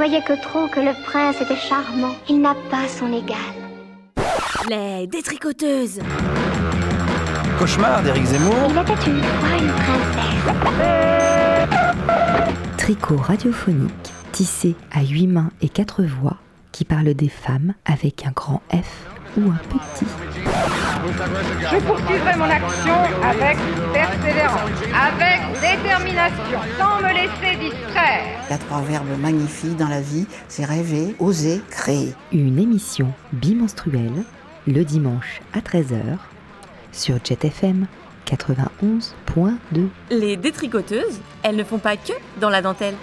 voyais 0.00 0.22
que 0.22 0.32
trop 0.32 0.66
que 0.66 0.80
le 0.80 0.94
prince 1.04 1.42
était 1.42 1.56
charmant. 1.56 2.14
Il 2.26 2.40
n'a 2.40 2.54
pas 2.70 2.88
son 2.88 3.12
égal. 3.12 3.36
Les 4.70 5.06
détricoteuses 5.06 6.00
Cauchemar 7.58 8.02
d'Éric 8.02 8.24
Zemmour. 8.24 8.70
Il 8.70 8.78
était 8.78 8.94
une 9.10 9.22
fois 9.22 9.58
une 9.58 9.72
princesse. 9.82 10.48
Tricot 12.78 13.18
radiophonique, 13.18 14.10
tissé 14.32 14.74
à 14.90 15.02
huit 15.02 15.26
mains 15.26 15.50
et 15.60 15.68
quatre 15.68 16.02
voix, 16.02 16.38
qui 16.72 16.86
parle 16.86 17.12
des 17.12 17.28
femmes 17.28 17.74
avec 17.84 18.26
un 18.26 18.30
grand 18.30 18.62
F 18.72 19.09
ou 19.36 19.50
un 19.50 19.58
petit. 19.68 20.06
Je 21.70 21.76
poursuivrai 21.86 22.36
mon 22.36 22.44
action 22.44 22.94
avec 23.22 23.56
persévérance, 23.92 24.70
avec 24.94 25.40
détermination, 25.60 26.60
sans 26.78 26.96
me 27.00 27.12
laisser 27.12 27.56
distraire. 27.58 28.40
Il 28.48 28.50
y 28.50 28.54
a 28.54 28.58
trois 28.58 28.80
verbes 28.82 29.18
magnifiques 29.20 29.76
dans 29.76 29.88
la 29.88 30.00
vie, 30.00 30.26
c'est 30.48 30.64
rêver, 30.64 31.14
oser, 31.18 31.60
créer. 31.70 32.14
Une 32.32 32.58
émission 32.58 33.12
bimenstruelle, 33.32 34.24
le 34.66 34.84
dimanche 34.84 35.40
à 35.52 35.60
13h, 35.60 36.18
sur 36.92 37.16
JetFM 37.24 37.86
91.2. 38.26 39.88
Les 40.10 40.36
détricoteuses, 40.36 41.20
elles 41.42 41.56
ne 41.56 41.64
font 41.64 41.78
pas 41.78 41.96
que 41.96 42.12
dans 42.40 42.50
la 42.50 42.62
dentelle. 42.62 42.94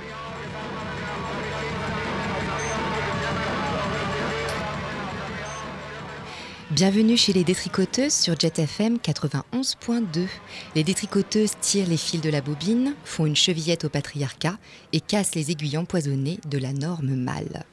Bienvenue 6.77 7.17
chez 7.17 7.33
les 7.33 7.43
détricoteuses 7.43 8.13
sur 8.13 8.39
JetFM 8.39 8.97
91.2. 8.97 10.27
Les 10.75 10.83
détricoteuses 10.83 11.53
tirent 11.59 11.89
les 11.89 11.97
fils 11.97 12.21
de 12.21 12.29
la 12.29 12.39
bobine, 12.39 12.93
font 13.03 13.25
une 13.25 13.35
chevillette 13.35 13.85
au 13.85 13.89
patriarcat 13.89 14.59
et 14.93 14.99
cassent 14.99 15.33
les 15.33 15.49
aiguilles 15.49 15.79
empoisonnées 15.79 16.39
de 16.47 16.59
la 16.59 16.73
norme 16.73 17.15
mâle. 17.15 17.65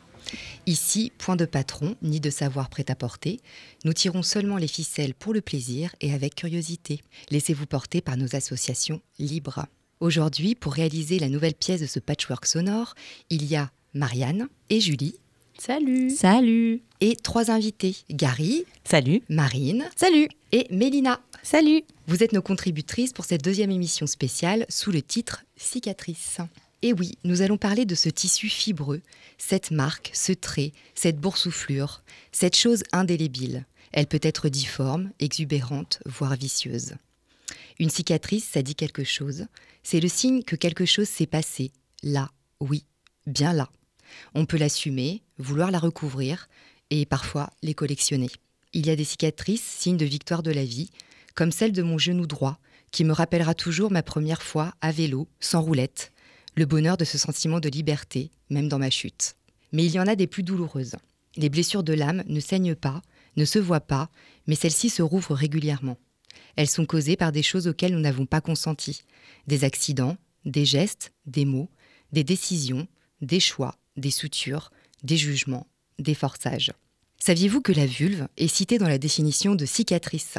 Ici, 0.64 1.12
point 1.18 1.36
de 1.36 1.44
patron, 1.44 1.96
ni 2.00 2.18
de 2.18 2.30
savoir 2.30 2.70
prêt-à-porter. 2.70 3.40
Nous 3.84 3.92
tirons 3.92 4.22
seulement 4.22 4.56
les 4.56 4.68
ficelles 4.68 5.12
pour 5.12 5.34
le 5.34 5.42
plaisir 5.42 5.94
et 6.00 6.14
avec 6.14 6.34
curiosité. 6.34 7.02
Laissez-vous 7.28 7.66
porter 7.66 8.00
par 8.00 8.16
nos 8.16 8.34
associations 8.34 9.02
libres. 9.18 9.66
Aujourd'hui, 10.00 10.54
pour 10.54 10.72
réaliser 10.72 11.18
la 11.18 11.28
nouvelle 11.28 11.52
pièce 11.52 11.82
de 11.82 11.86
ce 11.86 11.98
patchwork 11.98 12.46
sonore, 12.46 12.94
il 13.28 13.44
y 13.44 13.54
a 13.54 13.70
Marianne 13.92 14.48
et 14.70 14.80
Julie. 14.80 15.16
Salut 15.58 16.10
Salut 16.10 16.82
Et 17.00 17.16
trois 17.16 17.50
invités, 17.50 17.96
Gary. 18.10 18.64
Salut 18.84 19.22
Marine. 19.28 19.88
Salut 19.96 20.28
Et 20.52 20.66
Mélina. 20.70 21.20
Salut 21.42 21.82
Vous 22.06 22.22
êtes 22.22 22.32
nos 22.32 22.42
contributrices 22.42 23.12
pour 23.12 23.24
cette 23.24 23.42
deuxième 23.42 23.70
émission 23.70 24.06
spéciale 24.06 24.66
sous 24.68 24.90
le 24.90 25.00
titre 25.00 25.44
Cicatrice. 25.56 26.38
Et 26.82 26.92
oui, 26.92 27.12
nous 27.24 27.40
allons 27.40 27.56
parler 27.56 27.86
de 27.86 27.94
ce 27.94 28.08
tissu 28.08 28.48
fibreux, 28.48 29.00
cette 29.38 29.70
marque, 29.70 30.10
ce 30.12 30.32
trait, 30.32 30.72
cette 30.94 31.18
boursouflure, 31.18 32.02
cette 32.32 32.56
chose 32.56 32.82
indélébile. 32.92 33.64
Elle 33.92 34.06
peut 34.06 34.20
être 34.22 34.48
difforme, 34.48 35.12
exubérante, 35.20 36.00
voire 36.04 36.34
vicieuse. 36.34 36.94
Une 37.78 37.90
cicatrice, 37.90 38.48
ça 38.52 38.62
dit 38.62 38.74
quelque 38.74 39.04
chose. 39.04 39.46
C'est 39.82 40.00
le 40.00 40.08
signe 40.08 40.42
que 40.42 40.56
quelque 40.56 40.84
chose 40.84 41.08
s'est 41.08 41.26
passé. 41.26 41.70
Là, 42.02 42.30
oui, 42.60 42.84
bien 43.26 43.52
là. 43.52 43.70
On 44.34 44.46
peut 44.46 44.58
l'assumer, 44.58 45.22
vouloir 45.38 45.70
la 45.70 45.78
recouvrir 45.78 46.48
et 46.90 47.06
parfois 47.06 47.50
les 47.62 47.74
collectionner. 47.74 48.30
Il 48.72 48.86
y 48.86 48.90
a 48.90 48.96
des 48.96 49.04
cicatrices, 49.04 49.62
signes 49.62 49.96
de 49.96 50.04
victoire 50.04 50.42
de 50.42 50.50
la 50.50 50.64
vie, 50.64 50.90
comme 51.34 51.52
celle 51.52 51.72
de 51.72 51.82
mon 51.82 51.98
genou 51.98 52.26
droit, 52.26 52.58
qui 52.90 53.04
me 53.04 53.12
rappellera 53.12 53.54
toujours 53.54 53.90
ma 53.90 54.02
première 54.02 54.42
fois 54.42 54.74
à 54.80 54.92
vélo, 54.92 55.28
sans 55.40 55.62
roulette, 55.62 56.12
le 56.54 56.66
bonheur 56.66 56.96
de 56.96 57.04
ce 57.04 57.18
sentiment 57.18 57.60
de 57.60 57.68
liberté, 57.68 58.30
même 58.50 58.68
dans 58.68 58.78
ma 58.78 58.90
chute. 58.90 59.34
Mais 59.72 59.84
il 59.84 59.92
y 59.92 59.98
en 59.98 60.06
a 60.06 60.14
des 60.14 60.28
plus 60.28 60.44
douloureuses. 60.44 60.96
Les 61.36 61.48
blessures 61.48 61.82
de 61.82 61.92
l'âme 61.92 62.22
ne 62.26 62.38
saignent 62.38 62.76
pas, 62.76 63.02
ne 63.36 63.44
se 63.44 63.58
voient 63.58 63.80
pas, 63.80 64.08
mais 64.46 64.54
celles-ci 64.54 64.90
se 64.90 65.02
rouvrent 65.02 65.34
régulièrement. 65.34 65.98
Elles 66.56 66.68
sont 66.68 66.86
causées 66.86 67.16
par 67.16 67.32
des 67.32 67.42
choses 67.42 67.66
auxquelles 67.66 67.94
nous 67.94 68.00
n'avons 68.00 68.26
pas 68.26 68.40
consenti. 68.40 69.02
Des 69.48 69.64
accidents, 69.64 70.16
des 70.44 70.64
gestes, 70.64 71.12
des 71.26 71.44
mots, 71.44 71.70
des 72.12 72.22
décisions, 72.22 72.86
des 73.20 73.40
choix, 73.40 73.76
des 73.96 74.10
sutures, 74.10 74.70
des 75.04 75.16
jugements, 75.16 75.68
des 75.98 76.14
forçages. 76.14 76.72
Saviez-vous 77.18 77.60
que 77.60 77.72
la 77.72 77.86
vulve 77.86 78.26
est 78.36 78.48
citée 78.48 78.78
dans 78.78 78.88
la 78.88 78.98
définition 78.98 79.54
de 79.54 79.64
cicatrice? 79.64 80.36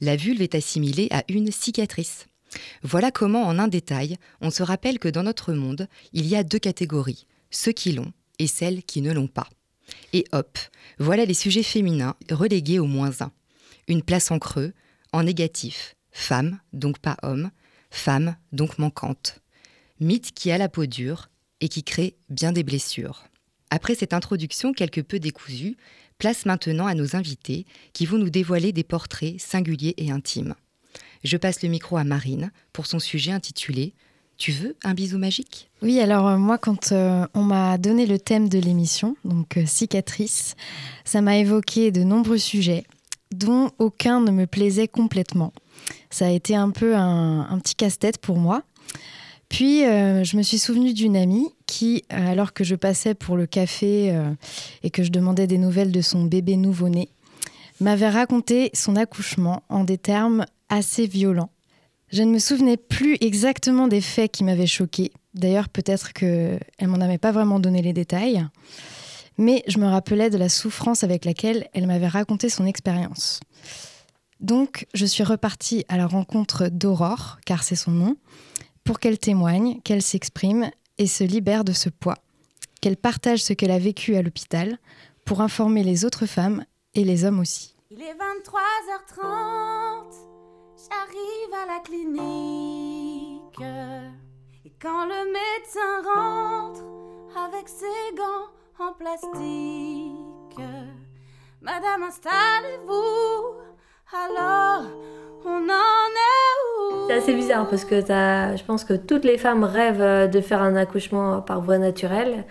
La 0.00 0.16
vulve 0.16 0.42
est 0.42 0.54
assimilée 0.54 1.08
à 1.10 1.24
une 1.28 1.50
cicatrice. 1.50 2.26
Voilà 2.82 3.10
comment, 3.10 3.42
en 3.42 3.58
un 3.58 3.68
détail, 3.68 4.16
on 4.40 4.50
se 4.50 4.62
rappelle 4.62 4.98
que 4.98 5.08
dans 5.08 5.24
notre 5.24 5.52
monde, 5.52 5.88
il 6.12 6.26
y 6.26 6.36
a 6.36 6.44
deux 6.44 6.58
catégories, 6.58 7.26
ceux 7.50 7.72
qui 7.72 7.92
l'ont 7.92 8.12
et 8.38 8.46
celles 8.46 8.82
qui 8.84 9.00
ne 9.00 9.12
l'ont 9.12 9.26
pas. 9.26 9.48
Et 10.12 10.24
hop, 10.32 10.58
voilà 10.98 11.24
les 11.24 11.34
sujets 11.34 11.62
féminins 11.62 12.14
relégués 12.30 12.78
au 12.78 12.86
moins 12.86 13.10
un. 13.20 13.32
Une 13.88 14.02
place 14.02 14.30
en 14.30 14.38
creux, 14.38 14.72
en 15.12 15.24
négatif, 15.24 15.94
femme, 16.10 16.60
donc 16.72 16.98
pas 16.98 17.16
homme, 17.22 17.50
femme, 17.90 18.36
donc 18.52 18.78
manquante. 18.78 19.40
Mythe 20.00 20.32
qui 20.32 20.50
a 20.50 20.58
la 20.58 20.68
peau 20.68 20.86
dure 20.86 21.28
et 21.60 21.68
qui 21.68 21.82
crée 21.82 22.16
bien 22.30 22.52
des 22.52 22.64
blessures. 22.64 23.24
Après 23.74 23.96
cette 23.96 24.12
introduction 24.12 24.72
quelque 24.72 25.00
peu 25.00 25.18
décousue, 25.18 25.76
place 26.18 26.46
maintenant 26.46 26.86
à 26.86 26.94
nos 26.94 27.16
invités 27.16 27.66
qui 27.92 28.06
vont 28.06 28.18
nous 28.18 28.30
dévoiler 28.30 28.70
des 28.70 28.84
portraits 28.84 29.40
singuliers 29.40 29.94
et 29.96 30.12
intimes. 30.12 30.54
Je 31.24 31.36
passe 31.36 31.60
le 31.60 31.68
micro 31.68 31.96
à 31.96 32.04
Marine 32.04 32.52
pour 32.72 32.86
son 32.86 33.00
sujet 33.00 33.32
intitulé 33.32 33.92
Tu 34.36 34.52
veux 34.52 34.76
un 34.84 34.94
bisou 34.94 35.18
magique? 35.18 35.70
Oui, 35.82 35.98
alors 35.98 36.28
euh, 36.28 36.36
moi, 36.36 36.56
quand 36.56 36.92
euh, 36.92 37.26
on 37.34 37.42
m'a 37.42 37.76
donné 37.76 38.06
le 38.06 38.20
thème 38.20 38.48
de 38.48 38.60
l'émission, 38.60 39.16
donc 39.24 39.56
euh, 39.56 39.66
cicatrice, 39.66 40.54
ça 41.04 41.20
m'a 41.20 41.38
évoqué 41.38 41.90
de 41.90 42.04
nombreux 42.04 42.38
sujets 42.38 42.84
dont 43.32 43.72
aucun 43.80 44.20
ne 44.20 44.30
me 44.30 44.46
plaisait 44.46 44.86
complètement. 44.86 45.52
Ça 46.10 46.26
a 46.26 46.30
été 46.30 46.54
un 46.54 46.70
peu 46.70 46.94
un, 46.94 47.40
un 47.50 47.58
petit 47.58 47.74
casse-tête 47.74 48.18
pour 48.18 48.36
moi. 48.36 48.62
Puis, 49.54 49.84
euh, 49.84 50.24
je 50.24 50.36
me 50.36 50.42
suis 50.42 50.58
souvenue 50.58 50.92
d'une 50.92 51.16
amie 51.16 51.48
qui, 51.66 52.02
euh, 52.12 52.32
alors 52.32 52.54
que 52.54 52.64
je 52.64 52.74
passais 52.74 53.14
pour 53.14 53.36
le 53.36 53.46
café 53.46 54.10
euh, 54.10 54.32
et 54.82 54.90
que 54.90 55.04
je 55.04 55.12
demandais 55.12 55.46
des 55.46 55.58
nouvelles 55.58 55.92
de 55.92 56.00
son 56.00 56.24
bébé 56.24 56.56
nouveau-né, 56.56 57.08
m'avait 57.78 58.08
raconté 58.08 58.72
son 58.74 58.96
accouchement 58.96 59.62
en 59.68 59.84
des 59.84 59.96
termes 59.96 60.44
assez 60.70 61.06
violents. 61.06 61.50
Je 62.10 62.24
ne 62.24 62.32
me 62.32 62.40
souvenais 62.40 62.76
plus 62.76 63.16
exactement 63.20 63.86
des 63.86 64.00
faits 64.00 64.32
qui 64.32 64.42
m'avaient 64.42 64.66
choquée. 64.66 65.12
D'ailleurs, 65.34 65.68
peut-être 65.68 66.12
qu'elle 66.12 66.58
m'en 66.82 67.00
avait 67.00 67.18
pas 67.18 67.30
vraiment 67.30 67.60
donné 67.60 67.80
les 67.80 67.92
détails. 67.92 68.44
Mais 69.38 69.62
je 69.68 69.78
me 69.78 69.86
rappelais 69.86 70.30
de 70.30 70.36
la 70.36 70.48
souffrance 70.48 71.04
avec 71.04 71.24
laquelle 71.24 71.68
elle 71.74 71.86
m'avait 71.86 72.08
raconté 72.08 72.48
son 72.48 72.66
expérience. 72.66 73.38
Donc, 74.40 74.88
je 74.94 75.06
suis 75.06 75.22
repartie 75.22 75.84
à 75.88 75.96
la 75.96 76.08
rencontre 76.08 76.66
d'Aurore, 76.72 77.38
car 77.46 77.62
c'est 77.62 77.76
son 77.76 77.92
nom, 77.92 78.16
pour 78.84 79.00
qu'elle 79.00 79.18
témoigne, 79.18 79.80
qu'elle 79.80 80.02
s'exprime 80.02 80.70
et 80.98 81.06
se 81.06 81.24
libère 81.24 81.64
de 81.64 81.72
ce 81.72 81.88
poids, 81.88 82.18
qu'elle 82.80 82.96
partage 82.96 83.42
ce 83.42 83.52
qu'elle 83.52 83.70
a 83.70 83.78
vécu 83.78 84.14
à 84.14 84.22
l'hôpital 84.22 84.78
pour 85.24 85.40
informer 85.40 85.82
les 85.82 86.04
autres 86.04 86.26
femmes 86.26 86.64
et 86.94 87.04
les 87.04 87.24
hommes 87.24 87.40
aussi. 87.40 87.74
Il 87.90 88.02
est 88.02 88.14
23h30, 88.14 89.22
j'arrive 90.76 91.54
à 91.54 91.66
la 91.66 91.80
clinique. 91.80 93.60
Et 94.64 94.72
quand 94.80 95.06
le 95.06 95.32
médecin 95.32 96.02
rentre 96.14 96.82
avec 97.36 97.68
ses 97.68 98.14
gants 98.16 98.50
en 98.78 98.92
plastique, 98.92 100.60
Madame, 101.60 102.02
installez-vous, 102.02 103.54
alors 104.12 104.84
on 105.44 105.68
en 105.68 106.10
est 106.26 106.92
où? 106.92 107.08
C'est 107.08 107.14
assez 107.14 107.34
bizarre 107.34 107.68
parce 107.68 107.84
que 107.84 108.10
as, 108.10 108.56
je 108.56 108.64
pense 108.64 108.84
que 108.84 108.94
toutes 108.94 109.24
les 109.24 109.38
femmes 109.38 109.64
rêvent 109.64 110.30
de 110.30 110.40
faire 110.40 110.62
un 110.62 110.76
accouchement 110.76 111.40
par 111.42 111.60
voie 111.60 111.78
naturelle. 111.78 112.44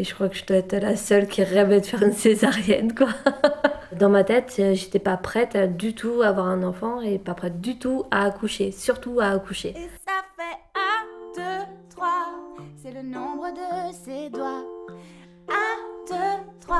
Et 0.00 0.04
je 0.04 0.14
crois 0.14 0.28
que 0.28 0.36
je 0.36 0.44
dois 0.44 0.58
être 0.58 0.76
la 0.76 0.94
seule 0.94 1.26
qui 1.26 1.42
rêvait 1.42 1.80
de 1.80 1.86
faire 1.86 2.02
une 2.02 2.12
césarienne, 2.12 2.94
quoi. 2.94 3.08
Dans 3.98 4.08
ma 4.08 4.22
tête, 4.22 4.54
j'étais 4.74 5.00
pas 5.00 5.16
prête 5.16 5.76
du 5.76 5.94
tout 5.94 6.22
à 6.22 6.28
avoir 6.28 6.46
un 6.46 6.62
enfant 6.62 7.00
et 7.00 7.18
pas 7.18 7.34
prête 7.34 7.60
du 7.60 7.78
tout 7.78 8.04
à 8.12 8.24
accoucher, 8.26 8.70
surtout 8.70 9.18
à 9.18 9.30
accoucher. 9.30 9.70
Et 9.70 9.88
ça 10.06 10.22
fait 10.36 10.58
1, 11.40 11.64
2, 11.64 11.66
3, 11.90 12.08
c'est 12.80 12.92
le 12.92 13.02
nombre 13.02 13.48
de 13.50 13.92
ses 13.92 14.30
doigts. 14.30 14.64
1, 15.48 15.54
2, 16.10 16.14
3, 16.60 16.78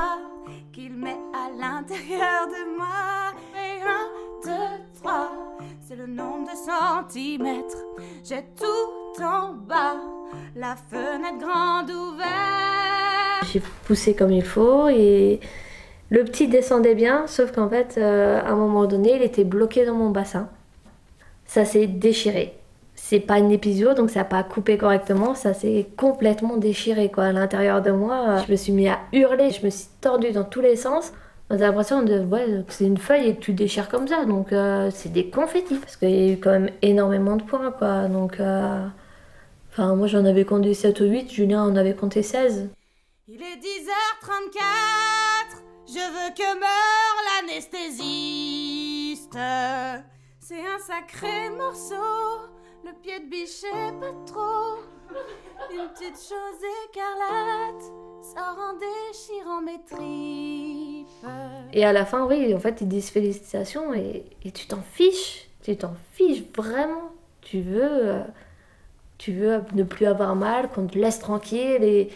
qu'il 0.71 0.93
met 0.93 1.17
à 1.33 1.49
l'intérieur 1.59 2.47
de 2.47 2.77
moi. 2.77 3.33
Et 3.53 3.81
1, 3.81 4.77
2, 4.79 4.83
3, 5.01 5.31
c'est 5.87 5.95
le 5.95 6.07
nombre 6.07 6.47
de 6.51 6.55
centimètres. 6.55 7.77
J'ai 8.23 8.43
tout 8.57 9.23
en 9.23 9.53
bas, 9.53 9.95
la 10.55 10.75
fenêtre 10.75 11.37
grande 11.39 11.89
ouverte. 11.89 13.45
J'ai 13.51 13.61
poussé 13.85 14.13
comme 14.13 14.31
il 14.31 14.43
faut 14.43 14.89
et 14.89 15.39
le 16.09 16.23
petit 16.25 16.47
descendait 16.47 16.95
bien, 16.95 17.27
sauf 17.27 17.51
qu'en 17.51 17.69
fait, 17.69 17.95
euh, 17.97 18.41
à 18.41 18.49
un 18.49 18.55
moment 18.55 18.85
donné, 18.85 19.15
il 19.15 19.21
était 19.21 19.43
bloqué 19.43 19.85
dans 19.85 19.95
mon 19.95 20.09
bassin. 20.09 20.49
Ça 21.45 21.65
s'est 21.65 21.87
déchiré. 21.87 22.53
c'est 22.95 23.19
pas 23.19 23.39
une 23.39 23.51
épisode, 23.51 23.97
donc 23.97 24.09
ça 24.09 24.19
n'a 24.19 24.25
pas 24.25 24.43
coupé 24.43 24.77
correctement, 24.77 25.33
ça 25.33 25.53
s'est 25.53 25.87
complètement 25.97 26.57
déchiré 26.57 27.09
quoi. 27.09 27.25
À 27.25 27.31
l'intérieur 27.31 27.81
de 27.81 27.91
moi, 27.91 28.43
je 28.45 28.51
me 28.51 28.57
suis 28.57 28.73
mis 28.73 28.89
à 28.89 28.99
hurler, 29.13 29.51
je 29.51 29.65
me 29.65 29.69
suis 29.69 29.87
tordue 30.01 30.31
dans 30.31 30.43
tous 30.43 30.61
les 30.61 30.75
sens. 30.75 31.13
On 31.51 31.55
a 31.55 31.57
l'impression 31.57 32.03
de 32.03 32.19
que 32.61 32.73
c'est 32.73 32.85
une 32.85 32.99
feuille 32.99 33.29
et 33.29 33.35
que 33.35 33.41
tu 33.41 33.53
déchires 33.53 33.89
comme 33.89 34.07
ça, 34.07 34.25
donc 34.25 34.53
euh, 34.53 34.91
c'est 34.93 35.09
des 35.09 35.31
confettis. 35.31 35.77
Parce 35.77 35.95
qu'il 35.97 36.11
y 36.11 36.29
a 36.29 36.33
eu 36.33 36.37
quand 36.37 36.51
même 36.51 36.69
énormément 36.83 37.37
de 37.37 37.43
points 37.43 37.71
quoi, 37.71 38.07
donc. 38.07 38.39
Euh, 38.39 38.85
enfin, 39.71 39.95
moi 39.95 40.05
j'en 40.05 40.25
avais 40.25 40.45
compté 40.45 40.75
7 40.75 40.99
ou 40.99 41.05
8, 41.05 41.31
Julien 41.31 41.63
en 41.63 41.75
avait 41.75 41.95
compté 41.95 42.21
16. 42.21 42.69
Il 43.27 43.41
est 43.41 43.57
10h34, 43.57 44.59
je 45.87 45.93
veux 45.93 46.33
que 46.35 46.59
meure 46.59 47.17
l'anesthésiste. 47.41 49.37
C'est 50.39 50.61
un 50.61 50.79
sacré 50.79 51.49
morceau, 51.49 52.45
le 52.85 52.91
pied 53.01 53.19
de 53.19 53.25
bichet 53.29 53.91
pas 53.99 54.13
trop. 54.27 54.77
Une 55.71 55.89
petite 55.89 56.17
chose 56.17 56.61
écarlate 56.85 57.83
sort 58.21 58.59
en 58.59 58.73
déchirant 58.77 59.61
mes 59.61 59.83
tripes. 59.85 60.48
Et 61.73 61.85
à 61.85 61.93
la 61.93 62.05
fin, 62.05 62.25
oui, 62.25 62.53
en 62.53 62.59
fait, 62.59 62.81
ils 62.81 62.87
disent 62.87 63.09
félicitations 63.09 63.93
et, 63.93 64.25
tu 64.53 64.67
t'en 64.67 64.81
fiches. 64.81 65.47
Tu 65.63 65.75
t'en 65.77 65.93
fiches 66.13 66.43
vraiment. 66.55 67.11
Tu 67.41 67.61
veux, 67.61 67.81
euh, 67.83 68.21
tu 69.17 69.33
veux 69.33 69.61
ne 69.73 69.83
plus 69.83 70.05
avoir 70.05 70.35
mal, 70.35 70.69
qu'on 70.69 70.87
te 70.87 70.97
laisse 70.97 71.19
tranquille 71.19 71.83
et, 71.83 72.09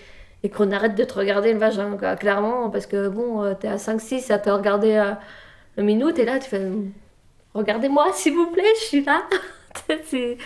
qu'on 0.49 0.71
arrête 0.71 0.95
de 0.95 1.03
te 1.03 1.13
regarder 1.13 1.53
le 1.53 1.59
vagin, 1.59 1.97
quoi, 1.97 2.15
clairement. 2.15 2.69
Parce 2.69 2.85
que 2.85 3.07
bon, 3.07 3.43
euh, 3.43 3.53
t'es 3.53 3.67
à 3.67 3.77
5-6 3.77 4.31
à 4.31 4.39
te 4.39 4.49
regarder 4.49 4.95
euh, 4.95 5.13
une 5.77 5.85
minute 5.85 6.19
et 6.19 6.25
là, 6.25 6.39
tu 6.39 6.49
fais 6.49 6.67
Regardez-moi, 7.53 8.07
s'il 8.13 8.33
vous 8.33 8.47
plaît, 8.47 8.63
je 8.79 8.85
suis 8.85 9.03
là. 9.03 9.23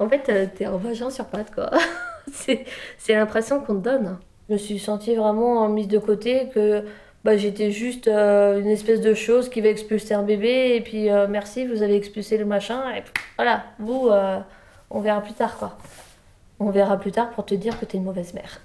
En 0.00 0.08
fait, 0.08 0.52
t'es 0.54 0.64
un 0.64 0.76
vagin 0.76 1.10
sur 1.10 1.24
pattes, 1.24 1.52
quoi. 1.52 1.70
c'est 2.32 2.64
l'impression 3.08 3.60
qu'on 3.60 3.74
te 3.74 3.80
donne. 3.80 4.18
Je 4.48 4.52
me 4.52 4.58
suis 4.58 4.78
sentie 4.78 5.16
vraiment 5.16 5.68
mise 5.68 5.88
de 5.88 5.98
côté, 5.98 6.48
que 6.54 6.84
bah, 7.24 7.36
j'étais 7.36 7.70
juste 7.70 8.08
euh, 8.08 8.60
une 8.60 8.68
espèce 8.68 9.00
de 9.00 9.14
chose 9.14 9.48
qui 9.48 9.60
va 9.60 9.68
expulser 9.68 10.14
un 10.14 10.22
bébé, 10.22 10.74
et 10.76 10.80
puis 10.80 11.10
euh, 11.10 11.26
merci, 11.28 11.66
vous 11.66 11.82
avez 11.82 11.96
expulsé 11.96 12.38
le 12.38 12.44
machin, 12.44 12.82
et 12.96 13.02
voilà, 13.36 13.64
vous, 13.78 14.08
euh, 14.08 14.38
on 14.90 15.00
verra 15.00 15.20
plus 15.20 15.34
tard, 15.34 15.56
quoi. 15.58 15.78
On 16.60 16.70
verra 16.70 16.96
plus 16.98 17.12
tard 17.12 17.30
pour 17.30 17.44
te 17.44 17.54
dire 17.54 17.78
que 17.78 17.84
t'es 17.84 17.98
une 17.98 18.04
mauvaise 18.04 18.34
mère. 18.34 18.60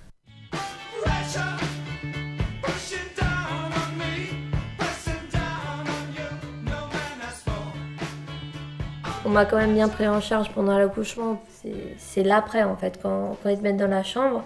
On 9.25 9.29
m'a 9.29 9.45
quand 9.45 9.57
même 9.57 9.73
bien 9.73 9.87
pris 9.87 10.07
en 10.07 10.19
charge 10.19 10.49
pendant 10.51 10.77
l'accouchement. 10.77 11.41
C'est- 11.61 11.95
C'est 11.97 12.23
l'après 12.23 12.63
en 12.63 12.75
fait, 12.75 12.99
quand, 13.01 13.37
quand 13.41 13.49
ils 13.49 13.57
te 13.57 13.63
mettent 13.63 13.77
dans 13.77 13.87
la 13.87 14.03
chambre. 14.03 14.43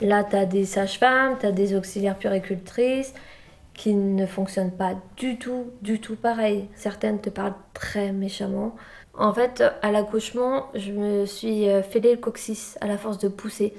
Là, 0.00 0.24
tu 0.24 0.36
as 0.36 0.46
des 0.46 0.64
sages-femmes, 0.64 1.36
tu 1.38 1.46
as 1.46 1.52
des 1.52 1.74
auxiliaires 1.74 2.18
puricultrices 2.18 3.14
qui 3.74 3.94
ne 3.94 4.26
fonctionnent 4.26 4.72
pas 4.76 4.94
du 5.16 5.38
tout, 5.38 5.72
du 5.82 6.00
tout 6.00 6.16
pareil. 6.16 6.68
Certaines 6.76 7.20
te 7.20 7.30
parlent 7.30 7.56
très 7.74 8.12
méchamment. 8.12 8.74
En 9.16 9.32
fait, 9.32 9.62
à 9.82 9.92
l'accouchement, 9.92 10.66
je 10.74 10.92
me 10.92 11.26
suis 11.26 11.68
euh, 11.68 11.82
fêlé 11.82 12.12
le 12.12 12.20
coccyx 12.20 12.78
à 12.80 12.86
la 12.86 12.98
force 12.98 13.18
de 13.18 13.28
pousser. 13.28 13.74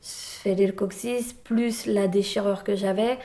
Fêlé 0.00 0.66
le 0.66 0.72
coccyx, 0.72 1.32
plus 1.32 1.86
la 1.86 2.08
déchirure 2.08 2.64
que 2.64 2.74
j'avais 2.74 3.18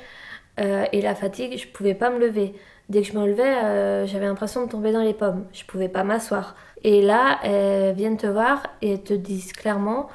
euh, 0.60 0.86
et 0.92 1.02
la 1.02 1.16
fatigue, 1.16 1.58
je 1.58 1.68
pouvais 1.68 1.94
pas 1.94 2.10
me 2.10 2.20
lever. 2.20 2.54
Dès 2.90 3.02
que 3.02 3.08
je 3.08 3.18
me 3.18 3.26
levais, 3.26 3.44
euh, 3.44 4.06
j'avais 4.06 4.26
l'impression 4.26 4.66
de 4.66 4.72
tomber 4.72 4.92
dans 4.92 5.02
les 5.02 5.14
pommes. 5.14 5.46
Je 5.54 5.64
pouvais 5.66 5.90
pas 5.90 6.04
m'asseoir. 6.04 6.56
Et 6.84 7.02
là, 7.02 7.40
elles 7.44 7.96
viennent 7.96 8.18
te 8.18 8.28
voir 8.28 8.64
et 8.82 9.02
te 9.02 9.14
disent 9.14 9.52
clairement, 9.52 10.10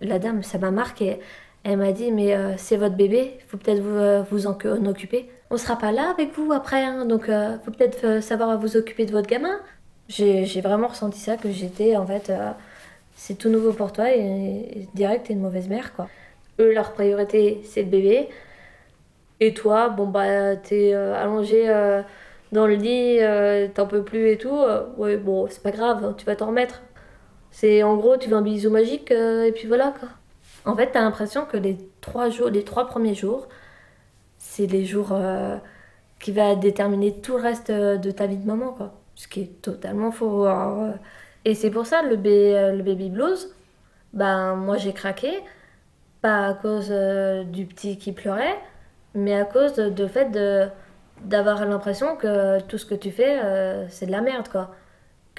la 0.00 0.18
dame, 0.18 0.42
ça 0.42 0.58
m'a 0.58 0.70
marqué. 0.70 1.20
Elle 1.64 1.76
m'a 1.78 1.92
dit, 1.92 2.10
mais 2.12 2.34
euh, 2.34 2.54
c'est 2.56 2.76
votre 2.76 2.96
bébé, 2.96 3.34
il 3.38 3.42
faut 3.46 3.56
peut-être 3.58 3.80
vous, 3.80 3.96
euh, 3.96 4.24
en, 4.46 4.86
occuper. 4.86 5.28
On 5.50 5.56
sera 5.58 5.76
pas 5.76 5.92
là 5.92 6.10
avec 6.10 6.32
vous 6.36 6.52
après, 6.52 6.82
hein, 6.84 7.04
donc 7.04 7.24
il 7.28 7.60
faut 7.64 7.70
peut-être 7.70 8.04
euh, 8.04 8.20
savoir 8.20 8.58
vous 8.58 8.76
occuper 8.76 9.04
de 9.06 9.12
votre 9.12 9.28
gamin. 9.28 9.60
J'ai 10.08 10.60
vraiment 10.60 10.88
ressenti 10.88 11.20
ça, 11.20 11.36
que 11.36 11.50
j'étais 11.50 11.96
en 11.96 12.06
fait, 12.06 12.30
euh, 12.30 12.50
c'est 13.14 13.36
tout 13.38 13.48
nouveau 13.48 13.72
pour 13.72 13.92
toi 13.92 14.10
et, 14.14 14.20
et 14.20 14.88
direct, 14.94 15.26
t'es 15.26 15.34
une 15.34 15.40
mauvaise 15.40 15.68
mère 15.68 15.94
quoi. 15.94 16.08
Eux, 16.60 16.72
leur 16.74 16.92
priorité, 16.92 17.60
c'est 17.64 17.82
le 17.82 17.88
bébé. 17.88 18.28
Et 19.40 19.54
toi, 19.54 19.88
bon 19.88 20.06
bah 20.06 20.56
t'es 20.56 20.92
euh, 20.94 21.14
allongé 21.14 21.68
euh, 21.68 22.02
dans 22.52 22.66
le 22.66 22.74
lit, 22.74 23.18
euh, 23.20 23.68
t'en 23.72 23.86
peux 23.86 24.02
plus 24.04 24.30
et 24.30 24.38
tout. 24.38 24.54
euh, 24.56 24.86
ouais, 24.98 25.16
bon, 25.16 25.46
c'est 25.48 25.62
pas 25.62 25.70
grave, 25.70 26.04
hein, 26.04 26.14
tu 26.18 26.26
vas 26.26 26.36
t'en 26.36 26.48
remettre. 26.48 26.82
C'est 27.50 27.82
en 27.82 27.96
gros, 27.96 28.16
tu 28.16 28.28
veux 28.28 28.36
un 28.36 28.42
bisou 28.42 28.70
magique 28.70 29.10
euh, 29.10 29.44
et 29.44 29.52
puis 29.52 29.66
voilà 29.66 29.94
quoi. 29.98 30.08
En 30.64 30.76
fait, 30.76 30.90
t'as 30.92 31.00
l'impression 31.00 31.46
que 31.46 31.56
les 31.56 31.78
trois 32.00 32.28
jours, 32.30 32.50
les 32.50 32.64
trois 32.64 32.86
premiers 32.86 33.14
jours, 33.14 33.48
c'est 34.38 34.66
les 34.66 34.84
jours 34.84 35.12
euh, 35.12 35.56
qui 36.18 36.32
va 36.32 36.56
déterminer 36.56 37.20
tout 37.20 37.36
le 37.36 37.42
reste 37.42 37.70
euh, 37.70 37.96
de 37.96 38.10
ta 38.10 38.26
vie 38.26 38.36
de 38.36 38.46
maman 38.46 38.72
quoi. 38.72 38.94
Ce 39.14 39.28
qui 39.28 39.42
est 39.42 39.62
totalement 39.62 40.10
faux. 40.12 40.46
Euh, 40.46 40.92
et 41.44 41.54
c'est 41.54 41.70
pour 41.70 41.86
ça 41.86 42.02
le, 42.02 42.16
baby 42.16 43.10
blues, 43.10 43.54
ben 44.12 44.56
moi 44.56 44.76
j'ai 44.76 44.92
craqué, 44.92 45.30
pas 46.22 46.48
à 46.48 46.54
cause 46.54 46.90
du 46.90 47.66
petit 47.66 47.98
qui 47.98 48.12
pleurait, 48.12 48.58
mais 49.14 49.34
à 49.34 49.44
cause 49.44 49.74
de, 49.74 50.06
fait 50.06 50.28
d'avoir 51.24 51.64
l'impression 51.66 52.16
que 52.16 52.60
tout 52.62 52.78
ce 52.78 52.84
que 52.86 52.94
tu 52.94 53.10
fais 53.10 53.38
c'est 53.88 54.06
de 54.06 54.10
la 54.10 54.20
merde 54.20 54.48
quoi 54.48 54.74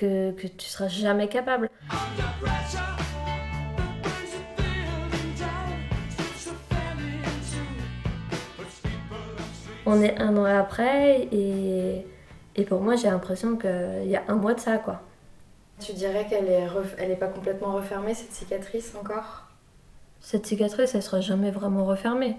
que, 0.01 0.31
que 0.31 0.47
tu 0.47 0.65
seras 0.65 0.87
jamais 0.87 1.27
capable. 1.27 1.69
On 9.85 10.01
est 10.01 10.19
un 10.19 10.35
an 10.37 10.45
après 10.45 11.27
et, 11.31 12.05
et 12.55 12.65
pour 12.65 12.81
moi 12.81 12.95
j'ai 12.95 13.09
l'impression 13.09 13.57
qu'il 13.57 14.07
y 14.07 14.15
a 14.15 14.23
un 14.27 14.35
mois 14.35 14.55
de 14.55 14.59
ça 14.59 14.77
quoi. 14.77 15.01
Tu 15.79 15.93
dirais 15.93 16.25
qu'elle 16.29 16.47
est, 16.47 16.67
ref- 16.67 16.95
elle 16.97 17.11
est 17.11 17.15
pas 17.15 17.27
complètement 17.27 17.73
refermée, 17.73 18.13
cette 18.15 18.31
cicatrice 18.31 18.93
encore? 18.99 19.43
Cette 20.19 20.45
cicatrice 20.47 20.95
elle 20.95 21.03
sera 21.03 21.21
jamais 21.21 21.51
vraiment 21.51 21.85
refermée 21.85 22.37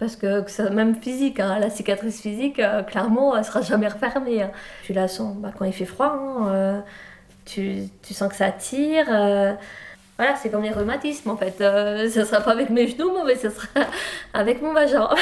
parce 0.00 0.16
que, 0.16 0.40
que 0.40 0.68
même 0.70 0.96
physique 0.96 1.38
hein, 1.38 1.58
la 1.60 1.68
cicatrice 1.68 2.20
physique 2.22 2.58
euh, 2.58 2.82
clairement 2.82 3.36
elle 3.36 3.44
sera 3.44 3.60
jamais 3.60 3.86
refermée 3.86 4.42
hein. 4.42 4.50
tu 4.82 4.94
la 4.94 5.06
sens 5.06 5.36
quand 5.58 5.66
il 5.66 5.74
fait 5.74 5.84
froid 5.84 6.16
hein, 6.18 6.48
euh, 6.48 6.80
tu, 7.44 7.84
sens 8.10 8.30
que 8.30 8.34
ça 8.34 8.50
tire 8.50 9.06
euh, 9.10 9.52
voilà 10.16 10.36
c'est 10.36 10.48
comme 10.48 10.62
les 10.62 10.70
rhumatismes 10.70 11.30
en 11.30 11.36
fait 11.36 11.60
Euh, 11.60 12.08
ça 12.14 12.24
sera 12.24 12.40
pas 12.40 12.52
avec 12.52 12.70
mes 12.70 12.88
genoux 12.88 13.12
mais 13.26 13.36
ça 13.36 13.50
sera 13.50 13.66
avec 14.34 14.62
mon 14.62 14.72
vagin 14.72 15.08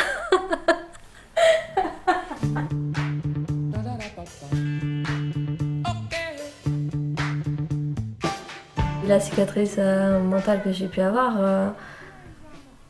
la 9.09 9.19
cicatrice 9.21 9.79
mentale 9.79 10.63
que 10.63 10.71
j'ai 10.71 10.87
pu 10.87 11.01
avoir, 11.01 11.73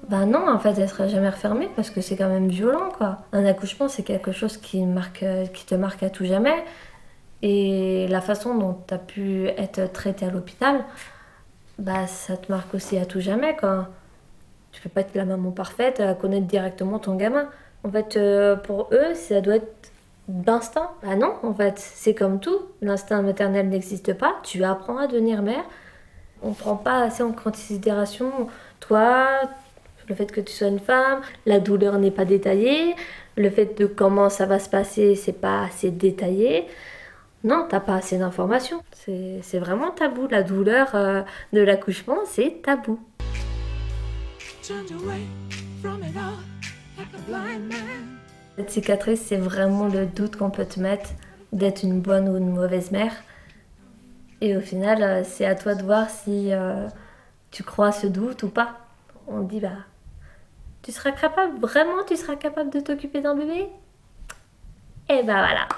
bah 0.09 0.25
non, 0.25 0.49
en 0.49 0.59
fait, 0.59 0.79
elle 0.79 0.88
sera 0.88 1.07
jamais 1.07 1.29
refermée 1.29 1.69
parce 1.77 1.91
que 1.91 2.00
c'est 2.00 2.17
quand 2.17 2.29
même 2.29 2.49
violent, 2.49 2.91
quoi. 2.97 3.19
Un 3.33 3.45
accouchement, 3.45 3.88
c'est 3.88 4.03
quelque 4.03 4.33
chose 4.33 4.57
qui, 4.57 4.83
marque, 4.85 5.25
qui 5.53 5.67
te 5.67 5.75
marque 5.75 6.03
à 6.03 6.11
tout 6.11 6.25
jamais. 6.25 6.65
Et 7.43 8.09
la 8.09 8.21
façon 8.21 8.57
dont 8.57 8.79
tu 8.87 8.95
as 8.95 8.99
pu 8.99 9.47
être 9.49 9.93
traité 9.93 10.27
à 10.27 10.31
l'hôpital, 10.31 10.85
bah 11.79 12.07
ça 12.07 12.37
te 12.37 12.50
marque 12.50 12.75
aussi 12.75 12.99
à 12.99 13.07
tout 13.07 13.21
jamais, 13.21 13.57
quoi. 13.57 13.88
Tu 14.73 14.83
peux 14.83 14.88
pas 14.88 15.03
être 15.03 15.15
la 15.15 15.25
maman 15.25 15.50
parfaite 15.50 16.00
à 16.00 16.15
connaître 16.15 16.47
directement 16.47 16.99
ton 16.99 17.15
gamin. 17.17 17.49
En 17.85 17.91
fait, 17.91 18.17
euh, 18.17 18.57
pour 18.57 18.88
eux, 18.93 19.15
ça 19.15 19.41
doit 19.41 19.57
être 19.57 19.93
d'instinct. 20.29 20.91
Bah 21.03 21.17
non, 21.17 21.35
en 21.43 21.55
fait, 21.55 21.79
c'est 21.79 22.15
comme 22.15 22.41
tout. 22.41 22.61
L'instinct 22.83 23.23
maternel 23.23 23.69
n'existe 23.69 24.15
pas. 24.15 24.37
Tu 24.43 24.65
apprends 24.65 24.99
à 24.99 25.07
devenir 25.07 25.43
mère. 25.43 25.65
On 26.43 26.53
prend 26.53 26.77
pas 26.77 27.03
assez 27.03 27.23
en 27.23 27.33
considération 27.33 28.49
toi, 28.81 29.27
le 30.09 30.15
fait 30.15 30.31
que 30.33 30.41
tu 30.41 30.53
sois 30.53 30.69
une 30.69 30.79
femme, 30.79 31.21
la 31.47 31.61
douleur 31.61 31.99
n'est 31.99 32.11
pas 32.11 32.25
détaillée, 32.25 32.95
le 33.37 33.50
fait 33.50 33.79
de 33.79 33.87
comment 33.87 34.29
ça 34.31 34.47
va 34.47 34.59
se 34.59 34.69
passer, 34.69 35.15
c'est 35.15 35.41
pas 35.41 35.62
assez 35.65 35.91
détaillé. 35.91 36.67
Non, 37.45 37.67
t'as 37.69 37.81
pas 37.81 37.95
assez 37.95 38.19
d'informations. 38.19 38.83
C'est 38.93 39.59
vraiment 39.59 39.91
tabou. 39.93 40.27
La 40.29 40.43
douleur 40.43 40.88
euh, 40.95 41.23
de 41.53 41.61
l'accouchement, 41.61 42.19
c'est 42.27 42.62
tabou. 42.62 42.99
Cette 48.57 48.71
cicatrice, 48.71 49.21
c'est 49.21 49.37
vraiment 49.37 49.87
le 49.87 50.07
doute 50.07 50.35
qu'on 50.35 50.50
peut 50.50 50.65
te 50.65 50.81
mettre 50.81 51.11
d'être 51.53 51.85
une 51.85 52.00
bonne 52.00 52.29
ou 52.29 52.37
une 52.37 52.53
mauvaise 52.53 52.91
mère. 52.91 53.12
Et 54.41 54.57
au 54.57 54.61
final, 54.61 55.03
euh, 55.03 55.23
c'est 55.25 55.47
à 55.47 55.55
toi 55.55 55.75
de 55.77 55.83
voir 55.83 56.11
si 56.11 56.53
euh, 56.53 56.88
tu 57.50 57.62
crois 57.62 57.88
à 57.88 57.93
ce 57.93 58.09
doute 58.09 58.43
ou 58.43 58.49
pas. 58.49 58.79
On 59.29 59.43
dit, 59.43 59.61
bah, 59.61 59.71
tu 60.88 60.92
seras 60.92 61.12
capable, 61.12 61.59
vraiment, 61.59 62.02
tu 62.02 62.16
seras 62.16 62.37
capable 62.37 62.71
de 62.71 62.80
t'occuper 62.80 63.21
d'un 63.21 63.35
bébé? 63.35 63.68
Et 65.11 65.23
bah 65.23 65.35
voilà. 65.35 65.68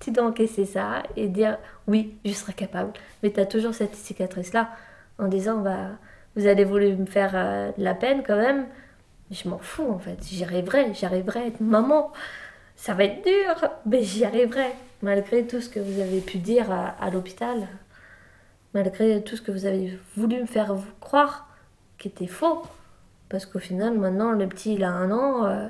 tu 0.00 0.10
dois 0.10 0.24
encaisser 0.24 0.64
ça 0.64 1.02
et 1.16 1.28
dire 1.28 1.58
oui, 1.86 2.14
je 2.24 2.32
serai 2.32 2.54
capable. 2.54 2.94
Mais 3.22 3.30
tu 3.30 3.40
as 3.40 3.44
toujours 3.44 3.74
cette 3.74 3.94
cicatrice-là 3.94 4.70
en 5.18 5.28
disant 5.28 5.58
bah, 5.58 5.90
vous 6.34 6.46
allez 6.46 6.64
vouloir 6.64 6.96
me 6.96 7.04
faire 7.04 7.32
euh, 7.34 7.72
de 7.76 7.84
la 7.84 7.94
peine 7.94 8.22
quand 8.26 8.38
même. 8.38 8.64
Je 9.30 9.46
m'en 9.50 9.58
fous 9.58 9.90
en 9.90 9.98
fait, 9.98 10.16
j'y 10.26 10.42
arriverai, 10.44 10.94
j'y 10.94 11.04
arriverai 11.04 11.40
à 11.40 11.46
être 11.48 11.60
maman. 11.60 12.10
Ça 12.74 12.94
va 12.94 13.04
être 13.04 13.22
dur, 13.22 13.68
mais 13.84 14.02
j'y 14.02 14.24
arriverai. 14.24 14.72
Malgré 15.02 15.46
tout 15.46 15.60
ce 15.60 15.68
que 15.68 15.78
vous 15.78 16.00
avez 16.00 16.22
pu 16.22 16.38
dire 16.38 16.72
à, 16.72 16.86
à 17.04 17.10
l'hôpital, 17.10 17.68
malgré 18.72 19.22
tout 19.22 19.36
ce 19.36 19.42
que 19.42 19.52
vous 19.52 19.66
avez 19.66 19.98
voulu 20.16 20.40
me 20.40 20.46
faire 20.46 20.74
croire 21.00 21.50
qui 21.98 22.08
était 22.08 22.26
faux. 22.26 22.62
Parce 23.28 23.46
qu'au 23.46 23.58
final, 23.58 23.98
maintenant, 23.98 24.32
le 24.32 24.46
petit, 24.48 24.74
il 24.74 24.84
a 24.84 24.90
un 24.90 25.10
an. 25.10 25.46
euh, 25.46 25.68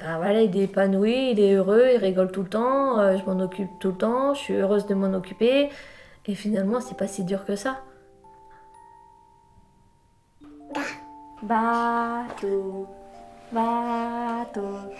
ben 0.00 0.16
voilà, 0.18 0.42
il 0.42 0.56
est 0.56 0.64
épanoui, 0.64 1.30
il 1.30 1.40
est 1.40 1.54
heureux, 1.54 1.88
il 1.94 1.98
rigole 1.98 2.30
tout 2.30 2.42
le 2.42 2.48
temps, 2.48 2.98
euh, 2.98 3.16
je 3.16 3.24
m'en 3.24 3.40
occupe 3.40 3.70
tout 3.80 3.92
le 3.92 3.96
temps, 3.96 4.34
je 4.34 4.40
suis 4.40 4.54
heureuse 4.54 4.86
de 4.86 4.94
m'en 4.94 5.14
occuper. 5.14 5.70
Et 6.26 6.34
finalement, 6.34 6.80
c'est 6.80 6.96
pas 6.96 7.06
si 7.06 7.24
dur 7.24 7.44
que 7.44 7.56
ça. 7.56 7.78
Bateau, 11.42 12.86
bateau. 13.52 14.90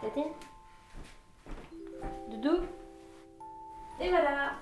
C'était 0.00 0.32
Doudou? 2.30 2.58
Et 4.00 4.10
voilà 4.10 4.52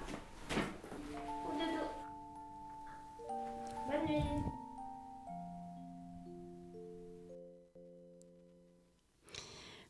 Bonne 3.87 4.17
nuit. 4.17 4.23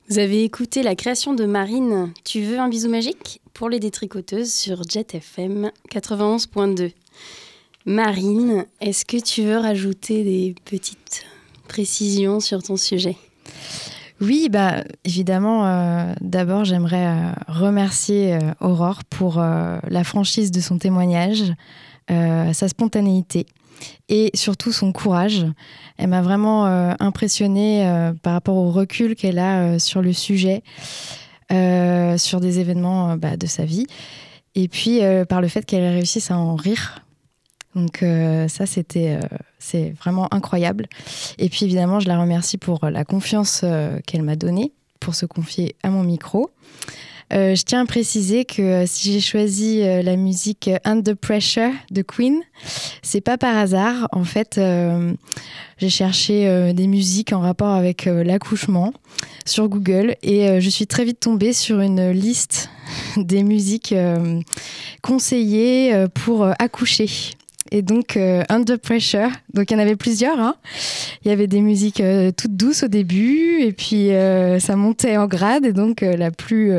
Vous 0.08 0.18
avez 0.18 0.44
écouté 0.44 0.82
la 0.82 0.94
création 0.94 1.32
de 1.32 1.44
Marine. 1.44 2.12
Tu 2.24 2.42
veux 2.42 2.58
un 2.58 2.68
bisou 2.68 2.90
magique? 2.90 3.40
Pour 3.52 3.68
les 3.68 3.78
détricoteuses 3.78 4.52
sur 4.52 4.82
Jet 4.88 5.14
FM 5.14 5.70
91.2. 5.90 6.92
Marine, 7.86 8.66
est-ce 8.80 9.04
que 9.04 9.16
tu 9.16 9.42
veux 9.42 9.58
rajouter 9.58 10.24
des 10.24 10.54
petites 10.64 11.24
précisions 11.68 12.40
sur 12.40 12.62
ton 12.62 12.76
sujet? 12.76 13.16
Oui, 14.20 14.48
bah, 14.50 14.84
évidemment, 15.04 15.66
euh, 15.66 16.14
d'abord, 16.20 16.64
j'aimerais 16.64 17.06
euh, 17.06 17.32
remercier 17.46 18.34
euh, 18.34 18.38
Aurore 18.60 19.04
pour 19.04 19.38
euh, 19.38 19.78
la 19.88 20.04
franchise 20.04 20.50
de 20.50 20.60
son 20.60 20.78
témoignage, 20.78 21.52
euh, 22.10 22.52
sa 22.52 22.68
spontanéité 22.68 23.46
et 24.08 24.30
surtout 24.34 24.72
son 24.72 24.92
courage. 24.92 25.46
Elle 25.96 26.08
m'a 26.08 26.22
vraiment 26.22 26.66
euh, 26.66 26.92
impressionnée 27.00 27.86
euh, 27.86 28.12
par 28.12 28.32
rapport 28.32 28.56
au 28.56 28.70
recul 28.70 29.14
qu'elle 29.14 29.38
a 29.38 29.60
euh, 29.60 29.78
sur 29.78 30.02
le 30.02 30.12
sujet, 30.12 30.62
sur 32.16 32.40
des 32.40 32.58
événements 32.58 33.16
bah, 33.16 33.36
de 33.36 33.46
sa 33.46 33.64
vie, 33.64 33.86
et 34.56 34.66
puis 34.66 35.02
par 35.28 35.40
le 35.40 35.46
fait 35.46 35.64
qu'elle 35.64 35.84
réussisse 35.84 36.32
à 36.32 36.36
en 36.36 36.56
rire. 36.56 37.04
Donc 37.76 38.04
ça, 38.48 38.66
c'était, 38.66 39.20
c'est 39.60 39.90
vraiment 39.90 40.32
incroyable. 40.34 40.88
Et 41.38 41.48
puis 41.48 41.64
évidemment, 41.64 42.00
je 42.00 42.08
la 42.08 42.18
remercie 42.18 42.58
pour 42.58 42.84
la 42.86 43.04
confiance 43.04 43.64
qu'elle 44.06 44.22
m'a 44.22 44.34
donnée 44.34 44.72
pour 44.98 45.14
se 45.14 45.26
confier 45.26 45.76
à 45.84 45.90
mon 45.90 46.02
micro. 46.02 46.50
Euh, 47.34 47.56
je 47.56 47.62
tiens 47.64 47.82
à 47.82 47.86
préciser 47.86 48.44
que 48.44 48.62
euh, 48.62 48.84
si 48.86 49.12
j'ai 49.12 49.20
choisi 49.20 49.82
euh, 49.82 50.02
la 50.02 50.16
musique 50.16 50.70
Under 50.84 51.16
Pressure 51.16 51.72
de 51.90 52.02
Queen, 52.02 52.40
c'est 53.02 53.20
pas 53.20 53.36
par 53.36 53.56
hasard. 53.56 54.08
En 54.12 54.24
fait, 54.24 54.60
j'ai 55.78 55.90
cherché 55.90 56.72
des 56.72 56.86
musiques 56.86 57.32
en 57.32 57.40
rapport 57.40 57.72
avec 57.74 58.04
l'accouchement 58.06 58.92
sur 59.44 59.68
Google 59.68 60.16
et 60.22 60.60
je 60.60 60.70
suis 60.70 60.86
très 60.86 61.04
vite 61.04 61.20
tombée 61.20 61.52
sur 61.52 61.80
une 61.80 62.10
liste 62.10 62.70
des 63.16 63.42
musiques 63.42 63.94
conseillées 65.02 66.06
pour 66.14 66.46
accoucher. 66.58 67.08
Et 67.74 67.82
donc, 67.82 68.16
euh, 68.16 68.44
Under 68.50 68.78
Pressure, 68.78 69.30
donc 69.52 69.68
il 69.68 69.74
y 69.74 69.76
en 69.76 69.80
avait 69.80 69.96
plusieurs. 69.96 70.38
hein. 70.38 70.54
Il 71.24 71.28
y 71.28 71.32
avait 71.32 71.48
des 71.48 71.60
musiques 71.60 71.98
euh, 72.00 72.30
toutes 72.30 72.56
douces 72.56 72.84
au 72.84 72.86
début, 72.86 73.62
et 73.62 73.72
puis 73.72 74.12
euh, 74.12 74.60
ça 74.60 74.76
montait 74.76 75.16
en 75.16 75.26
grade, 75.26 75.66
et 75.66 75.72
donc 75.72 76.02
la 76.02 76.30
plus, 76.30 76.72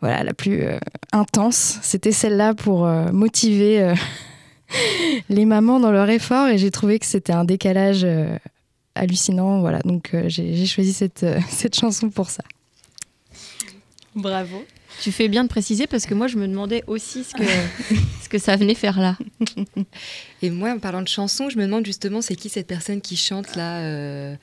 voilà, 0.00 0.24
la 0.24 0.34
plus 0.34 0.64
intense, 1.12 1.78
c'était 1.82 2.10
celle-là 2.10 2.54
pour 2.54 2.84
motiver 3.12 3.94
les 5.28 5.44
mamans 5.44 5.78
dans 5.78 5.92
leur 5.92 6.10
effort, 6.10 6.48
et 6.48 6.58
j'ai 6.58 6.72
trouvé 6.72 6.98
que 6.98 7.06
c'était 7.06 7.32
un 7.32 7.44
décalage 7.44 8.04
hallucinant. 8.96 9.60
Voilà, 9.60 9.78
donc 9.84 10.16
j'ai 10.26 10.66
choisi 10.66 10.94
cette, 10.94 11.24
cette 11.48 11.76
chanson 11.76 12.10
pour 12.10 12.28
ça. 12.28 12.42
Bravo. 14.16 14.64
Tu 15.00 15.12
fais 15.12 15.28
bien 15.28 15.44
de 15.44 15.48
préciser 15.48 15.86
parce 15.86 16.06
que 16.06 16.14
moi, 16.14 16.26
je 16.26 16.36
me 16.36 16.48
demandais 16.48 16.82
aussi 16.86 17.24
ce 17.24 17.34
que, 17.34 17.44
ce 18.22 18.28
que 18.28 18.38
ça 18.38 18.56
venait 18.56 18.74
faire 18.74 18.98
là. 18.98 19.16
Et 20.42 20.50
moi, 20.50 20.70
en 20.70 20.78
parlant 20.78 21.02
de 21.02 21.08
chansons, 21.08 21.50
je 21.50 21.58
me 21.58 21.64
demande 21.64 21.84
justement, 21.84 22.22
c'est 22.22 22.36
qui 22.36 22.48
cette 22.48 22.66
personne 22.66 23.00
qui 23.00 23.16
chante 23.16 23.56
là 23.56 23.80
euh, 23.80 24.34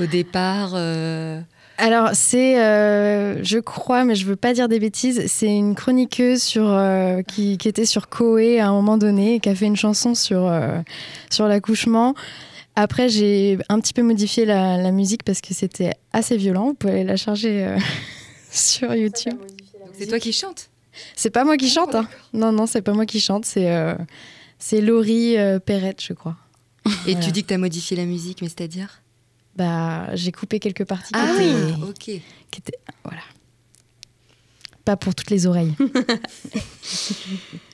au 0.00 0.06
départ 0.06 0.72
euh, 0.74 1.40
Alors, 1.78 2.10
c'est, 2.12 2.60
euh, 2.62 3.42
je 3.42 3.58
crois, 3.58 4.04
mais 4.04 4.14
je 4.14 4.26
veux 4.26 4.36
pas 4.36 4.52
dire 4.52 4.68
des 4.68 4.78
bêtises, 4.78 5.26
c'est 5.26 5.54
une 5.54 5.74
chroniqueuse 5.74 6.42
sur, 6.42 6.68
euh, 6.68 7.22
qui, 7.22 7.58
qui 7.58 7.68
était 7.68 7.86
sur 7.86 8.08
Koé 8.08 8.60
à 8.60 8.68
un 8.68 8.72
moment 8.72 8.98
donné 8.98 9.36
et 9.36 9.40
qui 9.40 9.48
a 9.48 9.54
fait 9.54 9.66
une 9.66 9.76
chanson 9.76 10.14
sur, 10.14 10.46
euh, 10.46 10.78
sur 11.30 11.46
l'accouchement. 11.48 12.14
Après, 12.76 13.08
j'ai 13.08 13.58
un 13.68 13.80
petit 13.80 13.92
peu 13.92 14.02
modifié 14.02 14.44
la, 14.44 14.76
la 14.76 14.90
musique 14.90 15.22
parce 15.22 15.40
que 15.40 15.54
c'était 15.54 15.92
assez 16.12 16.36
violent. 16.36 16.66
Vous 16.68 16.74
pouvez 16.74 16.92
aller 16.94 17.04
la 17.04 17.16
charger 17.16 17.64
euh, 17.64 17.78
sur 18.50 18.94
YouTube. 18.94 19.38
C'est 19.98 20.06
toi 20.06 20.18
qui 20.18 20.32
chantes 20.32 20.70
C'est 21.16 21.30
pas 21.30 21.44
moi 21.44 21.56
qui 21.56 21.68
chante. 21.68 21.94
hein. 21.94 22.08
Non, 22.32 22.52
non, 22.52 22.66
c'est 22.66 22.82
pas 22.82 22.92
moi 22.92 23.06
qui 23.06 23.20
chante. 23.20 23.44
C'est, 23.44 23.70
euh, 23.70 23.94
c'est 24.58 24.80
Laurie 24.80 25.36
euh, 25.38 25.58
Perrette, 25.58 26.02
je 26.02 26.12
crois. 26.12 26.36
Et 27.06 27.12
Voilà. 27.12 27.20
tu 27.20 27.32
dis 27.32 27.42
que 27.42 27.48
tu 27.48 27.54
as 27.54 27.58
modifié 27.58 27.96
la 27.96 28.04
musique, 28.04 28.42
mais 28.42 28.48
c'est-à-dire 28.48 29.00
Bah, 29.56 30.14
j'ai 30.14 30.32
coupé 30.32 30.58
quelques 30.60 30.84
parties 30.84 31.12
qui 31.12 31.18
Ah, 31.20 31.34
étaient- 31.34 31.82
ok. 31.82 31.94
qui 31.98 32.22
étaient- 32.58 32.78
Voilà. 33.04 33.22
Pas 34.84 34.96
pour 34.96 35.14
toutes 35.14 35.30
les 35.30 35.46
oreilles. 35.46 35.74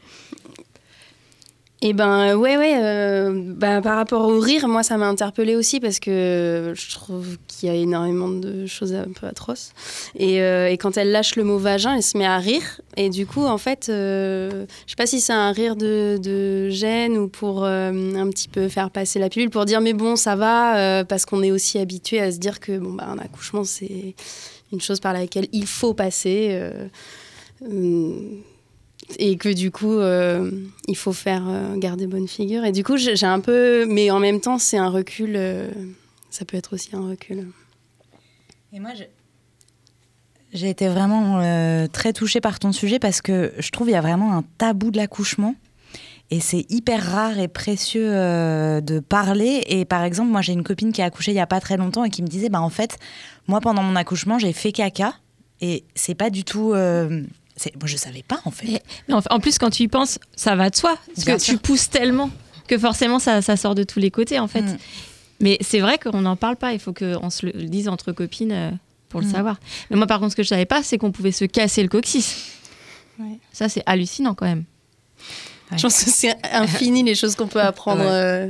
Eh 1.83 1.95
ben 1.95 2.37
ouais 2.37 2.59
ouais 2.59 2.75
euh, 2.77 3.33
bah, 3.33 3.81
par 3.81 3.97
rapport 3.97 4.29
au 4.29 4.39
rire 4.39 4.69
moi 4.69 4.83
ça 4.83 4.99
m'a 4.99 5.09
interpellée 5.09 5.57
aussi 5.57 5.81
parce 5.81 5.99
que 5.99 6.75
je 6.77 6.91
trouve 6.91 7.39
qu'il 7.49 7.71
y 7.71 7.73
a 7.73 7.75
énormément 7.75 8.29
de 8.29 8.67
choses 8.67 8.93
un 8.93 9.11
peu 9.19 9.27
atroces. 9.27 9.73
Et, 10.15 10.43
euh, 10.43 10.69
et 10.69 10.77
quand 10.77 10.99
elle 10.99 11.11
lâche 11.11 11.37
le 11.37 11.45
mot 11.45 11.57
vagin 11.57 11.95
elle 11.95 12.03
se 12.03 12.19
met 12.19 12.27
à 12.27 12.37
rire. 12.37 12.83
Et 12.99 13.09
du 13.09 13.25
coup 13.25 13.47
en 13.47 13.57
fait 13.57 13.89
euh, 13.89 14.67
je 14.85 14.91
sais 14.91 14.97
pas 14.97 15.07
si 15.07 15.23
c'est 15.23 15.33
un 15.33 15.53
rire 15.53 15.75
de, 15.75 16.69
gêne 16.69 17.17
ou 17.17 17.29
pour 17.29 17.65
un 17.65 18.29
petit 18.29 18.49
peu 18.49 18.69
faire 18.69 18.91
passer 18.91 19.19
la 19.19 19.31
pilule 19.31 19.49
pour 19.49 19.65
dire 19.65 19.81
mais 19.81 19.95
bon 19.95 20.17
ça 20.17 20.37
va 20.37 21.03
parce 21.07 21.25
qu'on 21.25 21.43
est 21.43 21.51
aussi 21.51 21.79
habitué 21.79 22.21
à 22.21 22.31
se 22.31 22.37
dire 22.37 22.61
que 22.61 22.77
bon 22.77 22.93
bah 22.93 23.07
un 23.09 23.19
accouchement 23.19 23.65
c'est 23.65 24.15
une 24.71 24.83
chose 24.83 25.01
par 25.01 25.15
laquelle 25.15 25.49
il 25.53 25.67
faut 25.67 25.95
passer 25.95 26.61
et 29.19 29.37
que 29.37 29.49
du 29.49 29.71
coup, 29.71 29.93
euh, 29.93 30.51
il 30.89 30.97
faut 30.97 31.13
faire 31.13 31.45
euh, 31.49 31.77
garder 31.77 32.07
bonne 32.07 32.29
figure. 32.29 32.65
Et 32.65 32.73
du 32.73 32.85
coup, 32.85 32.97
j'ai 32.97 33.15
un 33.25 33.41
peu. 33.41 33.87
Mais 33.87 34.11
en 34.11 34.21
même 34.21 34.41
temps, 34.41 34.59
c'est 34.59 34.79
un 34.79 34.89
recul. 34.89 35.35
euh, 35.37 35.71
ça 36.31 36.45
peut 36.45 36.57
être 36.57 36.75
aussi 36.75 36.91
un 36.95 37.09
recul. 37.09 37.49
Et 38.73 38.79
moi, 38.79 38.91
j'ai 40.53 40.71
été 40.71 40.89
vraiment 40.89 41.41
très 41.89 42.13
touchée 42.13 42.41
par 42.41 42.61
ton 42.61 42.73
sujet 42.73 42.99
parce 43.01 43.21
que 43.21 43.53
je 43.59 43.71
trouve 43.71 43.89
qu'il 43.89 43.95
y 43.95 43.99
a 43.99 44.01
vraiment 44.01 44.37
un 44.37 44.45
tabou 44.59 44.91
de 44.91 44.97
l'accouchement. 44.97 45.57
Et 46.33 46.39
c'est 46.39 46.65
hyper 46.71 47.05
rare 47.05 47.41
et 47.41 47.49
précieux 47.49 48.09
de 48.11 49.01
parler. 49.01 49.65
Et 49.67 49.85
par 49.85 50.05
exemple, 50.05 50.31
moi, 50.31 50.41
j'ai 50.41 50.53
une 50.53 50.63
copine 50.63 50.93
qui 50.93 51.03
a 51.03 51.07
accouché 51.07 51.33
il 51.33 51.35
y 51.35 51.41
a 51.41 51.49
pas 51.49 51.61
très 51.61 51.77
longtemps 51.77 52.05
et 52.05 52.11
qui 52.11 52.23
me 52.23 52.29
disait, 52.29 52.49
bah 52.49 52.61
en 52.61 52.71
fait, 52.71 52.97
moi, 53.49 53.61
pendant 53.61 53.83
mon 53.83 53.97
accouchement, 53.97 54.39
j'ai 54.39 54.53
fait 54.53 54.71
caca. 54.71 55.15
Et 55.61 55.83
c'est 55.97 56.15
pas 56.15 56.31
du 56.31 56.45
tout. 56.45 56.75
Moi, 57.79 57.87
je 57.87 57.97
savais 57.97 58.23
pas, 58.23 58.41
en 58.45 58.51
fait. 58.51 58.83
Mais 59.09 59.15
en, 59.15 59.21
en 59.31 59.41
plus, 59.41 59.59
quand 59.59 59.71
tu 59.71 59.83
y 59.85 59.89
penses, 59.89 60.19
ça 60.37 60.57
va 60.57 60.71
de 60.71 60.77
soi. 60.77 60.97
Parce 61.15 61.25
Bien 61.27 61.37
que 61.37 61.43
sûr. 61.43 61.55
tu 61.55 61.59
pousses 61.61 61.91
tellement 61.91 62.31
que 62.69 62.79
forcément, 62.79 63.19
ça, 63.19 63.43
ça 63.43 63.57
sort 63.57 63.75
de 63.75 63.83
tous 63.83 63.99
les 63.99 64.11
côtés, 64.11 64.39
en 64.39 64.49
fait. 64.49 64.63
Mm. 64.63 64.79
Mais 65.41 65.59
c'est 65.61 65.81
vrai 65.81 65.99
qu'on 65.99 66.21
n'en 66.23 66.37
parle 66.37 66.57
pas. 66.57 66.73
Il 66.73 66.79
faut 66.81 66.93
qu'on 66.93 67.31
se 67.31 67.47
le 67.47 67.53
dise 67.65 67.89
entre 67.89 68.13
copines 68.13 68.53
euh, 68.53 68.71
pour 69.09 69.21
le 69.21 69.27
Mm. 69.27 69.33
savoir. 69.33 69.61
Mais 69.91 69.97
moi, 69.97 70.07
par 70.07 70.21
contre, 70.21 70.33
ce 70.33 70.37
que 70.37 70.43
je 70.43 70.49
savais 70.49 70.67
pas, 70.67 70.83
c'est 70.83 70.97
qu'on 70.99 71.13
pouvait 71.13 71.33
se 71.33 71.45
casser 71.45 71.83
le 71.83 71.89
coccyx. 71.89 72.37
Ouais. 73.19 73.39
Ça, 73.53 73.69
c'est 73.69 73.83
hallucinant 73.87 74.35
quand 74.35 74.47
même. 74.47 74.65
Je 75.77 75.83
pense 75.83 76.03
que 76.05 76.11
c'est 76.11 76.35
infini 76.53 77.03
les 77.05 77.15
choses 77.15 77.37
qu'on 77.37 77.47
peut 77.47 77.61
apprendre 77.61 78.01
Ouais. 78.01 78.09
euh, 78.11 78.49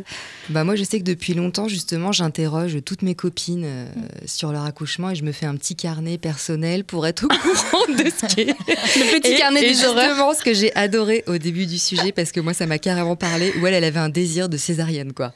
Bah 0.48 0.64
moi, 0.64 0.74
je 0.74 0.82
sais 0.84 0.98
que 0.98 1.04
depuis 1.04 1.34
longtemps, 1.34 1.68
justement, 1.68 2.10
j'interroge 2.12 2.78
toutes 2.84 3.02
mes 3.02 3.14
copines 3.14 3.64
euh, 3.64 3.86
sur 4.26 4.50
leur 4.52 4.64
accouchement 4.64 5.10
et 5.10 5.14
je 5.14 5.22
me 5.22 5.32
fais 5.32 5.46
un 5.46 5.54
petit 5.56 5.76
carnet 5.76 6.18
personnel 6.18 6.84
pour 6.84 7.06
être 7.06 7.24
au 7.24 7.28
courant 7.28 7.86
de 7.96 8.10
ce 8.10 8.26
qui 8.26 8.40
est. 8.42 8.46
Le 8.68 9.20
petit 9.20 9.32
Et- 9.32 9.36
carnet 9.36 9.60
et 9.62 9.68
des 9.68 9.74
justement, 9.74 10.32
ce 10.34 10.42
que 10.42 10.54
j'ai 10.54 10.74
adoré 10.74 11.22
au 11.26 11.38
début 11.38 11.66
du 11.66 11.78
sujet, 11.78 12.10
parce 12.12 12.32
que 12.32 12.40
moi, 12.40 12.54
ça 12.54 12.66
m'a 12.66 12.78
carrément 12.78 13.16
parlé, 13.16 13.52
où 13.60 13.66
elle, 13.66 13.74
elle 13.74 13.84
avait 13.84 14.00
un 14.00 14.08
désir 14.08 14.48
de 14.48 14.56
césarienne, 14.56 15.12
quoi. 15.12 15.32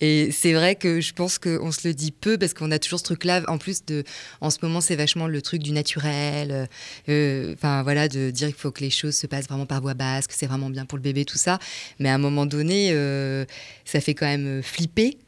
Et 0.00 0.30
c'est 0.32 0.52
vrai 0.52 0.74
que 0.74 1.00
je 1.00 1.12
pense 1.12 1.38
qu'on 1.38 1.70
se 1.72 1.86
le 1.86 1.94
dit 1.94 2.10
peu, 2.12 2.36
parce 2.38 2.54
qu'on 2.54 2.70
a 2.70 2.78
toujours 2.78 2.98
ce 2.98 3.04
truc-là. 3.04 3.42
En 3.48 3.58
plus, 3.58 3.84
de, 3.86 4.04
en 4.40 4.50
ce 4.50 4.58
moment, 4.62 4.80
c'est 4.80 4.96
vachement 4.96 5.26
le 5.26 5.40
truc 5.42 5.62
du 5.62 5.72
naturel. 5.72 6.68
euh, 7.08 7.52
Enfin, 7.54 7.82
voilà, 7.82 8.08
de 8.08 8.30
dire 8.30 8.48
qu'il 8.48 8.56
faut 8.56 8.70
que 8.70 8.80
les 8.82 8.90
choses 8.90 9.14
se 9.14 9.26
passent 9.26 9.46
vraiment 9.48 9.66
par 9.66 9.80
voie 9.80 9.94
basse, 9.94 10.26
que 10.26 10.34
c'est 10.36 10.46
vraiment 10.46 10.70
bien 10.70 10.84
pour 10.86 10.98
le 10.98 11.02
bébé, 11.02 11.24
tout 11.24 11.38
ça. 11.38 11.58
Mais 11.98 12.08
à 12.08 12.14
un 12.14 12.18
moment 12.18 12.46
donné, 12.46 12.90
euh, 12.92 13.44
ça 13.84 14.00
fait 14.00 14.14
quand 14.14 14.26
même 14.26 14.45
flipper. 14.62 15.18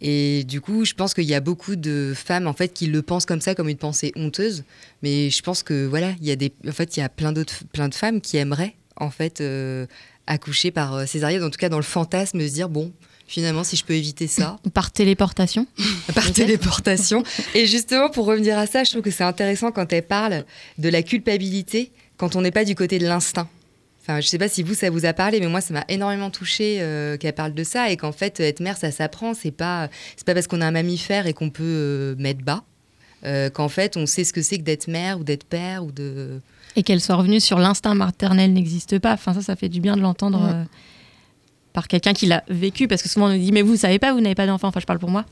Et 0.00 0.44
du 0.44 0.60
coup, 0.60 0.84
je 0.84 0.92
pense 0.92 1.14
qu'il 1.14 1.24
y 1.24 1.34
a 1.34 1.40
beaucoup 1.40 1.76
de 1.76 2.12
femmes 2.14 2.46
en 2.46 2.52
fait 2.52 2.68
qui 2.68 2.86
le 2.86 3.00
pensent 3.00 3.26
comme 3.26 3.40
ça, 3.40 3.54
comme 3.54 3.68
une 3.68 3.78
pensée 3.78 4.12
honteuse. 4.16 4.64
Mais 5.02 5.30
je 5.30 5.42
pense 5.42 5.62
que 5.62 5.86
voilà, 5.86 6.12
il 6.20 6.26
y 6.26 6.30
a 6.30 6.36
des, 6.36 6.52
en 6.68 6.72
fait, 6.72 6.96
il 6.96 7.00
y 7.00 7.02
a 7.02 7.08
plein 7.08 7.32
d'autres, 7.32 7.64
plein 7.72 7.88
de 7.88 7.94
femmes 7.94 8.20
qui 8.20 8.36
aimeraient 8.36 8.74
en 8.96 9.10
fait 9.10 9.40
euh, 9.40 9.86
accoucher 10.26 10.70
par 10.70 10.94
euh, 10.94 11.06
césarienne. 11.06 11.42
En 11.42 11.50
tout 11.50 11.58
cas, 11.58 11.68
dans 11.68 11.78
le 11.78 11.82
fantasme, 11.84 12.40
se 12.40 12.52
dire 12.52 12.68
bon, 12.68 12.92
finalement, 13.26 13.64
si 13.64 13.76
je 13.76 13.84
peux 13.84 13.94
éviter 13.94 14.26
ça, 14.26 14.58
Par 14.74 14.90
téléportation. 14.90 15.66
par 16.14 16.30
téléportation. 16.32 17.22
Et 17.54 17.66
justement, 17.66 18.10
pour 18.10 18.26
revenir 18.26 18.58
à 18.58 18.66
ça, 18.66 18.84
je 18.84 18.90
trouve 18.90 19.02
que 19.02 19.10
c'est 19.10 19.24
intéressant 19.24 19.72
quand 19.72 19.92
elle 19.92 20.06
parle 20.06 20.44
de 20.78 20.88
la 20.88 21.02
culpabilité 21.02 21.92
quand 22.16 22.36
on 22.36 22.42
n'est 22.42 22.50
pas 22.50 22.64
du 22.64 22.74
côté 22.74 22.98
de 22.98 23.06
l'instinct. 23.06 23.48
Enfin, 24.06 24.20
je 24.20 24.26
sais 24.28 24.36
pas 24.36 24.48
si 24.50 24.62
vous, 24.62 24.74
ça 24.74 24.90
vous 24.90 25.06
a 25.06 25.14
parlé, 25.14 25.40
mais 25.40 25.46
moi, 25.46 25.62
ça 25.62 25.72
m'a 25.72 25.84
énormément 25.88 26.28
touché 26.28 26.76
qu'elle 27.18 27.32
parle 27.34 27.54
de 27.54 27.64
ça 27.64 27.88
et 27.90 27.96
qu'en 27.96 28.12
fait, 28.12 28.38
être 28.38 28.60
mère, 28.60 28.76
ça 28.76 28.90
s'apprend. 28.90 29.32
C'est 29.32 29.50
pas, 29.50 29.88
c'est 30.16 30.26
pas 30.26 30.34
parce 30.34 30.46
qu'on 30.46 30.60
a 30.60 30.66
un 30.66 30.72
mammifère 30.72 31.26
et 31.26 31.32
qu'on 31.32 31.48
peut 31.48 31.62
euh, 31.64 32.14
mettre 32.18 32.44
bas 32.44 32.64
euh, 33.24 33.48
qu'en 33.48 33.70
fait, 33.70 33.96
on 33.96 34.04
sait 34.04 34.24
ce 34.24 34.34
que 34.34 34.42
c'est 34.42 34.58
que 34.58 34.62
d'être 34.62 34.88
mère 34.88 35.18
ou 35.20 35.24
d'être 35.24 35.44
père 35.44 35.82
ou 35.84 35.90
de. 35.90 36.40
Et 36.76 36.82
qu'elle 36.82 37.00
soit 37.00 37.14
revenue 37.16 37.40
sur 37.40 37.58
l'instinct 37.58 37.94
maternel 37.94 38.52
n'existe 38.52 38.98
pas. 38.98 39.14
Enfin, 39.14 39.32
ça, 39.32 39.40
ça 39.40 39.56
fait 39.56 39.70
du 39.70 39.80
bien 39.80 39.96
de 39.96 40.02
l'entendre 40.02 40.38
Ouais. 40.38 40.52
euh, 40.52 40.64
par 41.72 41.88
quelqu'un 41.88 42.12
qui 42.12 42.26
l'a 42.26 42.44
vécu. 42.50 42.86
Parce 42.88 43.02
que 43.02 43.08
souvent, 43.08 43.28
on 43.28 43.32
nous 43.32 43.38
dit, 43.38 43.52
mais 43.52 43.62
vous 43.62 43.76
savez 43.76 43.98
pas, 43.98 44.12
vous 44.12 44.20
n'avez 44.20 44.34
pas 44.34 44.46
d'enfant. 44.46 44.68
Enfin, 44.68 44.80
je 44.80 44.86
parle 44.86 44.98
pour 44.98 45.10
moi. 45.10 45.24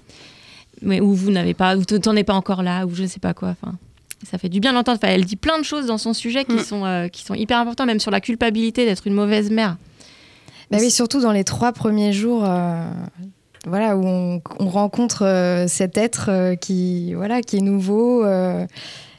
Mais, 0.81 1.01
ou 1.03 1.13
vous 1.15 1.31
n'avez 1.31 1.53
pas, 1.53 1.77
ou 1.77 1.85
t'en 1.85 2.17
es 2.17 2.25
pas 2.25 2.33
encore 2.35 2.63
là, 2.63 2.87
ou 2.87 2.95
je 2.95 3.03
ne 3.03 3.07
sais 3.07 3.21
pas 3.21 3.35
quoi. 3.35 3.51
Enfin, 3.51 3.75
ça 4.31 4.39
fait 4.39 4.49
du 4.49 4.61
bien 4.61 4.73
l'entendre. 4.73 4.99
Enfin, 5.03 5.13
elle 5.13 5.25
dit 5.25 5.37
plein 5.37 5.59
de 5.59 5.65
choses 5.65 5.87
dans 5.87 5.99
son 5.99 6.13
sujet 6.15 6.45
qui, 6.45 6.55
Mm. 6.55 6.59
sont, 6.61 6.85
euh, 6.85 7.09
qui 7.09 7.23
sont 7.25 7.35
hyper 7.35 7.59
importantes, 7.59 7.87
même 7.87 8.01
sur 8.01 8.11
la 8.11 8.21
culpabilité 8.21 8.85
d'être 8.85 9.07
une 9.07 9.15
mauvaise 9.15 9.51
mère. 9.51 9.77
Bah 10.71 10.79
oui, 10.81 10.91
surtout 10.91 11.21
dans 11.21 11.33
les 11.33 11.45
trois 11.45 11.73
premiers 11.73 12.13
jours, 12.13 12.45
euh, 12.45 12.85
voilà, 13.67 13.97
où 13.97 14.07
on, 14.07 14.41
on 14.59 14.69
rencontre 14.69 15.25
euh, 15.27 15.67
cet 15.69 15.99
être 15.99 16.55
qui, 16.61 17.13
voilà, 17.15 17.43
qui 17.43 17.57
est 17.59 17.61
nouveau. 17.61 18.25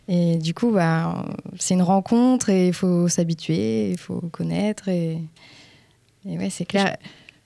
et 0.08 0.38
du 0.38 0.54
coup, 0.54 0.72
bah, 0.72 1.26
c'est 1.60 1.76
une 1.76 1.82
rencontre 1.84 2.50
et 2.50 2.68
il 2.68 2.74
faut 2.74 3.08
s'habituer, 3.08 3.92
il 3.92 3.98
faut 3.98 4.22
connaître. 4.32 4.88
Et, 4.90 5.20
et 6.28 6.38
ouais, 6.38 6.50
c'est 6.50 6.66
clair. 6.66 6.98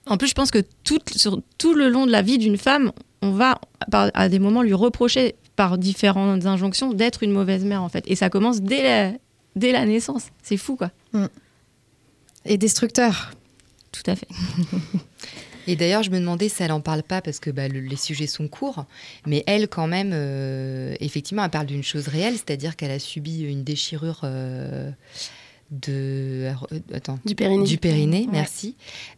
En 0.06 0.18
plus, 0.18 0.28
je 0.28 0.34
pense 0.36 0.52
que 0.52 0.64
tout, 0.86 1.00
sur 1.16 1.42
tout 1.58 1.74
le 1.74 1.90
long 1.90 2.06
de 2.06 2.12
la 2.12 2.22
vie 2.22 2.38
d'une 2.38 2.58
femme, 2.58 2.92
on 3.22 3.32
va 3.32 3.60
à 3.92 4.30
des 4.30 4.40
moments 4.40 4.62
lui 4.62 4.74
reprocher 4.74 5.36
par 5.58 5.78
différentes 5.78 6.46
injonctions 6.46 6.94
d'être 6.94 7.22
une 7.24 7.32
mauvaise 7.32 7.66
mère 7.66 7.84
en 7.84 7.90
fait. 7.90 8.06
Et 8.08 8.16
ça 8.16 8.30
commence 8.30 8.62
dès 8.62 8.82
la, 8.84 9.18
dès 9.58 9.74
la 9.74 9.86
naissance. 9.86 10.28
C'est 10.42 10.56
fou 10.56 10.78
quoi. 10.78 10.92
Et 12.46 12.58
destructeur. 12.58 13.32
Tout 13.92 14.04
à 14.10 14.16
fait. 14.16 14.28
Et 15.70 15.76
d'ailleurs, 15.76 16.04
je 16.04 16.12
me 16.12 16.20
demandais 16.20 16.48
si 16.48 16.64
elle 16.64 16.72
en 16.72 16.80
parle 16.80 17.04
pas 17.04 17.22
parce 17.22 17.40
que 17.42 17.50
bah, 17.50 17.68
le- 17.68 17.82
les 17.82 17.98
sujets 17.98 18.28
sont 18.28 18.48
courts, 18.48 18.86
mais 19.26 19.44
elle, 19.48 19.68
quand 19.68 19.88
même, 19.88 20.12
euh, 20.14 20.96
effectivement, 21.02 21.44
elle 21.44 21.50
parle 21.50 21.66
d'une 21.66 21.84
chose 21.84 22.08
réelle, 22.08 22.36
c'est-à-dire 22.36 22.78
qu'elle 22.78 22.92
a 22.92 23.00
subi 23.00 23.42
une 23.42 23.64
déchirure 23.66 24.22
euh, 24.24 24.90
de. 25.72 25.92
euh, 26.48 26.54
attends. 26.94 27.20
Du 27.26 27.36
périnée. 27.36 27.66
Du 27.66 27.78
périnée, 27.78 28.22
Ouais. 28.22 28.32
merci. 28.32 28.76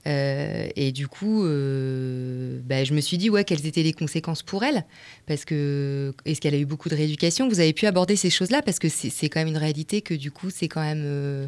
Euh, 0.07 0.67
et 0.75 0.91
du 0.91 1.07
coup, 1.07 1.45
euh, 1.45 2.59
bah, 2.65 2.83
je 2.83 2.93
me 2.93 3.01
suis 3.01 3.17
dit, 3.17 3.29
ouais, 3.29 3.43
quelles 3.43 3.65
étaient 3.65 3.83
les 3.83 3.93
conséquences 3.93 4.41
pour 4.43 4.63
elle? 4.63 4.83
Parce 5.27 5.45
que, 5.45 6.13
est-ce 6.25 6.41
qu'elle 6.41 6.55
a 6.55 6.57
eu 6.57 6.65
beaucoup 6.65 6.89
de 6.89 6.95
rééducation? 6.95 7.47
Vous 7.47 7.59
avez 7.59 7.73
pu 7.73 7.85
aborder 7.85 8.15
ces 8.15 8.29
choses-là 8.29 8.61
Parce 8.61 8.79
que 8.79 8.89
c'est 8.89 9.29
quand 9.29 9.39
même 9.39 9.47
une 9.49 9.57
réalité 9.57 10.01
que, 10.01 10.13
du 10.13 10.31
coup, 10.31 10.49
c'est 10.49 10.67
quand 10.67 10.81
même. 10.81 11.03
euh, 11.05 11.47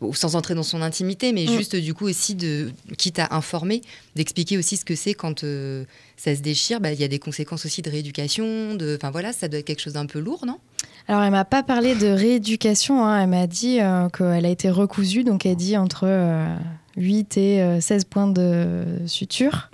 bon, 0.00 0.12
sans 0.12 0.34
entrer 0.36 0.54
dans 0.54 0.62
son 0.64 0.82
intimité, 0.82 1.32
mais 1.32 1.44
Mm. 1.44 1.56
juste, 1.56 1.76
du 1.76 1.94
coup, 1.94 2.06
aussi, 2.08 2.34
de, 2.34 2.70
quitte 2.98 3.18
à 3.20 3.34
informer, 3.34 3.82
d'expliquer 4.16 4.58
aussi 4.58 4.76
ce 4.76 4.84
que 4.84 4.94
c'est 4.96 5.14
quand 5.14 5.40
ça 6.16 6.34
se 6.36 6.40
déchire. 6.40 6.80
Bah, 6.80 6.92
Il 6.92 7.00
y 7.00 7.04
a 7.04 7.08
des 7.08 7.18
conséquences 7.20 7.64
aussi 7.66 7.82
de 7.82 7.90
rééducation. 7.90 8.74
de- 8.74 8.96
Enfin, 8.96 9.10
voilà, 9.10 9.32
ça 9.32 9.48
doit 9.48 9.60
être 9.60 9.66
quelque 9.66 9.80
chose 9.82 9.92
d'un 9.94 10.06
peu 10.06 10.18
lourd, 10.18 10.44
non? 10.46 10.58
Alors, 11.08 11.22
elle 11.22 11.30
m'a 11.32 11.44
pas 11.44 11.62
parlé 11.62 11.94
de 11.94 12.06
rééducation. 12.06 13.04
hein. 13.04 13.22
Elle 13.22 13.28
m'a 13.30 13.46
dit 13.46 13.78
euh, 13.80 14.08
qu'elle 14.08 14.46
a 14.46 14.48
été 14.50 14.70
recousue. 14.70 15.24
Donc, 15.24 15.44
elle 15.46 15.56
dit 15.56 15.76
entre 15.76 16.04
euh, 16.06 16.46
8 16.96 17.36
et 17.36 17.62
euh, 17.62 17.80
16 17.80 18.04
points 18.04 18.28
de 18.28 18.84
suture. 19.06 19.70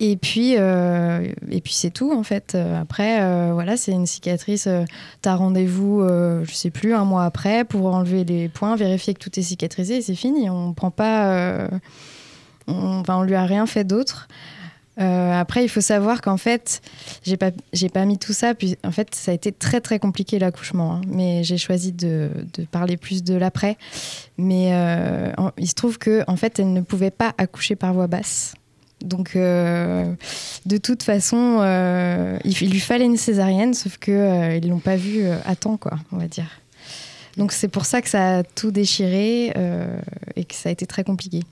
Et 0.00 0.16
puis, 0.16 0.54
euh, 0.56 1.32
et 1.50 1.60
puis 1.60 1.72
c'est 1.72 1.90
tout 1.90 2.12
en 2.12 2.22
fait. 2.22 2.52
Euh, 2.54 2.80
Après, 2.80 3.20
euh, 3.20 3.50
voilà, 3.52 3.76
c'est 3.76 3.90
une 3.90 4.06
cicatrice. 4.06 4.68
Euh, 4.68 4.84
T'as 5.22 5.34
rendez-vous, 5.34 6.02
euh, 6.02 6.44
je 6.44 6.54
sais 6.54 6.70
plus, 6.70 6.94
un 6.94 7.04
mois 7.04 7.24
après 7.24 7.64
pour 7.64 7.86
enlever 7.92 8.22
les 8.24 8.48
points, 8.48 8.76
vérifier 8.76 9.12
que 9.14 9.18
tout 9.18 9.36
est 9.38 9.42
cicatrisé 9.42 9.96
et 9.96 10.02
c'est 10.02 10.14
fini. 10.14 10.48
On 10.50 10.72
prend 10.72 10.92
pas, 10.92 11.32
euh, 11.32 11.68
enfin, 12.68 13.16
on 13.16 13.22
lui 13.22 13.34
a 13.34 13.44
rien 13.44 13.66
fait 13.66 13.82
d'autre. 13.82 14.28
Euh, 15.00 15.32
après, 15.32 15.64
il 15.64 15.68
faut 15.68 15.80
savoir 15.80 16.20
qu'en 16.20 16.36
fait, 16.36 16.80
j'ai 17.22 17.36
pas, 17.36 17.50
j'ai 17.72 17.88
pas 17.88 18.04
mis 18.04 18.18
tout 18.18 18.32
ça. 18.32 18.54
Puis, 18.54 18.76
en 18.84 18.90
fait, 18.90 19.14
ça 19.14 19.30
a 19.30 19.34
été 19.34 19.52
très 19.52 19.80
très 19.80 19.98
compliqué 19.98 20.38
l'accouchement. 20.38 20.94
hein. 20.94 21.00
mais 21.08 21.44
j'ai 21.44 21.58
choisi 21.58 21.92
de, 21.92 22.30
parler 22.70 22.96
plus 22.96 23.22
de 23.22 23.34
l'après. 23.34 23.76
Mais 24.38 24.70
euh, 24.72 25.32
il 25.56 25.68
se 25.68 25.74
trouve 25.74 25.98
que 25.98 26.22
en 26.26 26.36
fait, 26.36 26.58
elle 26.58 26.72
ne 26.72 26.80
pouvait 26.80 27.10
pas 27.10 27.32
accoucher 27.38 27.76
par 27.76 27.94
voie 27.94 28.06
basse. 28.06 28.54
Donc, 29.00 29.36
euh, 29.36 30.12
de 30.66 30.76
toute 30.76 31.04
façon, 31.04 31.58
il, 32.44 32.70
lui 32.70 32.80
fallait 32.80 33.04
une 33.04 33.16
césarienne, 33.16 33.74
sauf 33.74 33.96
que 33.98 34.56
ils 34.56 34.68
l'ont 34.68 34.80
pas 34.80 34.96
vu 34.96 35.22
euh, 35.22 35.36
à 35.44 35.54
temps, 35.54 35.76
quoi, 35.76 35.98
on 36.10 36.16
va 36.16 36.26
dire. 36.26 36.60
Donc, 37.36 37.52
c'est 37.52 37.68
pour 37.68 37.86
ça 37.86 38.02
que 38.02 38.08
ça 38.08 38.38
a 38.38 38.42
tout 38.42 38.72
déchiré 38.72 39.52
et 40.34 40.44
que 40.44 40.54
ça 40.54 40.70
a 40.70 40.72
été 40.72 40.86
très 40.86 41.04
compliqué. 41.04 41.44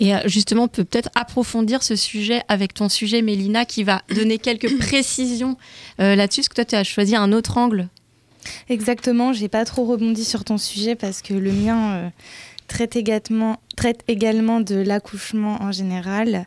Et 0.00 0.14
euh, 0.14 0.18
justement, 0.24 0.64
on 0.64 0.68
peut 0.68 0.84
peut-être 0.84 1.10
approfondir 1.14 1.82
ce 1.82 1.94
sujet 1.94 2.42
avec 2.48 2.74
ton 2.74 2.88
sujet, 2.88 3.22
Mélina, 3.22 3.64
qui 3.64 3.84
va 3.84 4.02
donner 4.14 4.38
quelques 4.38 4.76
précisions 4.78 5.56
euh, 6.00 6.16
là-dessus. 6.16 6.40
Parce 6.40 6.48
que 6.48 6.54
toi, 6.54 6.64
tu 6.64 6.74
as 6.74 6.84
choisi 6.84 7.14
un 7.14 7.32
autre 7.32 7.58
angle? 7.58 7.88
Exactement, 8.70 9.34
j'ai 9.34 9.48
pas 9.48 9.66
trop 9.66 9.84
rebondi 9.84 10.24
sur 10.24 10.44
ton 10.44 10.56
sujet 10.56 10.94
parce 10.94 11.20
que 11.20 11.34
le 11.34 11.52
mien 11.52 11.92
euh, 11.92 12.08
traite, 12.68 12.96
également, 12.96 13.60
traite 13.76 14.02
également 14.08 14.60
de 14.60 14.76
l'accouchement 14.76 15.60
en 15.60 15.72
général. 15.72 16.46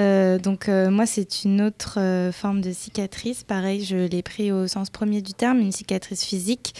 Euh, 0.00 0.38
donc 0.38 0.68
euh, 0.68 0.90
moi 0.90 1.04
c'est 1.04 1.44
une 1.44 1.60
autre 1.60 1.98
euh, 1.98 2.32
forme 2.32 2.60
de 2.60 2.72
cicatrice. 2.72 3.42
Pareil, 3.42 3.84
je 3.84 3.96
l'ai 3.96 4.22
pris 4.22 4.50
au 4.50 4.66
sens 4.66 4.88
premier 4.88 5.20
du 5.20 5.34
terme, 5.34 5.60
une 5.60 5.72
cicatrice 5.72 6.24
physique. 6.24 6.74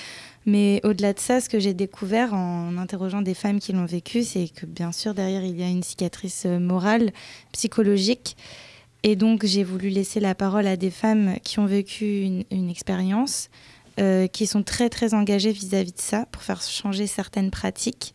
Mais 0.46 0.80
au-delà 0.84 1.12
de 1.12 1.18
ça, 1.18 1.40
ce 1.40 1.48
que 1.48 1.58
j'ai 1.58 1.74
découvert 1.74 2.32
en 2.32 2.78
interrogeant 2.78 3.20
des 3.20 3.34
femmes 3.34 3.60
qui 3.60 3.72
l'ont 3.72 3.84
vécu, 3.84 4.22
c'est 4.22 4.48
que 4.48 4.64
bien 4.64 4.90
sûr 4.90 5.12
derrière 5.12 5.44
il 5.44 5.58
y 5.58 5.62
a 5.62 5.68
une 5.68 5.82
cicatrice 5.82 6.44
euh, 6.46 6.58
morale, 6.58 7.12
psychologique. 7.52 8.36
Et 9.02 9.16
donc 9.16 9.44
j'ai 9.44 9.64
voulu 9.64 9.88
laisser 9.90 10.20
la 10.20 10.34
parole 10.34 10.66
à 10.66 10.76
des 10.76 10.90
femmes 10.90 11.36
qui 11.42 11.58
ont 11.58 11.66
vécu 11.66 12.22
une, 12.50 12.70
expérience, 12.70 13.48
euh, 13.98 14.26
qui 14.26 14.46
sont 14.46 14.62
très 14.62 14.88
très 14.88 15.14
engagées 15.14 15.52
vis-à-vis 15.52 15.92
de 15.92 16.00
ça 16.00 16.26
pour 16.32 16.42
faire 16.42 16.62
changer 16.62 17.06
certaines 17.06 17.50
pratiques. 17.50 18.14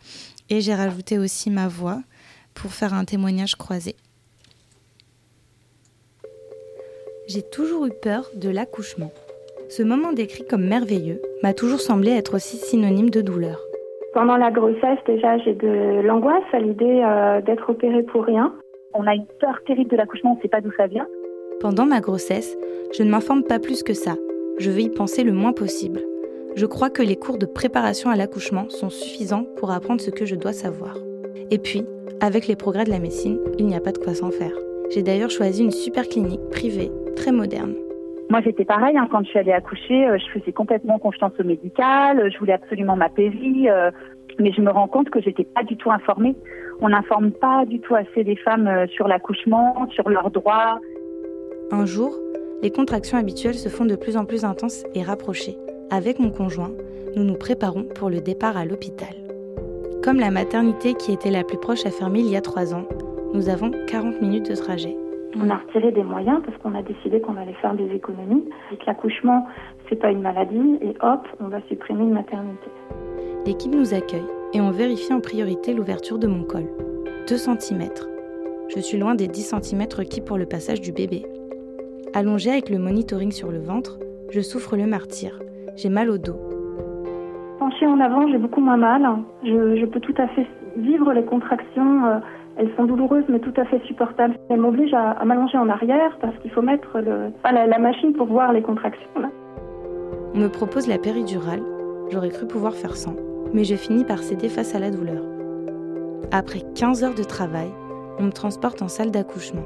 Et 0.49 0.61
j'ai 0.61 0.75
rajouté 0.75 1.17
aussi 1.17 1.49
ma 1.49 1.67
voix 1.67 2.01
pour 2.53 2.73
faire 2.73 2.93
un 2.93 3.05
témoignage 3.05 3.55
croisé. 3.55 3.95
J'ai 7.27 7.41
toujours 7.41 7.87
eu 7.87 7.91
peur 8.01 8.29
de 8.35 8.49
l'accouchement. 8.49 9.11
Ce 9.69 9.81
moment 9.81 10.13
décrit 10.13 10.45
comme 10.45 10.65
merveilleux 10.65 11.21
m'a 11.41 11.53
toujours 11.53 11.79
semblé 11.79 12.11
être 12.11 12.35
aussi 12.35 12.57
synonyme 12.57 13.09
de 13.09 13.21
douleur. 13.21 13.59
Pendant 14.13 14.37
la 14.37 14.51
grossesse, 14.51 14.99
déjà, 15.07 15.37
j'ai 15.39 15.53
de 15.53 16.01
l'angoisse 16.01 16.43
à 16.53 16.59
l'idée 16.59 17.03
euh, 17.03 17.41
d'être 17.41 17.69
opérée 17.69 18.03
pour 18.03 18.23
rien. 18.23 18.53
On 18.93 19.07
a 19.07 19.15
une 19.15 19.25
peur 19.39 19.59
terrible 19.65 19.89
de 19.89 19.97
l'accouchement, 19.97 20.33
on 20.33 20.35
ne 20.35 20.41
sait 20.41 20.47
pas 20.47 20.61
d'où 20.61 20.71
ça 20.77 20.87
vient. 20.87 21.07
Pendant 21.59 21.85
ma 21.85 21.99
grossesse, 21.99 22.55
je 22.97 23.03
ne 23.03 23.09
m'informe 23.09 23.43
pas 23.43 23.59
plus 23.59 23.83
que 23.83 23.93
ça. 23.93 24.15
Je 24.57 24.71
veux 24.71 24.81
y 24.81 24.89
penser 24.89 25.23
le 25.23 25.33
moins 25.33 25.51
possible. 25.51 26.01
Je 26.55 26.65
crois 26.65 26.89
que 26.89 27.01
les 27.01 27.17
cours 27.17 27.37
de 27.37 27.45
préparation 27.45 28.09
à 28.09 28.15
l'accouchement 28.15 28.69
sont 28.69 28.89
suffisants 28.89 29.45
pour 29.57 29.71
apprendre 29.71 29.99
ce 29.99 30.11
que 30.11 30.25
je 30.25 30.35
dois 30.35 30.53
savoir. 30.53 30.95
Et 31.51 31.57
puis, 31.57 31.85
avec 32.21 32.47
les 32.47 32.55
progrès 32.55 32.85
de 32.85 32.91
la 32.91 32.99
médecine, 32.99 33.39
il 33.57 33.65
n'y 33.65 33.75
a 33.75 33.81
pas 33.81 33.91
de 33.91 33.97
quoi 33.97 34.13
s'en 34.13 34.31
faire. 34.31 34.53
J'ai 34.91 35.03
d'ailleurs 35.03 35.31
choisi 35.31 35.63
une 35.63 35.71
super 35.71 36.07
clinique 36.07 36.49
privée, 36.51 36.91
très 37.17 37.33
moderne. 37.33 37.75
Moi, 38.29 38.41
j'étais 38.41 38.65
pareil, 38.65 38.97
hein, 38.97 39.07
quand 39.11 39.23
je 39.23 39.29
suis 39.29 39.39
allée 39.39 39.51
accoucher, 39.51 40.07
euh, 40.07 40.17
je 40.17 40.39
faisais 40.39 40.51
complètement 40.51 40.97
confiance 40.97 41.33
au 41.39 41.43
médical, 41.43 42.19
euh, 42.19 42.29
je 42.31 42.37
voulais 42.39 42.53
absolument 42.53 42.95
ma 42.95 43.09
péri, 43.09 43.69
euh, 43.69 43.91
Mais 44.39 44.51
je 44.51 44.61
me 44.61 44.71
rends 44.71 44.87
compte 44.87 45.09
que 45.09 45.21
j'étais 45.21 45.45
pas 45.45 45.63
du 45.63 45.77
tout 45.77 45.91
informée. 45.91 46.35
On 46.81 46.89
n'informe 46.89 47.31
pas 47.31 47.65
du 47.65 47.79
tout 47.79 47.95
assez 47.95 48.23
les 48.23 48.35
femmes 48.35 48.67
euh, 48.67 48.87
sur 48.87 49.07
l'accouchement, 49.07 49.87
sur 49.91 50.09
leurs 50.09 50.29
droits. 50.31 50.79
Un 51.71 51.85
jour, 51.85 52.13
les 52.61 52.71
contractions 52.71 53.17
habituelles 53.17 53.55
se 53.55 53.69
font 53.69 53.85
de 53.85 53.95
plus 53.95 54.17
en 54.17 54.25
plus 54.25 54.43
intenses 54.43 54.83
et 54.93 55.03
rapprochées. 55.03 55.57
Avec 55.89 56.19
mon 56.19 56.31
conjoint, 56.31 56.71
nous 57.15 57.23
nous 57.23 57.37
préparons 57.37 57.85
pour 57.95 58.09
le 58.09 58.19
départ 58.19 58.57
à 58.57 58.65
l'hôpital. 58.65 59.15
Comme 60.03 60.19
la 60.19 60.31
maternité 60.31 60.93
qui 60.95 61.13
était 61.13 61.31
la 61.31 61.43
plus 61.43 61.57
proche 61.57 61.85
a 61.85 61.91
fermé 61.91 62.19
il 62.19 62.29
y 62.29 62.35
a 62.35 62.41
trois 62.41 62.73
ans, 62.73 62.87
nous 63.33 63.49
avons 63.49 63.71
40 63.87 64.21
minutes 64.21 64.49
de 64.49 64.55
trajet. 64.55 64.95
On 65.37 65.49
a 65.49 65.55
retiré 65.55 65.91
des 65.91 66.03
moyens 66.03 66.41
parce 66.45 66.57
qu'on 66.59 66.73
a 66.75 66.81
décidé 66.81 67.19
qu'on 67.19 67.35
allait 67.35 67.53
faire 67.61 67.73
des 67.75 67.93
économies 67.93 68.45
et 68.71 68.77
que 68.77 68.85
l'accouchement, 68.87 69.45
c'est 69.89 69.97
pas 69.97 70.11
une 70.11 70.21
maladie 70.21 70.77
et 70.81 70.95
hop, 71.01 71.27
on 71.41 71.49
va 71.49 71.61
supprimer 71.67 72.03
une 72.03 72.13
maternité. 72.13 72.67
L'équipe 73.45 73.73
nous 73.73 73.93
accueille 73.93 74.25
et 74.53 74.61
on 74.61 74.71
vérifie 74.71 75.13
en 75.13 75.19
priorité 75.19 75.73
l'ouverture 75.73 76.19
de 76.19 76.27
mon 76.27 76.43
col. 76.43 76.65
2 77.27 77.35
cm. 77.35 77.89
Je 78.73 78.79
suis 78.79 78.97
loin 78.97 79.13
des 79.15 79.27
10 79.27 79.55
cm 79.61 79.81
requis 79.97 80.21
pour 80.21 80.37
le 80.37 80.45
passage 80.45 80.79
du 80.79 80.91
bébé. 80.91 81.25
Allongée 82.13 82.51
avec 82.51 82.69
le 82.69 82.79
monitoring 82.79 83.31
sur 83.31 83.51
le 83.51 83.59
ventre, 83.59 83.99
je 84.31 84.39
souffre 84.39 84.77
le 84.77 84.87
martyr. 84.87 85.37
J'ai 85.75 85.89
mal 85.89 86.09
au 86.09 86.17
dos. 86.17 86.39
Penchée 87.59 87.87
en 87.87 87.99
avant, 87.99 88.25
j'ai 88.29 88.37
beaucoup 88.37 88.61
moins 88.61 88.77
mal. 88.77 89.05
Je, 89.43 89.75
je, 89.75 89.85
peux 89.85 89.99
tout 89.99 90.15
à 90.17 90.27
fait 90.29 90.47
vivre 90.77 91.11
les 91.11 91.25
contractions. 91.25 92.05
Euh, 92.05 92.19
elles 92.57 92.73
sont 92.75 92.85
douloureuses 92.85 93.25
mais 93.27 93.39
tout 93.39 93.53
à 93.57 93.65
fait 93.65 93.81
supportables. 93.85 94.35
Elles 94.49 94.59
m'obligent 94.59 94.93
à, 94.93 95.11
à 95.11 95.25
m'allonger 95.25 95.57
en 95.57 95.69
arrière 95.69 96.17
parce 96.19 96.37
qu'il 96.39 96.51
faut 96.51 96.61
mettre 96.61 96.99
le, 96.99 97.31
enfin, 97.37 97.53
la, 97.53 97.67
la, 97.67 97.79
machine 97.79 98.13
pour 98.13 98.27
voir 98.27 98.53
les 98.53 98.61
contractions. 98.61 99.19
Là. 99.19 99.29
On 100.33 100.39
me 100.39 100.47
propose 100.47 100.87
la 100.87 100.97
péridurale. 100.97 101.61
J'aurais 102.11 102.29
cru 102.29 102.47
pouvoir 102.47 102.73
faire 102.73 102.95
sans, 102.95 103.15
mais 103.53 103.63
je 103.63 103.75
finis 103.75 104.05
par 104.05 104.19
céder 104.19 104.49
face 104.49 104.75
à 104.75 104.79
la 104.79 104.91
douleur. 104.91 105.23
Après 106.31 106.61
15 106.75 107.03
heures 107.03 107.15
de 107.15 107.23
travail, 107.23 107.69
on 108.19 108.23
me 108.23 108.31
transporte 108.31 108.81
en 108.81 108.87
salle 108.87 109.11
d'accouchement. 109.11 109.65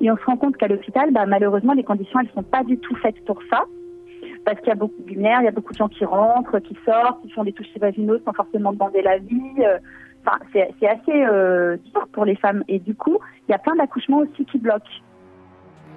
Et 0.00 0.10
on 0.10 0.16
se 0.16 0.24
rend 0.24 0.36
compte 0.36 0.56
qu'à 0.56 0.68
l'hôpital, 0.68 1.12
bah, 1.12 1.24
malheureusement, 1.26 1.72
les 1.72 1.84
conditions, 1.84 2.20
elles 2.20 2.30
sont 2.34 2.42
pas 2.42 2.64
du 2.64 2.78
tout 2.78 2.94
faites 2.96 3.24
pour 3.24 3.40
ça. 3.50 3.64
Parce 4.44 4.58
qu'il 4.58 4.68
y 4.68 4.72
a 4.72 4.74
beaucoup 4.74 5.00
de 5.02 5.08
lumière, 5.08 5.40
il 5.40 5.44
y 5.44 5.48
a 5.48 5.52
beaucoup 5.52 5.72
de 5.72 5.78
gens 5.78 5.88
qui 5.88 6.04
rentrent, 6.04 6.58
qui 6.58 6.76
sortent, 6.84 7.22
qui 7.22 7.30
font 7.30 7.44
des 7.44 7.52
touches 7.52 7.68
vagineuses 7.80 8.20
sans 8.26 8.32
forcément 8.32 8.72
demander 8.72 9.00
l'avis. 9.00 9.64
Enfin, 10.26 10.38
c'est 10.52 10.88
assez 10.88 11.24
euh, 11.24 11.76
dur 11.92 12.08
pour 12.12 12.24
les 12.24 12.36
femmes. 12.36 12.64
Et 12.68 12.78
du 12.78 12.94
coup, 12.94 13.18
il 13.46 13.52
y 13.52 13.54
a 13.54 13.58
plein 13.58 13.76
d'accouchements 13.76 14.18
aussi 14.18 14.44
qui 14.46 14.58
bloquent. 14.58 14.84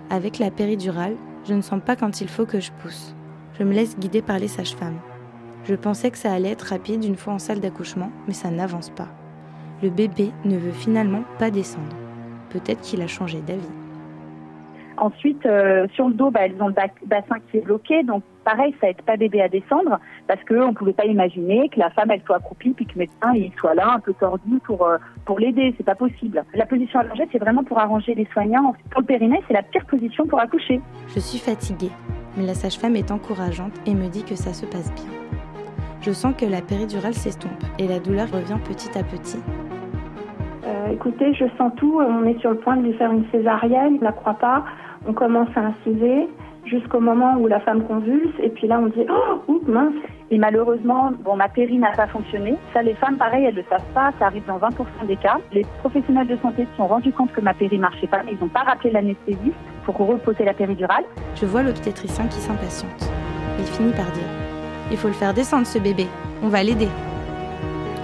Avec 0.09 0.39
la 0.39 0.51
péridurale, 0.51 1.15
je 1.47 1.53
ne 1.53 1.61
sens 1.61 1.81
pas 1.81 1.95
quand 1.95 2.21
il 2.21 2.27
faut 2.27 2.45
que 2.45 2.59
je 2.59 2.71
pousse. 2.81 3.15
Je 3.57 3.63
me 3.63 3.73
laisse 3.73 3.97
guider 3.97 4.21
par 4.21 4.39
les 4.39 4.47
sages-femmes. 4.47 4.99
Je 5.63 5.75
pensais 5.75 6.11
que 6.11 6.17
ça 6.17 6.31
allait 6.31 6.51
être 6.51 6.69
rapide 6.69 7.03
une 7.03 7.15
fois 7.15 7.33
en 7.33 7.39
salle 7.39 7.59
d'accouchement, 7.59 8.11
mais 8.27 8.33
ça 8.33 8.49
n'avance 8.49 8.89
pas. 8.89 9.07
Le 9.81 9.89
bébé 9.89 10.31
ne 10.45 10.57
veut 10.57 10.71
finalement 10.71 11.23
pas 11.39 11.51
descendre. 11.51 11.95
Peut-être 12.49 12.81
qu'il 12.81 13.01
a 13.01 13.07
changé 13.07 13.39
d'avis. 13.41 13.67
Ensuite, 14.97 15.45
euh, 15.45 15.87
sur 15.93 16.07
le 16.07 16.15
dos, 16.15 16.31
bah, 16.31 16.41
elles 16.43 16.61
ont 16.61 16.67
le 16.67 16.75
bassin 17.05 17.35
qui 17.49 17.57
est 17.57 17.61
bloqué, 17.61 18.03
donc 18.03 18.23
pareil, 18.47 18.73
ça 18.79 18.89
aide 18.89 19.01
pas 19.01 19.17
bébé 19.17 19.41
à 19.41 19.49
descendre 19.49 19.99
parce 20.25 20.41
qu'on 20.45 20.69
ne 20.69 20.73
pouvait 20.73 20.93
pas 20.93 21.05
imaginer 21.05 21.67
que 21.67 21.79
la 21.79 21.89
femme 21.89 22.11
elle 22.11 22.21
soit 22.25 22.37
accroupie 22.37 22.69
puis 22.69 22.85
que 22.85 22.93
le 22.93 22.99
médecin 22.99 23.33
il 23.33 23.51
soit 23.59 23.73
là 23.73 23.95
un 23.95 23.99
peu 23.99 24.13
tordu 24.13 24.59
pour 24.63 24.85
euh, 24.85 24.97
pour 25.25 25.37
l'aider, 25.37 25.73
c'est 25.75 25.85
pas 25.85 25.95
possible. 25.95 26.45
La 26.53 26.65
position 26.65 27.01
allongée, 27.01 27.27
c'est 27.31 27.39
vraiment 27.39 27.65
pour 27.65 27.77
arranger 27.77 28.15
les 28.15 28.25
soignants. 28.31 28.73
Pour 28.89 29.01
le 29.01 29.07
périnée, 29.07 29.41
c'est 29.47 29.53
la 29.53 29.63
pire 29.63 29.85
position 29.85 30.25
pour 30.25 30.39
accoucher. 30.39 30.79
Je 31.13 31.19
suis 31.19 31.39
fatiguée, 31.39 31.91
mais 32.37 32.45
la 32.45 32.53
sage-femme 32.53 32.95
est 32.95 33.11
encourageante 33.11 33.73
et 33.85 33.93
me 33.93 34.07
dit 34.07 34.23
que 34.23 34.35
ça 34.35 34.53
se 34.53 34.65
passe 34.65 34.93
bien. 34.95 35.11
Je 36.01 36.11
sens 36.13 36.33
que 36.37 36.45
la 36.45 36.61
péridurale 36.61 37.15
s'estompe 37.15 37.63
et 37.79 37.87
la 37.87 37.99
douleur 37.99 38.31
revient 38.31 38.59
petit 38.63 38.97
à 38.97 39.03
petit. 39.03 39.41
Euh, 40.65 40.93
écoutez, 40.93 41.33
je 41.33 41.45
sens 41.57 41.73
tout. 41.75 41.99
On 41.99 42.23
est 42.23 42.39
sur 42.39 42.51
le 42.51 42.57
point 42.59 42.77
de 42.77 42.83
lui 42.83 42.93
faire 42.93 43.11
une 43.11 43.25
césarienne. 43.29 43.97
Je 43.99 44.05
la 44.05 44.13
croit 44.13 44.35
pas. 44.35 44.63
On 45.05 45.11
commence 45.11 45.49
à 45.55 45.61
inciser 45.61 46.29
jusqu'au 46.67 46.99
moment 46.99 47.35
où 47.37 47.47
la 47.47 47.59
femme 47.59 47.83
convulse. 47.83 48.33
Et 48.41 48.49
puis 48.49 48.67
là, 48.67 48.79
on 48.79 48.87
dit 48.87 49.05
Oh, 49.09 49.41
oups, 49.47 49.67
mince. 49.67 49.93
Et 50.29 50.37
malheureusement, 50.37 51.11
bon, 51.23 51.35
ma 51.35 51.47
péri 51.47 51.77
n'a 51.77 51.91
pas 51.91 52.07
fonctionné. 52.07 52.55
Ça, 52.73 52.81
les 52.81 52.95
femmes, 52.95 53.17
pareil, 53.17 53.45
elles 53.45 53.55
ne 53.55 53.61
le 53.61 53.65
savent 53.69 53.93
pas. 53.93 54.11
Ça 54.19 54.25
arrive 54.25 54.45
dans 54.45 54.57
20% 54.57 55.07
des 55.07 55.15
cas. 55.15 55.37
Les 55.53 55.65
professionnels 55.79 56.27
de 56.27 56.37
santé 56.37 56.67
se 56.71 56.77
sont 56.77 56.87
rendus 56.87 57.13
compte 57.13 57.31
que 57.31 57.41
ma 57.41 57.53
péri 57.53 57.77
marchait 57.77 58.07
pas. 58.07 58.21
Mais 58.25 58.33
ils 58.33 58.39
n'ont 58.39 58.49
pas 58.49 58.63
rappelé 58.63 58.91
l'anesthésiste 58.91 59.55
pour 59.85 59.95
reposer 59.97 60.43
la 60.43 60.53
péridurale. 60.53 61.05
Je 61.35 61.45
vois 61.45 61.63
l'obstétricien 61.63 62.25
qui 62.27 62.39
s'impatiente. 62.39 63.09
Il 63.59 63.65
finit 63.65 63.93
par 63.93 64.05
dire 64.11 64.27
Il 64.91 64.97
faut 64.97 65.07
le 65.07 65.13
faire 65.13 65.33
descendre, 65.33 65.65
ce 65.65 65.79
bébé. 65.79 66.07
On 66.43 66.49
va 66.49 66.61
l'aider. 66.63 66.89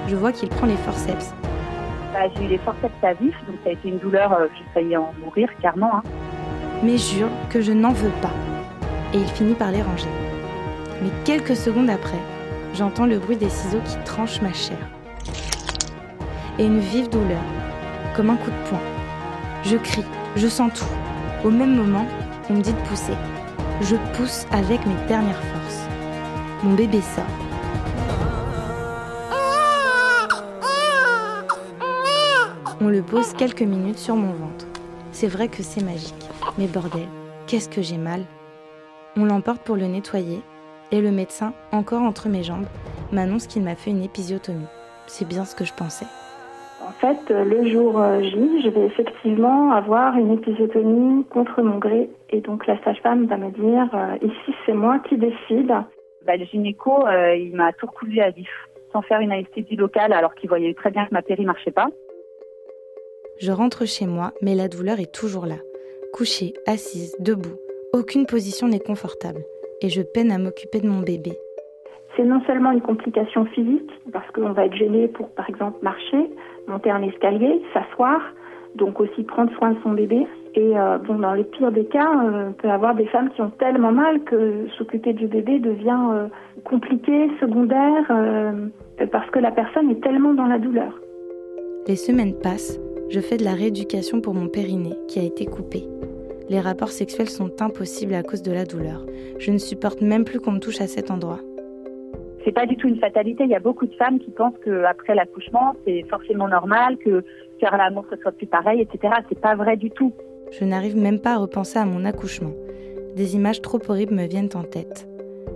Je 0.08 0.16
vois 0.16 0.32
qu'il 0.32 0.50
prend 0.50 0.68
les 0.68 0.76
forceps. 0.78 1.34
Bah, 2.14 2.20
j'ai 2.36 2.46
eu 2.46 2.48
les 2.48 2.58
forceps 2.60 3.04
à 3.04 3.14
vif, 3.14 3.34
donc 3.48 3.56
ça 3.64 3.72
a 3.72 3.74
été 3.74 3.90
une 3.90 3.98
douleur, 3.98 4.32
euh, 4.34 4.46
j'ai 4.56 4.64
failli 4.74 4.96
en 4.96 5.12
mourir, 5.24 5.50
clairement. 5.60 5.96
Hein. 5.96 6.04
Mais 6.84 6.98
jure 6.98 7.30
que 7.50 7.62
je 7.62 7.72
n'en 7.72 7.92
veux 7.92 8.12
pas. 8.22 8.53
Et 9.14 9.18
il 9.20 9.28
finit 9.28 9.54
par 9.54 9.72
les 9.72 9.82
ranger. 9.82 10.10
Mais 11.02 11.10
quelques 11.24 11.56
secondes 11.56 11.90
après, 11.90 12.20
j'entends 12.74 13.06
le 13.06 13.20
bruit 13.20 13.38
des 13.38 13.50
ciseaux 13.50 13.82
qui 13.86 13.98
tranchent 14.06 14.42
ma 14.42 14.54
chair. 14.54 14.78
Et 16.58 16.66
une 16.66 16.80
vive 16.80 17.10
douleur, 17.10 17.42
comme 18.16 18.30
un 18.30 18.36
coup 18.36 18.50
de 18.50 18.70
poing. 18.70 18.82
Je 19.64 19.78
crie, 19.78 20.06
je 20.36 20.48
sens 20.48 20.72
tout. 20.74 21.48
Au 21.48 21.52
même 21.52 21.76
moment, 21.76 22.06
on 22.50 22.54
me 22.54 22.62
dit 22.62 22.74
de 22.74 22.80
pousser. 22.88 23.14
Je 23.82 23.96
pousse 24.18 24.46
avec 24.52 24.86
mes 24.86 25.08
dernières 25.08 25.44
forces. 25.44 25.88
Mon 26.64 26.74
bébé 26.74 27.02
sort. 27.02 27.24
On 32.82 32.88
le 32.88 33.02
pose 33.02 33.34
quelques 33.38 33.62
minutes 33.62 34.00
sur 34.00 34.16
mon 34.16 34.34
ventre. 34.34 34.66
C'est 35.12 35.28
vrai 35.28 35.48
que 35.48 35.64
c'est 35.64 35.84
magique. 35.84 36.30
Mais 36.58 36.68
bordel, 36.68 37.08
qu'est-ce 37.48 37.70
que 37.70 37.82
j'ai 37.82 37.98
mal. 37.98 38.26
On 39.16 39.26
l'emporte 39.26 39.62
pour 39.62 39.76
le 39.76 39.86
nettoyer 39.86 40.40
et 40.92 41.02
le 41.02 41.12
médecin, 41.12 41.54
encore 41.72 42.02
entre 42.02 42.30
mes 42.30 42.44
jambes, 42.44 42.66
m'annonce 43.12 43.48
qu'il 43.48 43.64
m'a 43.64 43.76
fait 43.76 43.92
une 43.92 44.04
épisiotomie. 44.04 44.66
C'est 45.08 45.28
bien 45.28 45.46
ce 45.46 45.56
que 45.56 45.66
je 45.66 45.74
pensais. 45.74 46.06
En 46.82 46.92
fait, 46.94 47.30
le 47.30 47.70
jour 47.70 48.02
J, 48.22 48.62
je 48.64 48.70
vais 48.70 48.86
effectivement 48.86 49.72
avoir 49.72 50.18
une 50.18 50.34
épisiotomie 50.34 51.26
contre 51.26 51.62
mon 51.62 51.78
gré. 51.78 52.10
Et 52.30 52.42
donc 52.42 52.68
la 52.68 52.82
sage-femme 52.84 53.26
va 53.26 53.38
me 53.38 53.52
dire, 53.52 53.90
euh, 53.94 54.18
ici 54.22 54.56
c'est 54.66 54.74
moi 54.74 55.00
qui 55.08 55.18
décide. 55.18 55.74
Bah, 56.26 56.38
le 56.38 56.46
gynéco, 56.46 57.06
euh, 57.06 57.36
il 57.36 57.56
m'a 57.56 57.74
tout 57.74 57.86
recoulu 57.86 58.20
à 58.20 58.32
vif, 58.32 58.50
sans 58.92 59.02
faire 59.02 59.20
une 59.20 59.32
anesthésie 59.32 59.76
locale 59.76 60.14
alors 60.14 60.34
qu'il 60.36 60.50
voyait 60.50 60.74
très 60.74 60.90
bien 60.90 61.06
que 61.06 61.14
ma 61.14 61.22
péri 61.22 61.46
marchait 61.46 61.72
pas. 61.72 61.88
Je 63.40 63.52
rentre 63.52 63.86
chez 63.86 64.06
moi, 64.06 64.34
mais 64.42 64.56
la 64.56 64.68
douleur 64.68 65.00
est 65.00 65.14
toujours 65.14 65.46
là. 65.46 65.58
Couchée, 66.14 66.54
assise, 66.68 67.16
debout, 67.20 67.58
aucune 67.94 68.26
position 68.26 68.68
n'est 68.68 68.80
confortable. 68.80 69.42
Et 69.82 69.90
je 69.90 70.02
peine 70.02 70.32
à 70.32 70.38
m'occuper 70.38 70.80
de 70.80 70.88
mon 70.88 71.02
bébé. 71.02 71.34
C'est 72.18 72.24
non 72.24 72.42
seulement 72.46 72.72
une 72.72 72.82
complication 72.82 73.46
physique, 73.46 73.90
parce 74.12 74.30
qu'on 74.32 74.52
va 74.52 74.66
être 74.66 74.76
gêné 74.76 75.08
pour, 75.08 75.30
par 75.30 75.50
exemple, 75.50 75.78
marcher, 75.82 76.30
monter 76.68 76.92
un 76.92 77.02
escalier, 77.04 77.62
s'asseoir, 77.74 78.22
donc 78.76 79.00
aussi 79.00 79.24
prendre 79.24 79.52
soin 79.58 79.72
de 79.72 79.78
son 79.84 79.92
bébé. 79.92 80.28
Et 80.56 80.78
euh, 80.78 80.98
bon, 81.00 81.16
dans 81.16 81.34
le 81.34 81.44
pire 81.44 81.72
des 81.72 81.86
cas, 81.86 82.12
euh, 82.24 82.50
on 82.50 82.54
peut 82.54 82.70
avoir 82.70 82.96
des 82.96 83.08
femmes 83.08 83.30
qui 83.32 83.42
ont 83.42 83.52
tellement 83.60 83.92
mal 83.92 84.24
que 84.24 84.68
s'occuper 84.78 85.14
du 85.14 85.28
bébé 85.28 85.60
devient 85.60 86.06
euh, 86.14 86.28
compliqué, 86.64 87.30
secondaire, 87.40 88.06
parce 89.12 89.30
que 89.32 89.40
la 89.40 89.52
personne 89.52 89.90
est 89.90 90.02
tellement 90.02 90.34
dans 90.34 90.46
la 90.46 90.60
douleur. 90.60 90.94
Les 91.88 91.96
semaines 91.96 92.36
passent, 92.42 92.80
je 93.10 93.20
fais 93.20 93.38
de 93.38 93.44
la 93.44 93.54
rééducation 93.54 94.22
pour 94.22 94.34
mon 94.34 94.48
périnée 94.48 94.96
qui 95.08 95.20
a 95.20 95.24
été 95.24 95.46
coupé. 95.46 95.84
Les 96.50 96.60
rapports 96.60 96.90
sexuels 96.90 97.30
sont 97.30 97.62
impossibles 97.62 98.14
à 98.14 98.24
cause 98.24 98.42
de 98.42 98.52
la 98.52 98.66
douleur. 98.66 99.06
Je 99.40 99.52
ne 99.52 99.58
supporte 99.58 100.02
même 100.02 100.26
plus 100.26 100.40
qu'on 100.40 100.52
me 100.52 100.60
touche 100.60 100.82
à 100.82 100.88
cet 100.88 101.10
endroit. 101.10 101.40
C'est 102.44 102.52
pas 102.52 102.66
du 102.66 102.76
tout 102.76 102.88
une 102.88 103.00
fatalité. 103.00 103.46
Il 103.46 103.50
y 103.50 103.56
a 103.56 103.60
beaucoup 103.60 103.86
de 103.86 103.96
femmes 103.96 104.20
qui 104.20 104.32
pensent 104.32 104.58
qu'après 104.64 105.16
l'accouchement, 105.16 105.76
c'est 105.86 106.04
forcément 106.10 106.48
normal, 106.48 106.98
que 106.98 107.24
faire 107.60 107.78
l'amour 107.78 108.06
ce 108.10 108.18
soit 108.18 108.34
plus 108.34 108.48
pareil, 108.48 108.82
etc. 108.82 109.14
C'est 109.30 109.40
pas 109.40 109.56
vrai 109.56 109.78
du 109.78 109.90
tout. 109.90 110.12
Je 110.52 110.66
n'arrive 110.66 110.98
même 110.98 111.20
pas 111.20 111.34
à 111.34 111.38
repenser 111.38 111.80
à 111.80 111.86
mon 111.86 112.04
accouchement. 112.04 112.54
Des 113.16 113.36
images 113.36 113.62
trop 113.62 113.80
horribles 113.88 114.14
me 114.14 114.28
viennent 114.28 114.50
en 114.56 114.64
tête. 114.64 115.08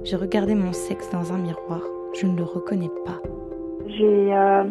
J'ai 0.04 0.15
regardé 0.15 0.56
mon 0.56 0.71
sexe 0.71 1.10
dans 1.12 1.34
un 1.34 1.38
miroir. 1.38 1.82
Je 2.13 2.26
ne 2.26 2.38
le 2.38 2.43
reconnais 2.43 2.89
pas. 3.06 3.21
J'ai 3.88 4.34
euh, 4.34 4.63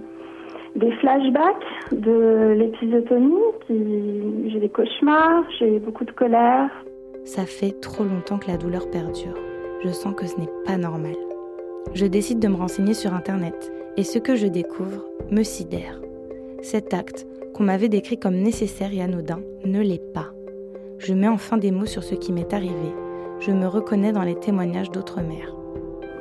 des 0.77 0.93
flashbacks 0.93 1.93
de 1.93 2.55
l'épisiotomie, 2.57 3.43
qui... 3.67 4.51
j'ai 4.51 4.61
des 4.61 4.69
cauchemars, 4.69 5.45
j'ai 5.59 5.79
beaucoup 5.79 6.05
de 6.05 6.13
colère. 6.13 6.71
Ça 7.25 7.45
fait 7.45 7.81
trop 7.81 8.05
longtemps 8.05 8.39
que 8.39 8.49
la 8.49 8.57
douleur 8.57 8.89
perdure. 8.91 9.35
Je 9.83 9.89
sens 9.89 10.15
que 10.15 10.27
ce 10.27 10.39
n'est 10.39 10.53
pas 10.65 10.77
normal. 10.77 11.17
Je 11.95 12.07
décide 12.07 12.39
de 12.39 12.49
me 12.49 12.57
renseigner 12.57 12.95
sur 12.95 13.15
Internet 13.15 13.73
et 13.97 14.03
ce 14.03 14.19
que 14.19 14.37
je 14.37 14.47
découvre 14.47 15.05
me 15.31 15.43
sidère. 15.43 16.01
Cet 16.63 16.95
acte, 16.95 17.27
qu'on 17.55 17.65
m'avait 17.65 17.89
décrit 17.89 18.19
comme 18.19 18.37
nécessaire 18.37 18.93
et 18.93 19.03
anodin, 19.03 19.41
ne 19.65 19.81
l'est 19.81 20.13
pas. 20.13 20.29
Je 20.99 21.15
mets 21.15 21.29
enfin 21.29 21.57
des 21.57 21.71
mots 21.71 21.87
sur 21.87 22.03
ce 22.03 22.15
qui 22.15 22.33
m'est 22.33 22.53
arrivé. 22.53 22.93
Je 23.41 23.53
me 23.53 23.67
reconnais 23.67 24.13
dans 24.13 24.23
les 24.23 24.35
témoignages 24.35 24.91
d'autres 24.91 25.21
mères. 25.21 25.55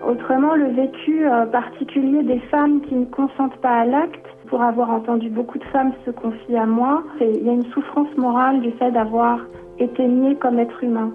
Autrement, 0.08 0.56
le 0.56 0.68
vécu 0.68 1.28
euh, 1.28 1.46
particulier 1.48 2.24
des 2.24 2.40
femmes 2.52 2.82
qui 2.82 2.96
ne 2.96 3.06
consentent 3.06 3.58
pas 3.58 3.80
à 3.80 3.86
l'acte, 3.86 4.28
pour 4.48 4.62
avoir 4.62 4.90
entendu 4.92 5.30
beaucoup 5.30 5.58
de 5.58 5.64
femmes 5.66 5.94
se 6.06 6.12
confier 6.12 6.58
à 6.58 6.66
moi, 6.66 7.04
il 7.22 7.46
y 7.46 7.50
a 7.50 7.54
une 7.54 7.66
souffrance 7.72 8.16
morale 8.18 8.62
du 8.62 8.72
fait 8.72 8.92
d'avoir 8.92 9.40
été 9.80 10.08
nié 10.08 10.36
comme 10.36 10.60
être 10.60 10.84
humain. 10.84 11.12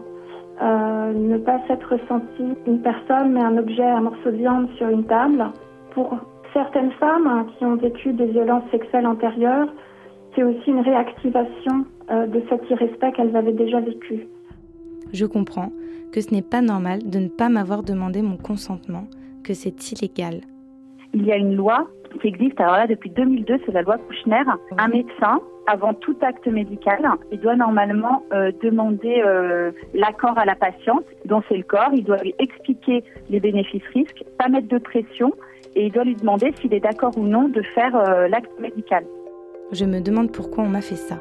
Euh, 0.63 1.13
ne 1.13 1.39
pas 1.39 1.59
s'être 1.67 1.89
ressenti 1.89 2.55
une 2.67 2.83
personne 2.83 3.33
mais 3.33 3.41
un 3.41 3.57
objet, 3.57 3.83
un 3.85 4.03
morceau 4.03 4.31
de 4.31 4.37
viande 4.37 4.69
sur 4.77 4.89
une 4.89 5.05
table. 5.05 5.45
Pour 5.95 6.19
certaines 6.53 6.93
femmes 6.93 7.27
hein, 7.27 7.47
qui 7.57 7.65
ont 7.65 7.77
vécu 7.77 8.13
des 8.13 8.27
violences 8.27 8.69
sexuelles 8.71 9.07
antérieures, 9.07 9.69
c'est 10.35 10.43
aussi 10.43 10.71
une 10.71 10.81
réactivation 10.81 11.85
euh, 12.11 12.27
de 12.27 12.43
cet 12.49 12.69
irrespect 12.69 13.13
qu'elles 13.13 13.35
avaient 13.35 13.53
déjà 13.53 13.81
vécu. 13.81 14.29
Je 15.13 15.25
comprends 15.25 15.73
que 16.13 16.21
ce 16.21 16.33
n'est 16.35 16.43
pas 16.43 16.61
normal 16.61 17.09
de 17.09 17.19
ne 17.19 17.29
pas 17.29 17.49
m'avoir 17.49 17.83
demandé 17.83 18.21
mon 18.21 18.37
consentement, 18.37 19.05
que 19.43 19.55
c'est 19.55 19.93
illégal. 19.93 20.43
Il 21.15 21.25
y 21.25 21.33
a 21.33 21.37
une 21.37 21.55
loi 21.55 21.89
qui 22.19 22.29
existe, 22.29 22.61
alors 22.61 22.77
là 22.77 22.87
depuis 22.87 23.11
2002, 23.11 23.61
c'est 23.65 23.73
la 23.73 23.83
loi 23.83 23.97
Kouchner. 23.99 24.43
Un 24.79 24.89
médecin, 24.89 25.41
avant 25.67 25.95
tout 25.95 26.17
acte 26.23 26.47
médical, 26.47 26.99
il 27.31 27.41
doit 27.41 27.57
normalement 27.57 28.25
euh, 28.33 28.51
demander 28.63 29.23
euh, 29.25 29.71
l'accord 29.95 30.37
à 30.39 30.45
la 30.45 30.55
patiente 30.55 31.05
dont 31.25 31.43
c'est 31.49 31.57
le 31.57 31.63
corps, 31.63 31.91
il 31.95 32.05
doit 32.05 32.19
lui 32.19 32.35
expliquer 32.39 33.05
les 33.29 33.41
bénéfices-risques, 33.41 34.25
pas 34.39 34.49
mettre 34.49 34.69
de 34.69 34.79
pression 34.79 35.33
et 35.77 35.87
il 35.87 35.93
doit 35.93 36.05
lui 36.05 36.17
demander 36.17 36.53
s'il 36.61 36.75
est 36.75 36.81
d'accord 36.81 37.17
ou 37.17 37.25
non 37.25 37.49
de 37.49 37.63
faire 37.63 37.95
euh, 37.97 38.29
l'acte 38.29 38.51
médical. 38.61 39.05
Je 39.73 39.85
me 39.85 40.01
demande 40.01 40.33
pourquoi 40.33 40.65
on 40.65 40.69
m'a 40.69 40.81
fait 40.81 40.97
ça. 40.97 41.17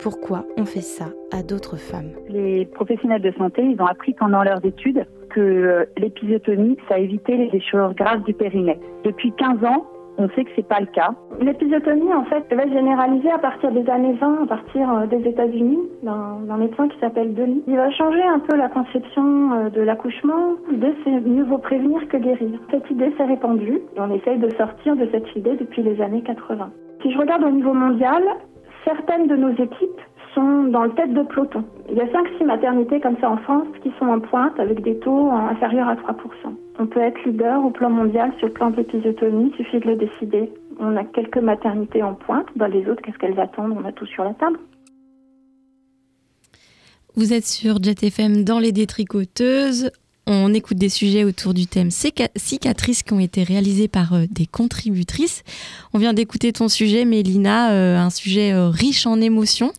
Pourquoi 0.00 0.44
on 0.56 0.64
fait 0.64 0.82
ça 0.82 1.06
à 1.32 1.42
d'autres 1.42 1.76
femmes? 1.76 2.12
Les 2.28 2.66
professionnels 2.66 3.22
de 3.22 3.32
santé, 3.32 3.62
ils 3.62 3.80
ont 3.82 3.86
appris 3.86 4.12
pendant 4.14 4.42
leurs 4.44 4.64
études 4.64 5.04
que 5.30 5.88
l'épisiotomie, 5.96 6.76
ça 6.88 6.98
évitait 6.98 7.36
les 7.36 7.50
déchirures 7.50 7.94
graves 7.94 8.22
du 8.22 8.32
périnée. 8.32 8.78
Depuis 9.04 9.32
15 9.32 9.64
ans, 9.64 9.86
on 10.18 10.28
sait 10.30 10.44
que 10.44 10.50
c'est 10.56 10.66
pas 10.66 10.80
le 10.80 10.86
cas. 10.86 11.10
L'épisiotomie, 11.40 12.12
en 12.12 12.24
fait, 12.24 12.44
va 12.52 12.64
être 12.64 12.72
généralisée 12.72 13.30
à 13.30 13.38
partir 13.38 13.70
des 13.70 13.88
années 13.88 14.14
20, 14.14 14.42
à 14.42 14.46
partir 14.46 14.92
euh, 14.92 15.06
des 15.06 15.28
États-Unis, 15.28 15.78
d'un 16.02 16.56
médecin 16.56 16.88
qui 16.88 16.98
s'appelle 16.98 17.34
Denis. 17.34 17.62
Il 17.68 17.76
va 17.76 17.90
changer 17.92 18.22
un 18.22 18.40
peu 18.40 18.56
la 18.56 18.68
conception 18.68 19.52
euh, 19.52 19.70
de 19.70 19.80
l'accouchement. 19.80 20.56
L'idée, 20.70 20.94
c'est 21.04 21.20
mieux 21.20 21.44
vaut 21.44 21.58
prévenir 21.58 22.06
que 22.08 22.16
guérir. 22.16 22.58
Cette 22.70 22.90
idée 22.90 23.12
s'est 23.16 23.24
répandue 23.24 23.80
et 23.96 24.00
on 24.00 24.12
essaye 24.12 24.38
de 24.38 24.50
sortir 24.56 24.96
de 24.96 25.08
cette 25.12 25.34
idée 25.36 25.56
depuis 25.56 25.82
les 25.82 26.00
années 26.02 26.22
80. 26.22 26.70
Si 27.02 27.12
je 27.12 27.18
regarde 27.18 27.44
au 27.44 27.50
niveau 27.50 27.72
mondial, 27.72 28.22
certaines 28.84 29.28
de 29.28 29.36
nos 29.36 29.52
équipes 29.52 30.00
dans 30.42 30.84
le 30.84 30.90
tête 30.94 31.12
de 31.12 31.22
peloton. 31.22 31.64
Il 31.90 31.96
y 31.96 32.00
a 32.00 32.06
5-6 32.06 32.44
maternités 32.44 33.00
comme 33.00 33.16
ça 33.20 33.30
en 33.30 33.36
France 33.38 33.66
qui 33.82 33.90
sont 33.98 34.06
en 34.06 34.20
pointe 34.20 34.58
avec 34.58 34.82
des 34.82 34.98
taux 34.98 35.30
inférieurs 35.30 35.88
à 35.88 35.94
3%. 35.94 36.16
On 36.78 36.86
peut 36.86 37.00
être 37.00 37.22
leader 37.24 37.64
au 37.64 37.70
plan 37.70 37.90
mondial 37.90 38.32
sur 38.38 38.48
le 38.48 38.52
plan 38.52 38.70
de 38.70 38.76
l'épisiotomie, 38.76 39.52
il 39.52 39.64
suffit 39.64 39.80
de 39.80 39.86
le 39.86 39.96
décider. 39.96 40.52
On 40.78 40.96
a 40.96 41.04
quelques 41.04 41.38
maternités 41.38 42.02
en 42.02 42.14
pointe, 42.14 42.46
bah, 42.54 42.68
les 42.68 42.88
autres, 42.88 43.02
qu'est-ce 43.02 43.18
qu'elles 43.18 43.40
attendent? 43.40 43.76
On 43.76 43.84
a 43.84 43.92
tout 43.92 44.06
sur 44.06 44.22
la 44.22 44.34
table. 44.34 44.58
Vous 47.16 47.32
êtes 47.32 47.46
sur 47.46 47.82
Jet 47.82 48.00
FM 48.00 48.44
dans 48.44 48.60
les 48.60 48.70
détricoteuses. 48.70 49.90
On 50.30 50.52
écoute 50.52 50.76
des 50.76 50.90
sujets 50.90 51.24
autour 51.24 51.54
du 51.54 51.66
thème 51.66 51.90
cicatrices 51.90 53.02
qui 53.02 53.12
ont 53.14 53.18
été 53.18 53.42
réalisés 53.42 53.88
par 53.88 54.12
euh, 54.12 54.26
des 54.30 54.46
contributrices. 54.46 55.42
On 55.94 55.98
vient 55.98 56.12
d'écouter 56.12 56.52
ton 56.52 56.68
sujet, 56.68 57.06
Mélina, 57.06 57.72
euh, 57.72 57.96
un 57.96 58.10
sujet 58.10 58.52
euh, 58.52 58.68
riche 58.68 59.06
en 59.06 59.20
émotions. 59.22 59.72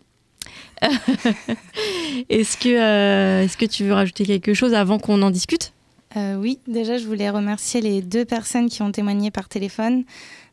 est-ce 2.29 2.57
que, 2.57 3.43
est 3.43 3.57
que 3.57 3.65
tu 3.65 3.83
veux 3.85 3.93
rajouter 3.93 4.25
quelque 4.25 4.53
chose 4.53 4.73
avant 4.73 4.99
qu'on 4.99 5.21
en 5.21 5.29
discute? 5.29 5.73
Oui, 6.15 6.59
déjà, 6.67 6.97
je 6.97 7.05
voulais 7.05 7.29
remercier 7.29 7.81
les 7.81 8.01
deux 8.01 8.25
personnes 8.25 8.67
qui 8.69 8.81
ont 8.81 8.91
témoigné 8.91 9.29
par 9.29 9.47
téléphone. 9.47 10.05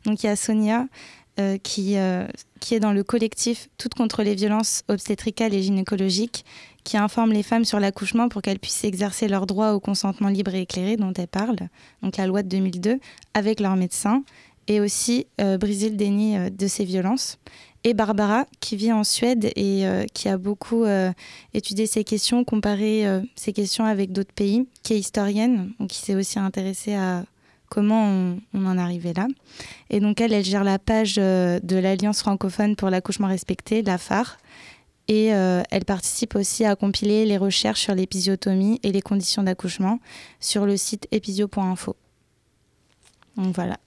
Donc, 0.05 0.23
il 0.23 0.27
y 0.27 0.29
a 0.29 0.35
Sonia. 0.35 0.85
qui, 1.63 1.95
qui 2.59 2.75
est 2.75 2.79
dans 2.79 2.93
le 2.93 3.03
collectif 3.03 3.69
Toutes 3.77 3.95
contre 3.95 4.23
les 4.23 4.35
violences 4.35 4.83
obstétricales 4.87 5.53
et 5.53 5.61
gynécologiques, 5.61 6.45
qui 6.87 6.95
informe 6.95 7.33
les 7.33 7.43
femmes 7.43 7.65
sur 7.65 7.81
l'accouchement 7.81 8.29
pour 8.29 8.41
qu'elles 8.41 8.59
puissent 8.59 8.85
exercer 8.85 9.27
leur 9.27 9.45
droit 9.45 9.71
au 9.71 9.81
consentement 9.81 10.29
libre 10.29 10.55
et 10.55 10.61
éclairé 10.61 10.95
dont 10.95 11.11
elle 11.11 11.27
parle, 11.27 11.57
donc 12.01 12.15
la 12.15 12.25
loi 12.25 12.43
de 12.43 12.47
2002, 12.47 12.99
avec 13.33 13.59
leur 13.59 13.75
médecin, 13.75 14.23
et 14.67 14.79
aussi 14.79 15.27
euh, 15.41 15.57
briser 15.57 15.89
le 15.89 15.97
déni 15.97 16.37
euh, 16.37 16.49
de 16.49 16.65
ces 16.67 16.85
violences. 16.85 17.39
Barbara, 17.93 18.45
qui 18.59 18.75
vit 18.75 18.91
en 18.91 19.03
Suède 19.03 19.51
et 19.55 19.85
euh, 19.87 20.05
qui 20.13 20.29
a 20.29 20.37
beaucoup 20.37 20.83
euh, 20.83 21.11
étudié 21.53 21.87
ces 21.87 22.03
questions, 22.03 22.43
comparé 22.43 23.05
ces 23.35 23.53
questions 23.53 23.85
avec 23.85 24.11
d'autres 24.11 24.33
pays, 24.33 24.67
qui 24.83 24.93
est 24.93 24.99
historienne, 24.99 25.71
donc 25.79 25.89
qui 25.89 25.99
s'est 25.99 26.15
aussi 26.15 26.39
intéressée 26.39 26.95
à 26.95 27.23
comment 27.69 28.05
on, 28.05 28.39
on, 28.53 28.65
en 28.65 28.77
arrivait 28.77 29.13
là. 29.13 29.27
Et 29.89 29.99
donc 29.99 30.21
elle, 30.21 30.33
elle 30.33 30.45
gère 30.45 30.63
la 30.63 30.79
page 30.79 31.15
de 31.15 31.75
l'Alliance 31.75 32.19
francophone 32.19 32.75
pour 32.75 32.89
l'accouchement 32.89 33.27
respecté, 33.27 33.81
la 33.81 33.97
phare, 33.97 34.37
et 35.07 35.33
euh, 35.33 35.63
elle 35.71 35.85
participe 35.85 36.35
aussi 36.35 36.65
à 36.65 36.75
compiler 36.75 37.25
les 37.25 37.37
recherches 37.37 37.81
sur 37.81 37.95
l'épisiotomie 37.95 38.79
et 38.83 38.91
les 38.91 39.01
conditions 39.01 39.43
d'accouchement 39.43 39.99
sur 40.39 40.65
le 40.65 40.75
site 40.75 41.07
épisio.info. 41.11 41.95
Donc 43.37 43.55
voilà. 43.55 43.77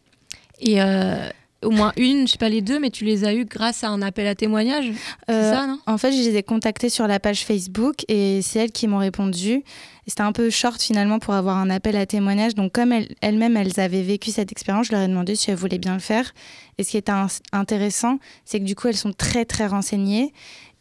Et 0.60 0.80
euh, 0.80 1.28
au 1.62 1.70
moins 1.70 1.92
une, 1.96 2.26
je 2.26 2.32
sais 2.32 2.38
pas 2.38 2.48
les 2.48 2.62
deux, 2.62 2.78
mais 2.78 2.90
tu 2.90 3.04
les 3.04 3.24
as 3.24 3.34
eues 3.34 3.44
grâce 3.44 3.84
à 3.84 3.88
un 3.88 4.00
appel 4.02 4.26
à 4.26 4.34
témoignage 4.34 4.90
euh, 5.30 5.52
ça, 5.52 5.66
non? 5.66 5.78
En 5.86 5.98
fait, 5.98 6.12
je 6.12 6.16
les 6.16 6.36
ai 6.36 6.42
contactées 6.42 6.88
sur 6.88 7.06
la 7.06 7.20
page 7.20 7.44
Facebook 7.44 8.04
et 8.08 8.40
c'est 8.42 8.60
elles 8.60 8.72
qui 8.72 8.88
m'ont 8.88 8.98
répondu. 8.98 9.62
C'était 10.06 10.22
un 10.22 10.32
peu 10.32 10.50
short 10.50 10.80
finalement 10.80 11.18
pour 11.18 11.34
avoir 11.34 11.58
un 11.58 11.70
appel 11.70 11.96
à 11.96 12.06
témoignage. 12.06 12.54
Donc 12.54 12.72
comme 12.72 12.92
elles-mêmes, 13.20 13.56
elles, 13.56 13.78
avaient 13.78 14.02
vécu 14.02 14.30
cette 14.30 14.50
expérience, 14.50 14.86
je 14.86 14.92
leur 14.92 15.02
ai 15.02 15.08
demandé 15.08 15.36
si 15.36 15.50
elles 15.50 15.56
voulaient 15.56 15.78
bien 15.78 15.94
le 15.94 16.00
faire. 16.00 16.32
Et 16.78 16.84
ce 16.84 16.90
qui 16.90 16.96
était 16.96 17.12
intéressant, 17.52 18.18
c'est 18.44 18.58
que 18.58 18.64
du 18.64 18.74
coup, 18.74 18.88
elles 18.88 18.96
sont 18.96 19.12
très 19.12 19.44
très 19.44 19.66
renseignées 19.66 20.32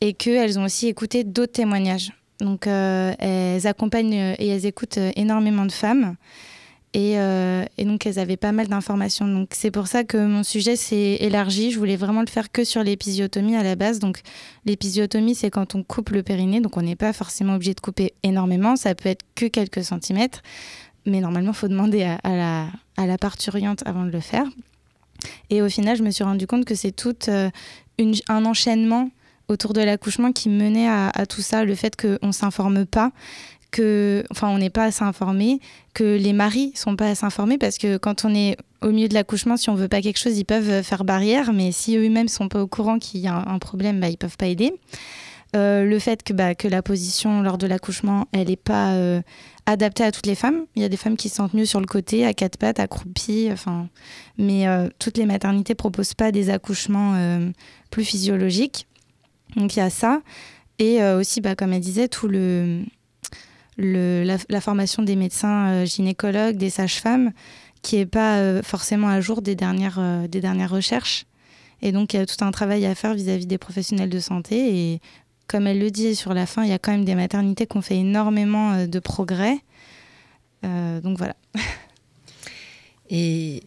et 0.01 0.13
qu'elles 0.13 0.57
ont 0.57 0.63
aussi 0.63 0.87
écouté 0.87 1.23
d'autres 1.23 1.51
témoignages. 1.51 2.13
Donc 2.39 2.67
euh, 2.67 3.13
elles 3.19 3.67
accompagnent 3.67 4.35
et 4.39 4.47
elles 4.47 4.65
écoutent 4.65 4.99
énormément 5.15 5.65
de 5.65 5.73
femmes. 5.73 6.15
Et, 6.93 7.19
euh, 7.19 7.65
et, 7.77 7.85
donc, 7.85 8.07
elles 8.07 8.17
avaient 8.17 8.37
pas 8.37 8.51
mal 8.51 8.67
d'informations. 8.67 9.27
Donc, 9.27 9.49
c'est 9.53 9.69
pour 9.69 9.87
ça 9.87 10.03
que 10.03 10.17
mon 10.17 10.43
sujet 10.43 10.75
s'est 10.75 11.17
élargi. 11.19 11.71
Je 11.71 11.77
voulais 11.77 11.97
vraiment 11.97 12.21
le 12.21 12.27
faire 12.27 12.51
que 12.51 12.63
sur 12.63 12.83
l'épisiotomie 12.83 13.55
à 13.55 13.61
la 13.61 13.75
base. 13.75 13.99
Donc, 13.99 14.21
l'épisiotomie, 14.65 15.35
c'est 15.35 15.51
quand 15.51 15.75
on 15.75 15.83
coupe 15.83 16.09
le 16.09 16.23
périnée. 16.23 16.61
Donc, 16.61 16.77
on 16.77 16.81
n'est 16.81 16.95
pas 16.95 17.13
forcément 17.13 17.55
obligé 17.55 17.75
de 17.75 17.79
couper 17.79 18.13
énormément. 18.23 18.75
Ça 18.75 18.95
peut 18.95 19.09
être 19.09 19.23
que 19.35 19.45
quelques 19.45 19.83
centimètres. 19.83 20.41
Mais 21.05 21.19
normalement, 21.21 21.51
il 21.51 21.57
faut 21.57 21.67
demander 21.67 22.03
à, 22.03 22.35
la, 22.35 22.67
à 22.97 23.17
parturiente 23.17 23.83
avant 23.85 24.05
de 24.05 24.11
le 24.11 24.19
faire. 24.19 24.45
Et 25.49 25.61
au 25.61 25.69
final, 25.69 25.95
je 25.95 26.03
me 26.03 26.09
suis 26.09 26.23
rendu 26.23 26.47
compte 26.47 26.65
que 26.65 26.75
c'est 26.75 26.91
tout 26.91 27.15
euh, 27.27 27.49
un 28.29 28.45
enchaînement 28.45 29.11
autour 29.47 29.73
de 29.73 29.81
l'accouchement 29.81 30.31
qui 30.31 30.49
menait 30.49 30.87
à, 30.87 31.09
à, 31.09 31.25
tout 31.25 31.41
ça, 31.41 31.65
le 31.65 31.75
fait 31.75 31.95
qu'on 31.95 32.27
ne 32.27 32.31
s'informe 32.31 32.85
pas, 32.85 33.11
que, 33.71 34.23
enfin, 34.31 34.49
on 34.49 34.57
n'est 34.57 34.69
pas 34.69 34.85
assez 34.85 35.03
informé, 35.03 35.59
que 35.93 36.17
les 36.17 36.33
maris 36.33 36.71
sont 36.75 36.95
pas 36.95 37.09
assez 37.09 37.25
informés 37.25 37.57
parce 37.57 37.77
que 37.77 37.97
quand 37.97 38.25
on 38.25 38.33
est 38.33 38.57
au 38.81 38.91
milieu 38.91 39.07
de 39.07 39.13
l'accouchement, 39.13 39.57
si 39.57 39.69
on 39.69 39.75
veut 39.75 39.87
pas 39.87 40.01
quelque 40.01 40.19
chose, 40.19 40.37
ils 40.37 40.45
peuvent 40.45 40.83
faire 40.83 41.03
barrière, 41.03 41.53
mais 41.53 41.71
si 41.71 41.97
eux-mêmes 41.97 42.27
sont 42.27 42.47
pas 42.47 42.61
au 42.61 42.67
courant 42.67 42.97
qu'il 42.99 43.21
y 43.21 43.27
a 43.27 43.35
un, 43.35 43.59
problème, 43.59 43.99
bah, 43.99 44.09
ils 44.09 44.17
peuvent 44.17 44.37
pas 44.37 44.47
aider. 44.47 44.73
Euh, 45.55 45.83
le 45.83 45.99
fait 45.99 46.21
que, 46.23 46.31
bah, 46.31 46.53
que 46.53 46.67
la 46.67 46.81
position 46.81 47.41
lors 47.41 47.57
de 47.57 47.67
l'accouchement, 47.67 48.27
elle 48.31 48.47
n'est 48.47 48.55
pas 48.55 48.93
euh, 48.93 49.21
adaptée 49.65 50.03
à 50.03 50.11
toutes 50.11 50.27
les 50.27 50.35
femmes. 50.35 50.65
Il 50.75 50.81
y 50.81 50.85
a 50.85 50.89
des 50.89 50.97
femmes 50.97 51.17
qui 51.17 51.27
se 51.27 51.35
sentent 51.35 51.53
mieux 51.53 51.65
sur 51.65 51.81
le 51.81 51.87
côté, 51.87 52.25
à 52.25 52.33
quatre 52.33 52.57
pattes, 52.57 52.79
accroupies. 52.79 53.49
Enfin, 53.51 53.89
mais 54.37 54.67
euh, 54.67 54.87
toutes 54.99 55.17
les 55.17 55.25
maternités 55.25 55.75
proposent 55.75 56.13
pas 56.13 56.31
des 56.31 56.49
accouchements 56.49 57.15
plus 57.89 58.05
physiologiques. 58.05 58.87
Donc 59.55 59.75
il 59.75 59.79
y 59.79 59.81
a 59.81 59.89
ça. 59.89 60.21
Et 60.77 61.03
aussi, 61.03 61.41
bah, 61.41 61.55
comme 61.55 61.73
elle 61.73 61.81
disait, 61.81 62.07
tout 62.07 62.27
le, 62.27 62.83
la, 63.79 64.61
formation 64.61 65.03
des 65.03 65.15
médecins 65.15 65.69
euh, 65.69 65.85
gynécologues, 65.85 66.57
des 66.57 66.69
sages-femmes, 66.69 67.31
qui 67.81 67.97
n'est 67.97 68.05
pas 68.05 68.37
euh, 68.37 68.61
forcément 68.61 69.07
à 69.07 69.21
jour 69.21 69.41
des 69.41 69.55
dernières, 69.55 69.99
euh, 69.99 70.27
des 70.27 70.41
dernières 70.41 70.69
recherches. 70.69 71.25
Et 71.81 71.91
donc, 71.91 72.13
il 72.13 72.17
y 72.17 72.19
a 72.19 72.25
tout 72.25 72.43
un 72.43 72.51
travail 72.51 72.85
à 72.85 72.93
faire 72.93 73.13
vis-à-vis 73.13 73.45
-vis 73.45 73.47
des 73.47 73.57
professionnels 73.57 74.09
de 74.09 74.19
santé. 74.19 74.93
Et 74.93 75.01
comme 75.47 75.65
elle 75.65 75.79
le 75.79 75.91
dit 75.91 76.15
sur 76.15 76.33
la 76.33 76.45
fin, 76.45 76.63
il 76.63 76.69
y 76.69 76.73
a 76.73 76.79
quand 76.79 76.91
même 76.91 77.05
des 77.05 77.15
maternités 77.15 77.65
qui 77.67 77.77
ont 77.77 77.81
fait 77.81 77.97
énormément 77.97 78.85
de 78.85 78.99
progrès. 78.99 79.57
Donc 80.61 81.17
voilà. 81.17 81.35
Et 83.09 83.63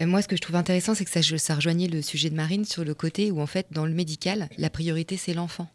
moi, 0.00 0.22
ce 0.22 0.28
que 0.28 0.36
je 0.36 0.40
trouve 0.40 0.56
intéressant, 0.56 0.94
c'est 0.94 1.04
que 1.04 1.10
ça, 1.10 1.22
ça 1.38 1.54
rejoignait 1.56 1.88
le 1.88 2.02
sujet 2.02 2.30
de 2.30 2.36
Marine 2.36 2.64
sur 2.64 2.84
le 2.84 2.94
côté 2.94 3.32
où, 3.32 3.40
en 3.40 3.46
fait, 3.46 3.66
dans 3.72 3.84
le 3.84 3.92
médical, 3.92 4.48
la 4.56 4.70
priorité, 4.70 5.16
c'est 5.16 5.34
l'enfant. 5.34 5.68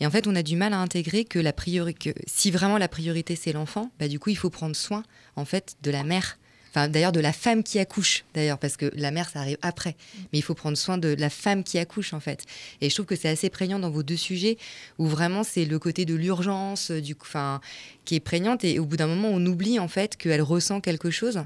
Et 0.00 0.06
en 0.06 0.10
fait, 0.10 0.26
on 0.26 0.34
a 0.34 0.42
du 0.42 0.56
mal 0.56 0.72
à 0.72 0.78
intégrer 0.78 1.24
que 1.24 1.38
la 1.38 1.52
que 1.52 2.10
si 2.26 2.50
vraiment 2.50 2.78
la 2.78 2.88
priorité 2.88 3.36
c'est 3.36 3.52
l'enfant, 3.52 3.90
bah, 3.98 4.08
du 4.08 4.18
coup, 4.18 4.30
il 4.30 4.36
faut 4.36 4.50
prendre 4.50 4.76
soin 4.76 5.02
en 5.36 5.44
fait 5.44 5.76
de 5.82 5.90
la 5.90 6.04
mère 6.04 6.38
Enfin, 6.76 6.88
d'ailleurs, 6.88 7.12
de 7.12 7.20
la 7.20 7.32
femme 7.32 7.62
qui 7.62 7.78
accouche, 7.78 8.26
d'ailleurs, 8.34 8.58
parce 8.58 8.76
que 8.76 8.92
la 8.94 9.10
mère, 9.10 9.30
ça 9.30 9.38
arrive 9.38 9.56
après. 9.62 9.96
Mais 10.30 10.38
il 10.38 10.42
faut 10.42 10.52
prendre 10.52 10.76
soin 10.76 10.98
de 10.98 11.16
la 11.18 11.30
femme 11.30 11.64
qui 11.64 11.78
accouche, 11.78 12.12
en 12.12 12.20
fait. 12.20 12.44
Et 12.82 12.90
je 12.90 12.94
trouve 12.94 13.06
que 13.06 13.16
c'est 13.16 13.30
assez 13.30 13.48
prégnant 13.48 13.78
dans 13.78 13.88
vos 13.88 14.02
deux 14.02 14.18
sujets, 14.18 14.58
où 14.98 15.06
vraiment 15.06 15.42
c'est 15.42 15.64
le 15.64 15.78
côté 15.78 16.04
de 16.04 16.14
l'urgence, 16.14 16.90
du, 16.90 17.16
enfin, 17.18 17.62
qui 18.04 18.16
est 18.16 18.20
prégnante. 18.20 18.62
Et 18.62 18.78
au 18.78 18.84
bout 18.84 18.98
d'un 18.98 19.06
moment, 19.06 19.28
on 19.32 19.46
oublie, 19.46 19.78
en 19.78 19.88
fait, 19.88 20.16
qu'elle 20.16 20.42
ressent 20.42 20.82
quelque 20.82 21.08
chose. 21.08 21.44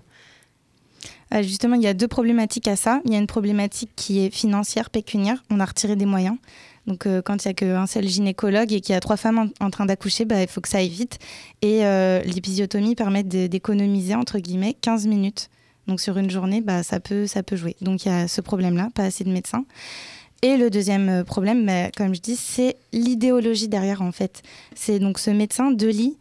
Euh, 1.33 1.45
justement, 1.45 1.77
il 1.77 1.83
y 1.83 1.87
a 1.87 1.95
deux 1.95 2.09
problématiques 2.09 2.67
à 2.67 2.75
ça. 2.75 3.01
Il 3.05 3.13
y 3.13 3.15
a 3.15 3.19
une 3.19 3.29
problématique 3.29 3.91
qui 3.95 4.25
est 4.25 4.35
financière, 4.35 4.91
pécuniaire. 4.91 5.45
On 5.49 5.61
a 5.61 5.65
retiré 5.65 5.95
des 5.95 6.07
moyens. 6.07 6.39
Donc, 6.87 7.07
euh, 7.07 7.23
quand 7.23 7.45
il 7.45 7.49
n'y 7.49 7.51
a 7.51 7.55
qu'un 7.55 7.87
seul 7.87 8.09
gynécologue 8.09 8.73
et 8.73 8.81
qu'il 8.81 8.93
y 8.93 8.97
a 8.97 9.01
trois 9.01 9.17
femmes 9.17 9.51
en, 9.61 9.71
train 9.71 9.87
d'accoucher, 9.87 10.25
bah, 10.25 10.43
il 10.43 10.49
faut 10.49 10.61
que 10.61 10.69
ça 10.69 10.79
aille 10.79 10.89
vite. 10.89 11.19
Et 11.63 11.85
euh, 11.85 12.21
l'épisiotomie 12.23 12.95
permet 12.95 13.23
de- 13.23 13.47
d'économiser, 13.47 14.15
entre 14.15 14.39
guillemets, 14.39 14.75
15 14.81 15.07
minutes. 15.07 15.51
Donc, 15.87 16.01
sur 16.01 16.17
une 16.19 16.31
journée, 16.31 16.61
bah, 16.61 16.83
ça, 16.83 17.01
peut, 17.01 17.27
ça 17.27 17.43
peut 17.43 17.57
jouer. 17.57 17.77
Donc, 17.81 18.05
il 18.05 18.09
y 18.09 18.13
a 18.13 18.29
ce 18.29 18.41
problème-là, 18.41 18.89
pas 18.95 19.05
assez 19.05 19.25
de 19.25 19.31
médecins. 19.31 19.65
Et 20.43 20.57
le 20.57 20.71
deuxième 20.71 21.09
euh, 21.09 21.25
problème, 21.25 21.67
bah, 21.67 21.91
comme 21.97 22.15
je 22.15 22.21
dis, 22.21 22.37
c'est 22.37 22.77
l'idéologie 22.93 23.69
derrière, 23.69 24.01
en 24.01 24.13
fait. 24.13 24.43
C'est 24.75 24.99
donc 24.99 25.19
ce 25.19 25.31
médecin, 25.31 25.71
Delis, 25.71 26.17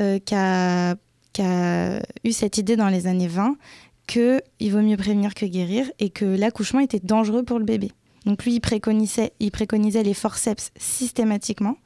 euh, 0.00 0.18
qui, 0.18 0.34
a, 0.34 0.94
qui 1.32 1.42
a 1.42 2.00
eu 2.24 2.32
cette 2.32 2.58
idée 2.58 2.76
dans 2.76 2.88
les 2.88 3.06
années 3.06 3.28
20 3.28 3.56
qu'il 4.06 4.40
vaut 4.70 4.82
mieux 4.82 4.96
prévenir 4.96 5.34
que 5.34 5.46
guérir 5.46 5.90
et 5.98 6.10
que 6.10 6.24
l'accouchement 6.24 6.80
était 6.80 7.00
dangereux 7.00 7.42
pour 7.42 7.58
le 7.58 7.64
bébé. 7.64 7.90
Donc 8.26 8.44
lui, 8.44 8.54
il 8.54 8.60
préconisait, 8.60 9.32
il 9.40 9.50
préconisait 9.50 10.02
les 10.02 10.14
forceps 10.14 10.70
systématiquement, 10.76 11.76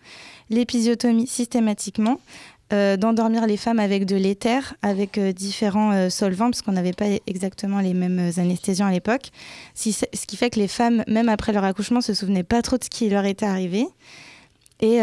l'épisiotomie 0.51 1.27
systématiquement, 1.27 2.18
euh, 2.70 2.98
d'endormir 2.98 3.46
les 3.46 3.57
femmes 3.57 3.79
avec 3.79 4.05
de 4.05 4.14
l'éther, 4.14 4.74
avec 4.83 5.16
euh, 5.16 5.33
différents 5.33 5.92
euh, 5.92 6.11
solvants, 6.11 6.51
parce 6.51 6.61
qu'on 6.61 6.72
n'avait 6.72 6.92
pas 6.92 7.07
exactement 7.27 7.81
les 7.81 7.94
mêmes 7.94 8.31
anesthésiants 8.37 8.87
à 8.87 8.92
l'époque. 8.92 9.31
Ce 9.74 10.05
qui 10.27 10.37
fait 10.37 10.51
que 10.51 10.61
les 10.61 10.68
femmes, 10.68 11.03
même 11.09 11.31
après 11.31 11.55
leur 11.55 11.64
accouchement, 11.64 12.03
se 12.03 12.12
souvenaient 12.12 12.42
pas 12.42 12.61
trop 12.61 12.77
de 12.77 12.85
ce 12.85 12.90
qui 12.90 13.09
leur 13.09 13.24
était 13.24 13.46
arrivé. 13.46 13.87
Et, 14.81 15.01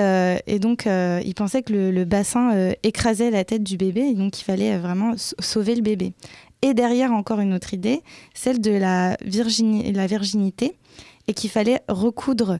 donc, 0.59 0.85
ils 0.85 1.33
pensaient 1.35 1.61
que 1.61 1.73
le, 1.73 2.05
bassin 2.05 2.71
écrasait 2.83 3.29
la 3.29 3.43
tête 3.43 3.63
du 3.63 3.75
bébé, 3.75 4.01
et 4.01 4.13
donc 4.13 4.39
il 4.39 4.43
fallait 4.43 4.77
vraiment 4.77 5.17
sa- 5.17 5.35
sauver 5.39 5.75
le 5.75 5.81
bébé. 5.81 6.13
Et 6.61 6.73
derrière, 6.73 7.11
encore 7.11 7.41
une 7.41 7.53
autre 7.53 7.73
idée, 7.73 8.01
celle 8.33 8.61
de 8.61 8.71
la 8.71 9.17
virginité, 9.25 10.77
et 11.27 11.33
qu'il 11.33 11.49
fallait 11.49 11.81
recoudre 11.87 12.59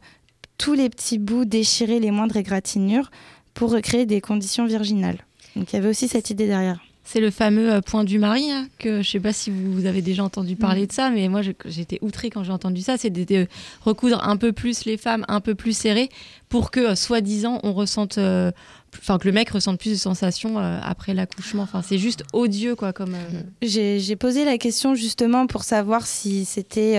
tous 0.58 0.74
les 0.74 0.90
petits 0.90 1.18
bouts, 1.20 1.46
déchirer 1.46 2.00
les 2.00 2.12
moindres 2.12 2.38
égratignures 2.38 3.12
pour 3.54 3.72
recréer 3.72 4.06
des 4.06 4.22
conditions 4.22 4.66
virginales. 4.66 5.20
Donc 5.56 5.72
il 5.72 5.76
y 5.76 5.80
avait 5.80 5.90
aussi 5.90 6.08
cette 6.08 6.30
idée 6.30 6.48
derrière. 6.48 6.80
C'est 7.08 7.20
le 7.20 7.30
fameux 7.30 7.72
euh, 7.72 7.82
point 7.82 8.04
du 8.04 8.18
mari, 8.18 8.50
hein, 8.52 8.68
que 8.80 9.04
je 9.04 9.10
sais 9.12 9.20
pas 9.20 9.32
si 9.32 9.52
vous 9.52 9.86
avez 9.86 10.02
déjà 10.02 10.24
entendu 10.24 10.56
parler 10.56 10.84
Mm. 10.84 10.88
de 10.88 10.92
ça, 10.92 11.10
mais 11.12 11.28
moi 11.28 11.42
j'étais 11.66 12.00
outrée 12.02 12.32
quand 12.32 12.44
j'ai 12.44 12.52
entendu 12.52 12.82
ça, 12.82 12.98
c'est 12.98 13.12
de, 13.12 13.24
de 13.24 13.48
recoudre 13.82 14.28
un 14.28 14.38
peu 14.38 14.54
plus 14.54 14.86
les 14.86 14.98
femmes, 14.98 15.24
un 15.28 15.40
peu 15.40 15.54
plus 15.54 15.78
serrées, 15.78 16.10
pour 16.50 16.72
que, 16.72 16.80
euh, 16.80 16.96
soi-disant, 16.96 17.60
on 17.62 17.74
ressente, 17.74 18.18
euh, 18.18 18.52
enfin 18.98 19.20
que 19.20 19.28
le 19.28 19.34
mec 19.34 19.50
ressente 19.52 19.80
plus 19.80 19.92
de 19.92 19.96
sensations 19.98 20.58
euh, 20.58 20.80
après 20.82 21.14
l'accouchement. 21.14 21.62
Enfin, 21.64 21.84
c'est 21.84 22.00
juste 22.00 22.24
odieux, 22.34 22.76
quoi, 22.76 22.92
comme. 22.92 23.14
euh, 23.14 24.00
J'ai 24.00 24.16
posé 24.16 24.44
la 24.44 24.58
question 24.58 24.96
justement 24.96 25.46
pour 25.46 25.64
savoir 25.64 26.08
si 26.08 26.44
c'était 26.44 26.96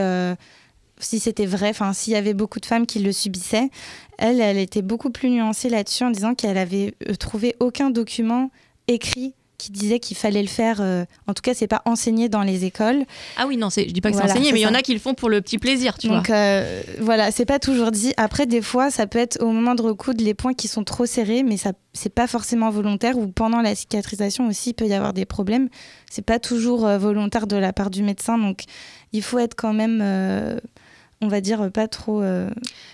si 0.98 1.18
c'était 1.20 1.46
vrai, 1.46 1.70
enfin 1.70 1.92
s'il 1.92 2.12
y 2.12 2.16
avait 2.16 2.35
beaucoup 2.35 2.61
de 2.61 2.66
femmes 2.66 2.87
qui 2.87 2.98
le 3.00 3.12
subissaient. 3.12 3.70
Elle, 4.18 4.40
elle 4.40 4.59
était 4.59 4.82
beaucoup 4.82 5.11
plus 5.11 5.28
nuancée 5.30 5.68
là-dessus 5.68 6.04
en 6.04 6.11
disant 6.11 6.35
qu'elle 6.35 6.59
avait 6.59 6.94
euh, 7.09 7.14
trouvé 7.14 7.54
aucun 7.61 7.90
document 7.90 8.50
écrit 8.88 9.35
qui 9.59 9.72
disait 9.72 10.00
qu'il 10.00 10.18
fallait 10.18 10.42
le 10.42 10.48
faire. 10.48 10.82
euh, 10.82 11.06
en 11.26 11.32
tout 11.32 11.40
cas, 11.40 11.54
c'est 11.54 11.66
pas 11.66 11.80
enseigné 11.87 12.28
dans 12.28 12.42
les 12.42 12.66
écoles. 12.66 13.04
Ah 13.38 13.46
oui, 13.46 13.56
non, 13.56 13.70
je 13.70 13.80
dis 13.90 14.02
pas 14.02 14.11
que 14.11 14.14
Voilà, 14.14 14.28
c'est 14.28 14.35
enseigné, 14.35 14.52
mais 14.52 14.61
il 14.61 14.64
y 14.64 14.66
en 14.66 14.74
a 14.74 14.82
qui 14.82 14.92
le 14.92 14.98
font 15.00 15.14
pour 15.14 15.30
le 15.30 15.40
petit 15.40 15.56
plaisir, 15.56 15.96
tu 15.96 16.09
Donc 16.09 16.26
vois. 16.26 16.37
euh, 16.37 16.82
voilà, 17.00 17.30
c'est 17.30 17.46
pas 17.46 17.59
toujours 17.59 17.90
dit. 17.90 18.12
Après, 18.18 18.44
des 18.44 18.61
fois, 18.61 18.90
ça 18.90 19.06
peut 19.06 19.18
être 19.18 19.42
au 19.42 19.50
moment 19.50 19.74
de 19.74 19.80
recoudre 19.80 20.22
les 20.22 20.35
points 20.35 20.52
qui 20.52 20.68
sont 20.68 20.85
trop 20.85 21.06
serrés, 21.06 21.42
mais 21.42 21.56
ça 21.56 21.72
c'est 21.94 22.12
pas 22.12 22.26
forcément 22.26 22.68
volontaire. 22.68 23.16
Ou 23.16 23.28
pendant 23.28 23.62
la 23.62 23.74
cicatrisation 23.74 24.46
aussi, 24.46 24.70
il 24.70 24.74
peut 24.74 24.87
y 24.87 24.92
avoir 24.92 25.14
des 25.14 25.24
problèmes. 25.24 25.70
C'est 26.11 26.20
pas 26.20 26.38
toujours 26.38 26.87
euh, 26.87 26.98
volontaire 26.98 27.46
de 27.46 27.56
la 27.56 27.72
part 27.72 27.88
du 27.88 28.02
médecin, 28.02 28.37
donc 28.37 28.64
il 29.14 29.22
faut 29.22 29.38
être 29.38 29.54
quand 29.54 29.72
même, 29.72 30.02
on 31.22 31.29
va 31.29 31.40
dire, 31.40 31.70
pas 31.72 31.88
trop, 31.88 32.20
euh, 32.22 32.48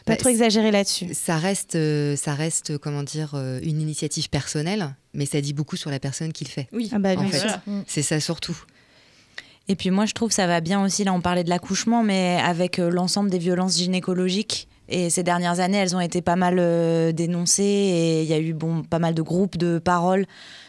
pas 0.04 0.12
Bah, 0.12 0.16
trop 0.16 0.28
exagéré 0.28 0.70
là-dessus. 0.70 1.08
Ça 1.12 1.36
reste, 1.36 1.74
euh, 1.74 2.14
ça 2.16 2.34
reste, 2.34 2.78
comment 2.78 3.02
dire, 3.02 3.32
euh, 3.34 3.58
une 3.62 3.80
initiative 3.80 4.28
personnelle, 4.30 4.94
mais 5.14 5.26
ça 5.26 5.40
dit 5.40 5.52
beaucoup 5.52 5.76
sur 5.76 5.90
la 5.90 5.98
personne 5.98 6.32
qui 6.32 6.44
le 6.44 6.50
fait. 6.50 6.68
Oui, 6.72 6.88
Ah 6.94 6.98
bah, 6.98 7.10
en 7.16 7.22
bien 7.22 7.28
fait. 7.28 7.40
sûr. 7.40 7.58
C'est 7.86 8.02
ça 8.02 8.20
surtout. 8.20 8.56
Et 9.68 9.76
puis 9.76 9.90
moi, 9.90 10.06
je 10.06 10.12
trouve 10.12 10.30
ça 10.32 10.46
va 10.46 10.60
bien 10.60 10.84
aussi, 10.84 11.04
là 11.04 11.12
on 11.12 11.20
parlait 11.20 11.44
de 11.44 11.48
l'accouchement, 11.48 12.02
mais 12.02 12.38
avec 12.44 12.78
euh, 12.78 12.90
l'ensemble 12.90 13.30
des 13.30 13.38
violences 13.38 13.76
gynécologiques. 13.78 14.68
Et 14.88 15.08
ces 15.08 15.22
dernières 15.22 15.60
années, 15.60 15.78
elles 15.78 15.96
ont 15.96 16.00
été 16.00 16.20
pas 16.20 16.36
mal 16.36 16.56
euh, 16.58 17.12
dénoncées 17.12 17.62
et 17.62 18.22
il 18.22 18.28
y 18.28 18.34
a 18.34 18.38
eu 18.38 18.52
bon, 18.52 18.82
pas 18.82 18.98
mal 18.98 19.14
de 19.14 19.22
groupes 19.22 19.56
de 19.56 19.78
paroles, 19.78 20.26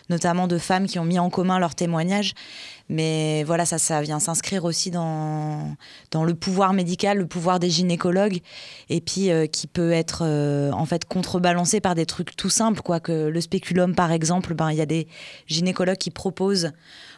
notamment 0.10 0.48
de 0.48 0.58
femmes 0.60 0.86
qui 0.86 1.00
ont 1.00 1.04
mis 1.04 1.18
en 1.20 1.30
commun 1.30 1.60
leurs 1.60 1.76
témoignages. 1.76 2.34
Mais 2.90 3.44
voilà, 3.46 3.66
ça, 3.66 3.78
ça 3.78 4.02
vient 4.02 4.20
s'inscrire 4.20 4.66
aussi 4.66 4.92
dans, 4.92 5.76
dans 6.12 6.24
le 6.24 6.34
pouvoir 6.36 6.74
médical, 6.74 7.18
le 7.18 7.26
pouvoir 7.26 7.60
des 7.60 7.70
gynécologues, 7.70 8.40
et 8.90 9.00
puis 9.00 9.32
euh, 9.32 9.48
qui 9.48 9.68
peut 9.68 9.92
être 9.92 10.24
euh, 10.26 10.72
en 10.72 10.86
fait 10.86 11.06
contrebalancé 11.06 11.80
par 11.80 11.96
des 11.96 12.06
trucs 12.06 12.36
tout 12.36 12.50
simples, 12.50 12.82
quoi. 12.82 13.00
Que 13.00 13.28
le 13.28 13.42
spéculum, 13.42 13.96
par 13.96 14.12
exemple, 14.12 14.54
ben, 14.54 14.70
il 14.72 14.78
y 14.78 14.82
a 14.82 14.86
des 14.86 15.08
gynécologues 15.48 15.98
qui 15.98 16.12
proposent 16.12 16.72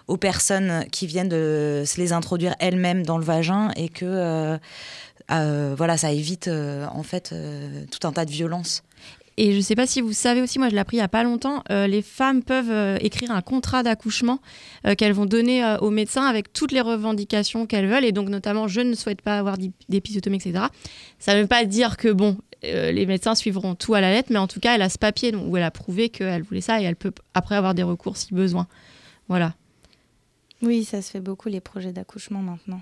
aux 0.08 0.18
personnes 0.18 0.86
qui 0.92 1.08
viennent 1.08 1.30
de 1.30 1.84
se 1.86 2.00
les 2.00 2.14
introduire 2.14 2.56
elles-mêmes 2.60 3.04
dans 3.04 3.18
le 3.18 3.26
vagin 3.26 3.72
et 3.76 3.90
que 3.90 4.60
euh, 5.32 5.76
voilà, 5.76 5.98
ça 5.98 6.12
évite 6.12 6.48
en 6.48 7.02
fait 7.02 7.34
tout 7.90 8.08
un 8.08 8.12
tas 8.12 8.26
de 8.26 8.32
violences. 8.32 8.84
Et 9.38 9.54
je 9.54 9.60
sais 9.60 9.76
pas 9.76 9.86
si 9.86 10.00
vous 10.00 10.14
savez 10.14 10.42
aussi, 10.42 10.60
moi 10.60 10.70
je 10.70 10.74
l'ai 10.76 10.80
appris 10.80 10.96
il 10.96 11.02
y 11.02 11.04
a 11.04 11.10
pas 11.10 11.24
longtemps, 11.24 11.62
euh, 11.70 11.88
les 11.88 12.02
femmes 12.02 12.42
peuvent 12.42 12.72
euh, 12.72 12.98
écrire 13.02 13.32
un 13.32 13.42
contrat 13.42 13.84
d'accouchement 13.84 14.40
euh, 14.88 14.96
qu'elles 14.96 15.12
vont 15.12 15.26
donner 15.26 15.62
euh, 15.62 15.78
au 15.80 15.90
médecin 15.90 16.24
avec 16.26 16.54
toutes 16.54 16.72
les 16.72 16.80
revendications 16.80 17.66
qu'elles 17.66 17.88
veulent, 17.88 18.06
et 18.06 18.14
donc 18.14 18.30
notamment 18.30 18.70
je 18.70 18.80
ne 18.80 18.94
souhaite 18.94 19.22
pas 19.22 19.38
avoir 19.38 19.58
d'ép- 19.58 19.74
d'épisiotomie, 19.90 20.38
etc. 20.38 20.68
Ça 21.20 21.36
ne 21.36 21.42
veut 21.42 21.48
pas 21.48 21.66
dire 21.66 21.98
que 21.98 22.08
bon, 22.08 22.38
euh, 22.64 22.94
les 22.94 23.06
médecins 23.06 23.36
suivront 23.36 23.76
tout 23.76 23.94
à 23.94 24.00
la 24.00 24.10
lettre, 24.10 24.30
mais 24.32 24.40
en 24.40 24.48
tout 24.48 24.62
cas 24.62 24.76
elle 24.76 24.82
a 24.82 24.88
ce 24.90 24.98
papier 24.98 25.34
donc, 25.34 25.52
où 25.52 25.58
elle 25.58 25.64
a 25.64 25.72
prouvé 25.72 26.08
qu'elle 26.08 26.44
voulait 26.44 26.62
ça 26.62 26.80
et 26.80 26.86
elle 26.86 26.96
peut 26.96 27.12
après 27.34 27.56
avoir 27.56 27.74
des 27.76 27.84
recours 27.84 28.16
si 28.16 28.34
besoin. 28.34 28.68
Voilà. 29.28 29.54
Oui, 30.62 30.86
ça 30.86 31.02
se 31.02 31.12
fait 31.12 31.20
beaucoup 31.20 31.50
les 31.50 31.60
projets 31.60 31.92
d'accouchement 31.92 32.42
maintenant. 32.42 32.82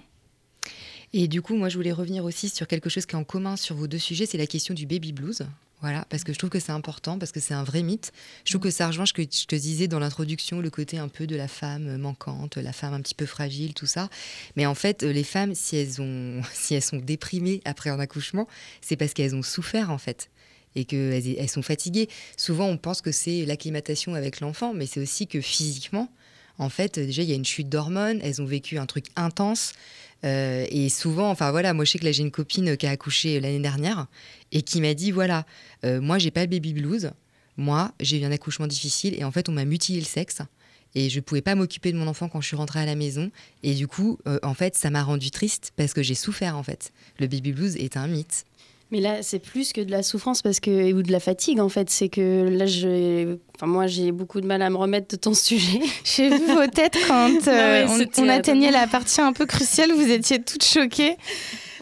Et 1.13 1.27
du 1.27 1.41
coup, 1.41 1.55
moi, 1.55 1.69
je 1.69 1.77
voulais 1.77 1.91
revenir 1.91 2.25
aussi 2.25 2.49
sur 2.49 2.67
quelque 2.67 2.89
chose 2.89 3.05
qui 3.07 3.15
est 3.15 3.19
en 3.19 3.23
commun 3.23 3.55
sur 3.55 3.75
vos 3.75 3.87
deux 3.87 3.97
sujets, 3.97 4.25
c'est 4.27 4.37
la 4.37 4.47
question 4.47 4.73
du 4.73 4.85
baby 4.85 5.13
blues. 5.13 5.43
Voilà, 5.83 6.05
parce 6.07 6.23
que 6.23 6.31
je 6.31 6.37
trouve 6.37 6.49
que 6.49 6.61
c'est 6.61 6.71
important, 6.71 7.19
parce 7.19 7.33
que 7.33 7.41
c'est 7.41 7.53
un 7.53 7.65
vrai 7.65 7.83
mythe. 7.83 8.13
Je 8.45 8.53
trouve 8.53 8.61
que 8.61 8.69
ça 8.69 8.87
rejoint 8.87 9.05
ce 9.05 9.11
que 9.11 9.21
je 9.21 9.45
te 9.45 9.55
disais 9.55 9.89
dans 9.89 9.99
l'introduction, 9.99 10.61
le 10.61 10.69
côté 10.69 10.97
un 10.97 11.09
peu 11.09 11.27
de 11.27 11.35
la 11.35 11.49
femme 11.49 11.97
manquante, 11.97 12.55
la 12.55 12.71
femme 12.71 12.93
un 12.93 13.01
petit 13.01 13.13
peu 13.13 13.25
fragile, 13.25 13.73
tout 13.73 13.85
ça. 13.85 14.07
Mais 14.55 14.65
en 14.65 14.75
fait, 14.75 15.03
les 15.03 15.25
femmes, 15.25 15.53
si 15.53 15.75
elles, 15.75 16.01
ont, 16.01 16.41
si 16.53 16.73
elles 16.73 16.81
sont 16.81 16.99
déprimées 16.99 17.59
après 17.65 17.89
un 17.89 17.99
accouchement, 17.99 18.47
c'est 18.79 18.95
parce 18.95 19.13
qu'elles 19.13 19.35
ont 19.35 19.43
souffert, 19.43 19.91
en 19.91 19.97
fait. 19.97 20.29
Et 20.75 20.85
qu'elles 20.85 21.37
elles 21.37 21.49
sont 21.49 21.61
fatiguées. 21.61 22.07
Souvent, 22.37 22.67
on 22.67 22.77
pense 22.77 23.01
que 23.01 23.11
c'est 23.11 23.43
l'acclimatation 23.45 24.15
avec 24.15 24.39
l'enfant, 24.39 24.73
mais 24.73 24.85
c'est 24.85 25.01
aussi 25.01 25.27
que 25.27 25.41
physiquement, 25.41 26.07
en 26.59 26.69
fait, 26.69 26.99
déjà, 26.99 27.23
il 27.23 27.29
y 27.29 27.33
a 27.33 27.35
une 27.35 27.45
chute 27.45 27.69
d'hormones, 27.69 28.19
elles 28.21 28.41
ont 28.41 28.45
vécu 28.45 28.77
un 28.77 28.85
truc 28.85 29.05
intense. 29.15 29.73
Euh, 30.23 30.65
et 30.69 30.89
souvent, 30.89 31.29
enfin 31.29 31.51
voilà, 31.51 31.73
moi 31.73 31.83
je 31.83 31.91
sais 31.91 31.99
que 31.99 32.05
là 32.05 32.11
j'ai 32.11 32.23
une 32.23 32.31
copine 32.31 32.77
qui 32.77 32.87
a 32.87 32.91
accouché 32.91 33.39
l'année 33.39 33.59
dernière 33.59 34.07
et 34.51 34.61
qui 34.61 34.79
m'a 34.79 34.93
dit 34.93 35.11
voilà, 35.11 35.45
euh, 35.83 35.99
moi 35.99 36.17
j'ai 36.17 36.31
pas 36.31 36.41
le 36.41 36.47
baby 36.47 36.73
blues, 36.73 37.11
moi 37.57 37.91
j'ai 37.99 38.21
eu 38.21 38.23
un 38.23 38.31
accouchement 38.31 38.67
difficile 38.67 39.15
et 39.19 39.25
en 39.25 39.31
fait 39.31 39.49
on 39.49 39.51
m'a 39.51 39.65
mutilé 39.65 39.99
le 39.99 40.05
sexe 40.05 40.37
et 40.95 41.09
je 41.09 41.19
pouvais 41.19 41.41
pas 41.41 41.55
m'occuper 41.55 41.91
de 41.91 41.97
mon 41.97 42.07
enfant 42.07 42.29
quand 42.29 42.39
je 42.39 42.47
suis 42.47 42.55
rentrée 42.55 42.79
à 42.79 42.85
la 42.85 42.95
maison 42.95 43.31
et 43.63 43.73
du 43.73 43.87
coup 43.87 44.17
euh, 44.27 44.39
en 44.43 44.53
fait 44.53 44.77
ça 44.77 44.89
m'a 44.89 45.03
rendu 45.03 45.29
triste 45.29 45.73
parce 45.75 45.93
que 45.93 46.01
j'ai 46.01 46.15
souffert 46.15 46.55
en 46.55 46.63
fait. 46.63 46.93
Le 47.19 47.27
baby 47.27 47.51
blues 47.51 47.75
est 47.75 47.97
un 47.97 48.07
mythe. 48.07 48.45
Mais 48.93 49.01
là, 49.01 49.23
c'est 49.23 49.39
plus 49.39 49.73
que 49.73 49.81
de 49.81 49.89
la 49.89 50.03
souffrance 50.03 50.43
parce 50.43 50.59
que 50.59 50.93
ou 50.93 51.01
de 51.01 51.11
la 51.11 51.19
fatigue 51.19 51.59
en 51.59 51.67
fait. 51.67 51.89
C'est 51.89 52.09
que 52.09 52.47
là, 52.47 52.67
je, 52.67 53.37
enfin 53.55 53.65
moi, 53.65 53.87
j'ai 53.87 54.11
beaucoup 54.11 54.39
de 54.39 54.45
mal 54.45 54.61
à 54.61 54.69
me 54.69 54.77
remettre 54.77 55.07
de 55.07 55.15
ton 55.15 55.33
sujet. 55.33 55.81
J'ai 56.03 56.29
vu 56.29 56.45
vos 56.53 56.67
têtes 56.67 56.95
quand 57.07 57.47
euh, 57.47 57.87
on, 58.19 58.29
atteignait 58.29 58.69
la 58.69 58.85
partie 58.85 59.19
un 59.19 59.33
peu 59.33 59.47
cruciale. 59.47 59.91
Vous 59.93 60.11
étiez 60.11 60.43
toutes 60.43 60.63
choquées. 60.63 61.17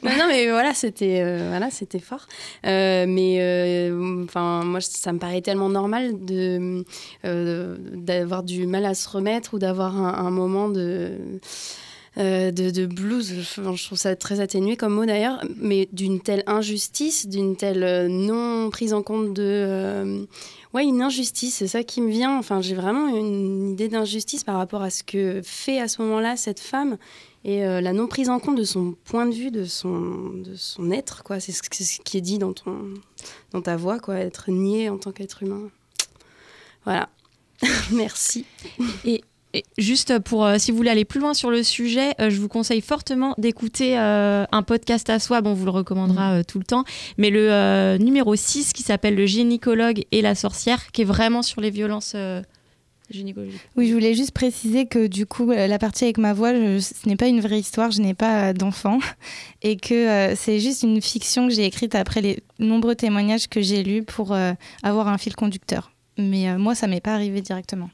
non, 0.03 0.11
non, 0.19 0.27
mais 0.29 0.49
voilà, 0.49 0.73
c'était 0.73 1.19
euh, 1.21 1.47
voilà, 1.49 1.69
c'était 1.69 1.99
fort. 1.99 2.27
Euh, 2.65 3.05
mais 3.09 3.39
euh, 3.41 4.23
enfin, 4.23 4.63
moi, 4.63 4.79
ça 4.79 5.11
me 5.11 5.19
paraît 5.19 5.41
tellement 5.41 5.67
normal 5.67 6.13
de 6.23 6.85
d'avoir 7.25 8.43
du 8.43 8.67
mal 8.67 8.85
à 8.85 8.93
se 8.93 9.09
remettre 9.09 9.55
ou 9.55 9.59
d'avoir 9.59 9.97
un, 9.97 10.13
un 10.25 10.31
moment 10.31 10.69
de 10.69 11.17
euh, 12.17 12.51
de, 12.51 12.69
de, 12.69 12.85
blues. 12.85 13.33
Je 13.55 13.85
trouve 13.85 13.97
ça 13.97 14.15
très 14.15 14.39
atténué 14.39 14.75
comme 14.75 14.93
mot 14.93 15.05
d'ailleurs, 15.05 15.43
mais 15.55 15.87
d'une 15.93 16.19
telle 16.19 16.43
injustice, 16.45 17.27
d'une 17.27 17.55
telle 17.55 17.83
euh, 17.83 18.07
non 18.07 18.69
prise 18.69 18.93
en 18.93 19.01
compte 19.01 19.33
de. 19.33 19.43
Euh, 19.43 20.25
ouais, 20.73 20.83
une 20.83 21.01
injustice, 21.01 21.55
c'est 21.55 21.67
ça 21.67 21.83
qui 21.83 22.01
me 22.01 22.09
vient. 22.11 22.37
Enfin, 22.37 22.61
j'ai 22.61 22.75
vraiment 22.75 23.07
une 23.07 23.69
idée 23.71 23.87
d'injustice 23.87 24.43
par 24.43 24.57
rapport 24.57 24.81
à 24.81 24.89
ce 24.89 25.03
que 25.03 25.41
fait 25.43 25.79
à 25.79 25.87
ce 25.87 26.01
moment-là 26.01 26.35
cette 26.35 26.59
femme 26.59 26.97
et 27.43 27.65
euh, 27.65 27.81
la 27.81 27.93
non 27.93 28.07
prise 28.07 28.29
en 28.29 28.39
compte 28.39 28.57
de 28.57 28.63
son 28.63 28.95
point 29.03 29.25
de 29.25 29.33
vue, 29.33 29.49
de 29.49 29.65
son, 29.65 30.29
de 30.35 30.55
son 30.55 30.91
être, 30.91 31.23
quoi. 31.23 31.39
C'est 31.39 31.51
ce, 31.51 31.61
ce, 31.63 31.99
qui 32.01 32.17
est 32.17 32.21
dit 32.21 32.37
dans, 32.37 32.53
ton, 32.53 32.93
dans 33.51 33.61
ta 33.61 33.75
voix, 33.77 33.99
quoi. 33.99 34.15
Être 34.15 34.51
nié 34.51 34.89
en 34.89 34.97
tant 34.97 35.11
qu'être 35.11 35.41
humain. 35.41 35.69
Voilà. 36.85 37.09
Merci. 37.91 38.45
Et 39.05 39.23
et 39.53 39.63
juste 39.77 40.19
pour, 40.19 40.45
euh, 40.45 40.57
si 40.57 40.71
vous 40.71 40.77
voulez 40.77 40.89
aller 40.89 41.05
plus 41.05 41.19
loin 41.19 41.33
sur 41.33 41.51
le 41.51 41.63
sujet, 41.63 42.13
euh, 42.19 42.29
je 42.29 42.39
vous 42.39 42.47
conseille 42.47 42.81
fortement 42.81 43.33
d'écouter 43.37 43.97
euh, 43.97 44.45
un 44.51 44.63
podcast 44.63 45.09
à 45.09 45.19
soi. 45.19 45.41
Bon, 45.41 45.51
on 45.51 45.53
vous 45.53 45.65
le 45.65 45.71
recommandera 45.71 46.33
euh, 46.33 46.43
tout 46.43 46.57
le 46.59 46.65
temps. 46.65 46.83
Mais 47.17 47.29
le 47.29 47.97
numéro 47.99 48.35
6 48.35 48.73
qui 48.73 48.83
s'appelle 48.83 49.15
Le 49.15 49.25
gynécologue 49.25 50.03
et 50.11 50.21
la 50.21 50.35
sorcière, 50.35 50.91
qui 50.91 51.01
est 51.01 51.05
vraiment 51.05 51.41
sur 51.41 51.61
les 51.61 51.69
violences 51.69 52.15
gynécologiques. 53.09 53.59
Oui, 53.75 53.87
je 53.89 53.93
voulais 53.93 54.13
juste 54.13 54.31
préciser 54.31 54.85
que 54.85 55.07
du 55.07 55.25
coup, 55.25 55.51
la 55.51 55.77
partie 55.79 56.05
avec 56.05 56.17
ma 56.17 56.31
voix, 56.33 56.53
je- 56.53 56.79
ce 56.79 57.07
n'est 57.09 57.17
pas 57.17 57.27
une 57.27 57.41
vraie 57.41 57.59
histoire, 57.59 57.91
je 57.91 58.01
n'ai 58.01 58.13
pas 58.13 58.53
d'enfant. 58.53 58.99
Et 59.61 59.75
que 59.75 60.33
c'est 60.35 60.59
juste 60.59 60.83
une 60.83 61.01
fiction 61.01 61.47
que 61.47 61.53
j'ai 61.53 61.65
écrite 61.65 61.93
après 61.95 62.21
les 62.21 62.41
nombreux 62.59 62.95
témoignages 62.95 63.47
que 63.49 63.61
j'ai 63.61 63.83
lus 63.83 64.03
pour 64.03 64.35
avoir 64.83 65.07
un 65.09 65.17
fil 65.17 65.35
conducteur. 65.35 65.91
Mais 66.17 66.57
moi, 66.57 66.73
ça 66.75 66.87
m'est 66.87 67.01
pas 67.01 67.13
arrivé 67.13 67.41
directement. 67.41 67.89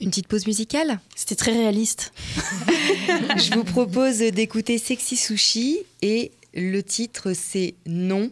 Une 0.00 0.10
petite 0.10 0.28
pause 0.28 0.46
musicale 0.46 1.00
C'était 1.14 1.34
très 1.36 1.52
réaliste. 1.52 2.12
Je 3.36 3.54
vous 3.54 3.64
propose 3.64 4.18
d'écouter 4.18 4.78
Sexy 4.78 5.16
Sushi 5.16 5.78
et 6.02 6.32
le 6.54 6.82
titre 6.82 7.32
c'est 7.32 7.74
Non. 7.86 8.30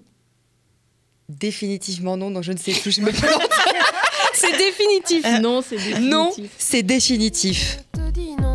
Définitivement 1.29 2.19
non, 2.19 2.31
donc 2.31 2.43
je 2.43 2.53
ne 2.53 2.59
sais 2.59 2.73
plus, 2.73 2.91
je 2.93 3.01
me 3.01 3.11
plante. 3.11 3.49
c'est 4.35 4.57
définitif. 4.59 5.25
non, 5.41 5.63
c'est 5.63 5.77
définitif. 5.77 6.01
Non, 6.01 6.33
c'est 6.59 6.83
définitif. 6.83 7.79
te 7.93 8.11
dis 8.11 8.33
non, 8.37 8.54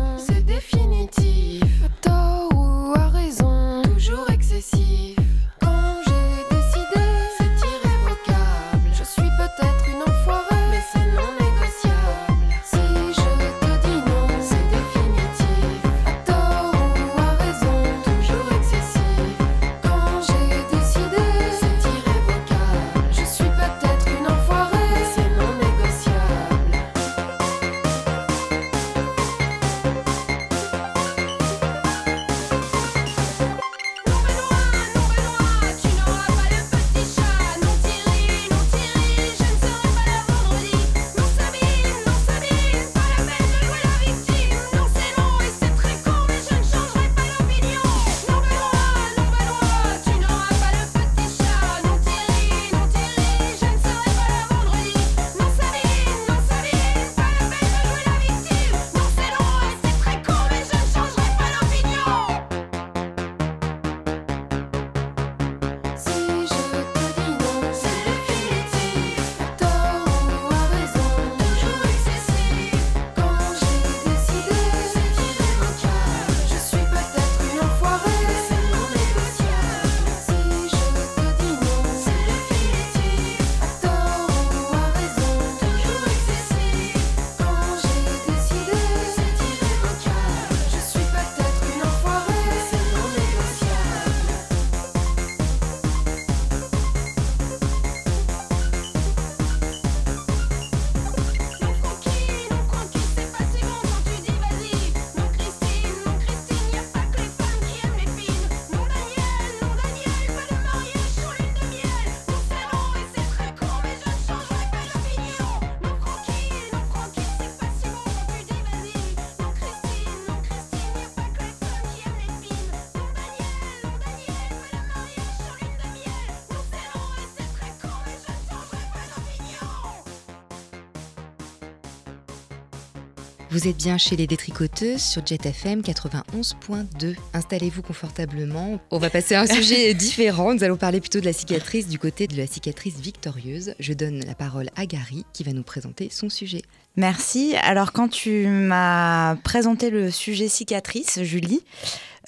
Vous 133.60 133.68
êtes 133.68 133.76
bien 133.76 133.98
chez 133.98 134.16
les 134.16 134.26
détricoteuses 134.26 135.02
sur 135.02 135.26
Jet 135.26 135.44
FM 135.44 135.82
91.2. 135.82 137.14
Installez-vous 137.34 137.82
confortablement. 137.82 138.80
On 138.90 138.96
va 138.96 139.10
passer 139.10 139.34
à 139.34 139.42
un 139.42 139.46
sujet 139.46 139.92
différent. 139.94 140.54
Nous 140.54 140.64
allons 140.64 140.78
parler 140.78 140.98
plutôt 140.98 141.20
de 141.20 141.26
la 141.26 141.34
cicatrice 141.34 141.86
du 141.86 141.98
côté 141.98 142.26
de 142.26 142.38
la 142.38 142.46
cicatrice 142.46 142.98
victorieuse. 143.00 143.74
Je 143.78 143.92
donne 143.92 144.24
la 144.24 144.34
parole 144.34 144.70
à 144.76 144.86
Gary 144.86 145.26
qui 145.34 145.44
va 145.44 145.52
nous 145.52 145.62
présenter 145.62 146.08
son 146.10 146.30
sujet. 146.30 146.62
Merci. 146.96 147.54
Alors, 147.62 147.92
quand 147.92 148.08
tu 148.08 148.46
m'as 148.46 149.36
présenté 149.36 149.90
le 149.90 150.10
sujet 150.10 150.48
cicatrice, 150.48 151.22
Julie, 151.22 151.60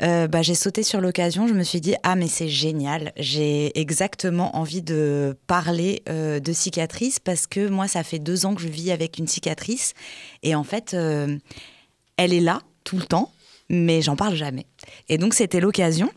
euh, 0.00 0.26
bah, 0.26 0.42
j'ai 0.42 0.54
sauté 0.54 0.82
sur 0.82 1.00
l'occasion. 1.00 1.46
Je 1.46 1.54
me 1.54 1.62
suis 1.62 1.80
dit, 1.80 1.94
ah, 2.02 2.16
mais 2.16 2.28
c'est 2.28 2.48
génial. 2.48 3.12
J'ai 3.16 3.78
exactement 3.78 4.56
envie 4.56 4.82
de 4.82 5.36
parler 5.46 6.02
euh, 6.08 6.40
de 6.40 6.52
cicatrice 6.52 7.18
parce 7.18 7.46
que 7.46 7.68
moi, 7.68 7.88
ça 7.88 8.02
fait 8.02 8.18
deux 8.18 8.46
ans 8.46 8.54
que 8.54 8.62
je 8.62 8.68
vis 8.68 8.90
avec 8.90 9.18
une 9.18 9.28
cicatrice. 9.28 9.94
Et 10.42 10.54
en 10.54 10.64
fait, 10.64 10.94
euh, 10.94 11.36
elle 12.16 12.32
est 12.32 12.40
là 12.40 12.62
tout 12.84 12.96
le 12.96 13.04
temps, 13.04 13.32
mais 13.68 14.02
j'en 14.02 14.16
parle 14.16 14.34
jamais. 14.34 14.66
Et 15.08 15.18
donc, 15.18 15.34
c'était 15.34 15.60
l'occasion. 15.60 16.10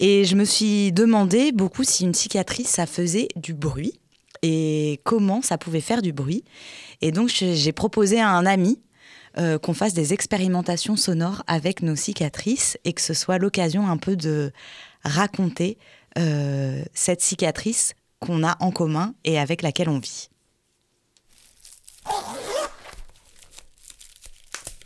Et 0.00 0.24
je 0.24 0.34
me 0.34 0.44
suis 0.44 0.90
demandé 0.92 1.52
beaucoup 1.52 1.84
si 1.84 2.04
une 2.04 2.14
cicatrice, 2.14 2.68
ça 2.68 2.86
faisait 2.86 3.28
du 3.36 3.54
bruit 3.54 4.00
et 4.42 5.00
comment 5.04 5.40
ça 5.40 5.56
pouvait 5.56 5.80
faire 5.80 6.02
du 6.02 6.12
bruit. 6.12 6.42
Et 7.00 7.12
donc, 7.12 7.28
j'ai 7.28 7.72
proposé 7.72 8.20
à 8.20 8.28
un 8.28 8.44
ami 8.44 8.80
euh, 9.36 9.58
qu'on 9.58 9.74
fasse 9.74 9.94
des 9.94 10.12
expérimentations 10.12 10.96
sonores 10.96 11.42
avec 11.46 11.82
nos 11.82 11.96
cicatrices 11.96 12.78
et 12.84 12.92
que 12.92 13.00
ce 13.00 13.14
soit 13.14 13.38
l'occasion 13.38 13.88
un 13.88 13.96
peu 13.96 14.16
de 14.16 14.52
raconter 15.02 15.76
euh, 16.18 16.82
cette 16.92 17.20
cicatrice 17.20 17.94
qu'on 18.20 18.44
a 18.44 18.56
en 18.60 18.70
commun 18.70 19.14
et 19.24 19.38
avec 19.38 19.62
laquelle 19.62 19.88
on 19.88 19.98
vit. 19.98 20.28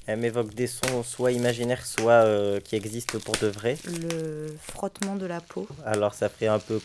Elle 0.06 0.20
m'évoque 0.20 0.54
des 0.54 0.66
sons 0.66 1.02
soit 1.02 1.32
imaginaires, 1.32 1.84
soit 1.84 2.24
euh, 2.24 2.60
qui 2.60 2.76
existent 2.76 3.18
pour 3.18 3.36
de 3.36 3.48
vrai. 3.48 3.76
Le 3.84 4.56
frottement 4.58 5.16
de 5.16 5.26
la 5.26 5.42
peau, 5.42 5.68
Alors 5.84 6.14
ça 6.14 6.30
ferait 6.30 6.46
un 6.46 6.58
peu 6.58 6.80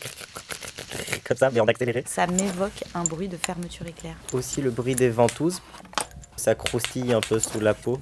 comme 1.24 1.36
ça, 1.38 1.50
mais 1.50 1.60
en 1.60 1.66
accéléré. 1.66 2.04
ça 2.06 2.26
m'évoque 2.26 2.84
un 2.94 3.04
bruit 3.04 3.28
de 3.28 3.38
fermeture 3.38 3.86
éclair. 3.86 4.14
Aussi 4.34 4.60
le 4.60 4.70
bruit 4.70 4.94
des 4.94 5.08
ventouses. 5.08 5.62
Ça 6.36 6.54
croustille 6.54 7.12
un 7.12 7.20
peu 7.20 7.38
sous 7.38 7.60
la 7.60 7.74
peau. 7.74 7.98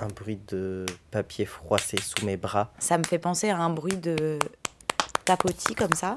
Un 0.00 0.08
bruit 0.08 0.38
de 0.48 0.84
papier 1.10 1.46
froissé 1.46 1.96
sous 2.00 2.24
mes 2.26 2.36
bras. 2.36 2.70
Ça 2.78 2.98
me 2.98 3.04
fait 3.04 3.18
penser 3.18 3.48
à 3.50 3.58
un 3.58 3.70
bruit 3.70 3.96
de 3.96 4.38
tapotis 5.24 5.74
comme 5.74 5.94
ça. 5.94 6.16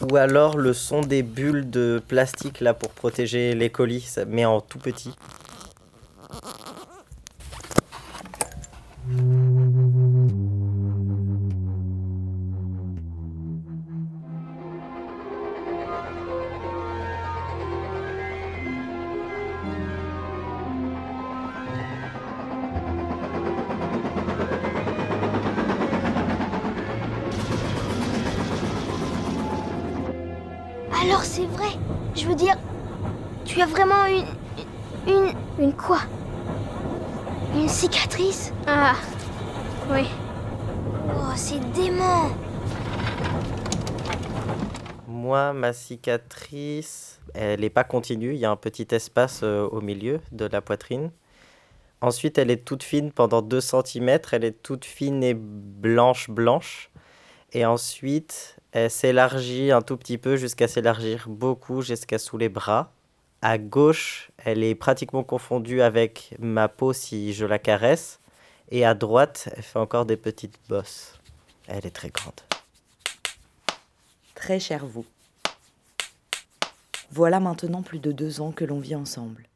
Ou 0.00 0.16
alors 0.16 0.56
le 0.58 0.72
son 0.72 1.00
des 1.02 1.22
bulles 1.22 1.70
de 1.70 2.02
plastique 2.06 2.60
là 2.60 2.74
pour 2.74 2.90
protéger 2.90 3.54
les 3.54 3.70
colis, 3.70 4.00
ça- 4.02 4.24
mais 4.24 4.44
en 4.44 4.60
tout 4.60 4.78
petit. 4.78 5.14
Cicatrice, 45.74 47.20
elle 47.34 47.60
n'est 47.60 47.70
pas 47.70 47.84
continue. 47.84 48.32
Il 48.32 48.38
y 48.38 48.44
a 48.44 48.50
un 48.50 48.56
petit 48.56 48.86
espace 48.92 49.40
euh, 49.42 49.66
au 49.66 49.80
milieu 49.80 50.20
de 50.32 50.46
la 50.46 50.60
poitrine. 50.60 51.10
Ensuite, 52.00 52.38
elle 52.38 52.50
est 52.50 52.64
toute 52.64 52.82
fine 52.82 53.12
pendant 53.12 53.42
2 53.42 53.60
cm. 53.60 54.18
Elle 54.32 54.44
est 54.44 54.62
toute 54.62 54.84
fine 54.84 55.22
et 55.22 55.34
blanche, 55.34 56.30
blanche. 56.30 56.90
Et 57.52 57.64
ensuite, 57.64 58.56
elle 58.72 58.90
s'élargit 58.90 59.70
un 59.70 59.82
tout 59.82 59.96
petit 59.96 60.18
peu 60.18 60.36
jusqu'à 60.36 60.68
s'élargir 60.68 61.26
beaucoup 61.28 61.82
jusqu'à 61.82 62.18
sous 62.18 62.36
les 62.36 62.48
bras. 62.48 62.92
À 63.42 63.58
gauche, 63.58 64.30
elle 64.38 64.64
est 64.64 64.74
pratiquement 64.74 65.22
confondue 65.22 65.82
avec 65.82 66.34
ma 66.38 66.68
peau 66.68 66.92
si 66.92 67.32
je 67.32 67.46
la 67.46 67.58
caresse. 67.58 68.20
Et 68.70 68.84
à 68.84 68.94
droite, 68.94 69.48
elle 69.56 69.62
fait 69.62 69.78
encore 69.78 70.06
des 70.06 70.16
petites 70.16 70.58
bosses. 70.68 71.20
Elle 71.68 71.86
est 71.86 71.94
très 71.94 72.10
grande. 72.10 72.40
Très 74.34 74.58
cher 74.58 74.84
vous. 74.84 75.06
Voilà 77.10 77.40
maintenant 77.40 77.82
plus 77.82 77.98
de 77.98 78.12
deux 78.12 78.40
ans 78.40 78.52
que 78.52 78.64
l'on 78.64 78.80
vit 78.80 78.94
ensemble. 78.94 79.48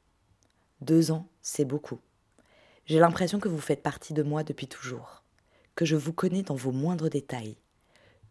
Deux 0.81 1.11
ans, 1.11 1.27
c'est 1.41 1.65
beaucoup. 1.65 1.99
J'ai 2.87 2.99
l'impression 2.99 3.41
que 3.41 3.49
vous 3.49 3.61
faites 3.61 3.83
partie 3.83 4.15
de 4.15 4.23
moi 4.23 4.45
depuis 4.45 4.69
toujours, 4.69 5.23
que 5.75 5.85
je 5.85 5.97
vous 5.97 6.13
connais 6.13 6.43
dans 6.43 6.55
vos 6.55 6.73
moindres 6.73 7.11
détails, 7.11 7.57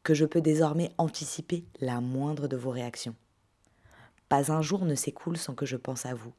que 0.03 0.13
je 0.13 0.25
peux 0.25 0.41
désormais 0.41 0.91
anticiper 0.97 1.65
la 1.79 1.99
moindre 1.99 2.47
de 2.47 2.57
vos 2.57 2.71
réactions. 2.71 3.15
Pas 4.29 4.51
un 4.51 4.61
jour 4.61 4.85
ne 4.85 4.95
s'écoule 4.95 5.37
sans 5.37 5.55
que 5.55 5.65
je 5.65 5.77
pense 5.77 6.05
à 6.05 6.13
vous. 6.13 6.33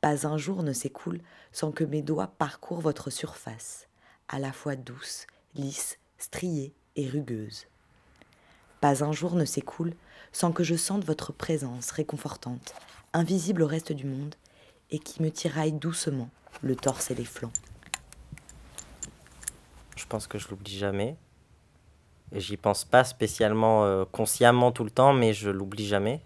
Pas 0.00 0.26
un 0.26 0.38
jour 0.38 0.62
ne 0.62 0.72
s'écoule 0.72 1.20
sans 1.52 1.72
que 1.72 1.84
mes 1.84 2.02
doigts 2.02 2.34
parcourent 2.38 2.80
votre 2.80 3.10
surface, 3.10 3.88
à 4.28 4.38
la 4.38 4.52
fois 4.52 4.76
douce, 4.76 5.26
lisse, 5.54 5.98
striée 6.18 6.72
et 6.96 7.08
rugueuse. 7.08 7.66
Pas 8.80 9.04
un 9.04 9.12
jour 9.12 9.34
ne 9.34 9.44
s'écoule 9.44 9.94
sans 10.32 10.52
que 10.52 10.64
je 10.64 10.74
sente 10.76 11.04
votre 11.04 11.32
présence 11.32 11.90
réconfortante, 11.90 12.74
invisible 13.12 13.62
au 13.62 13.66
reste 13.66 13.92
du 13.92 14.06
monde, 14.06 14.34
et 14.90 14.98
qui 14.98 15.22
me 15.22 15.30
tiraille 15.30 15.72
doucement 15.72 16.28
le 16.62 16.76
torse 16.76 17.10
et 17.10 17.14
les 17.14 17.24
flancs. 17.24 17.52
Je 19.96 20.06
pense 20.06 20.26
que 20.26 20.38
je 20.38 20.48
l'oublie 20.48 20.76
jamais. 20.76 21.16
J'y 22.32 22.56
pense 22.56 22.84
pas 22.84 23.04
spécialement 23.04 23.84
euh, 23.84 24.04
consciemment 24.10 24.72
tout 24.72 24.84
le 24.84 24.90
temps, 24.90 25.12
mais 25.12 25.32
je 25.32 25.50
l'oublie 25.50 25.86
jamais. 25.86 26.20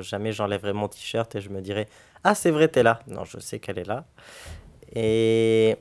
Jamais 0.00 0.32
j'enlèverai 0.32 0.72
mon 0.72 0.88
t-shirt 0.88 1.34
et 1.34 1.40
je 1.40 1.48
me 1.48 1.60
dirai 1.60 1.88
Ah, 2.22 2.34
c'est 2.34 2.50
vrai, 2.50 2.68
t'es 2.68 2.82
là. 2.82 3.00
Non, 3.06 3.24
je 3.24 3.38
sais 3.38 3.58
qu'elle 3.58 3.78
est 3.78 3.86
là. 3.86 4.04
Et 4.94 5.76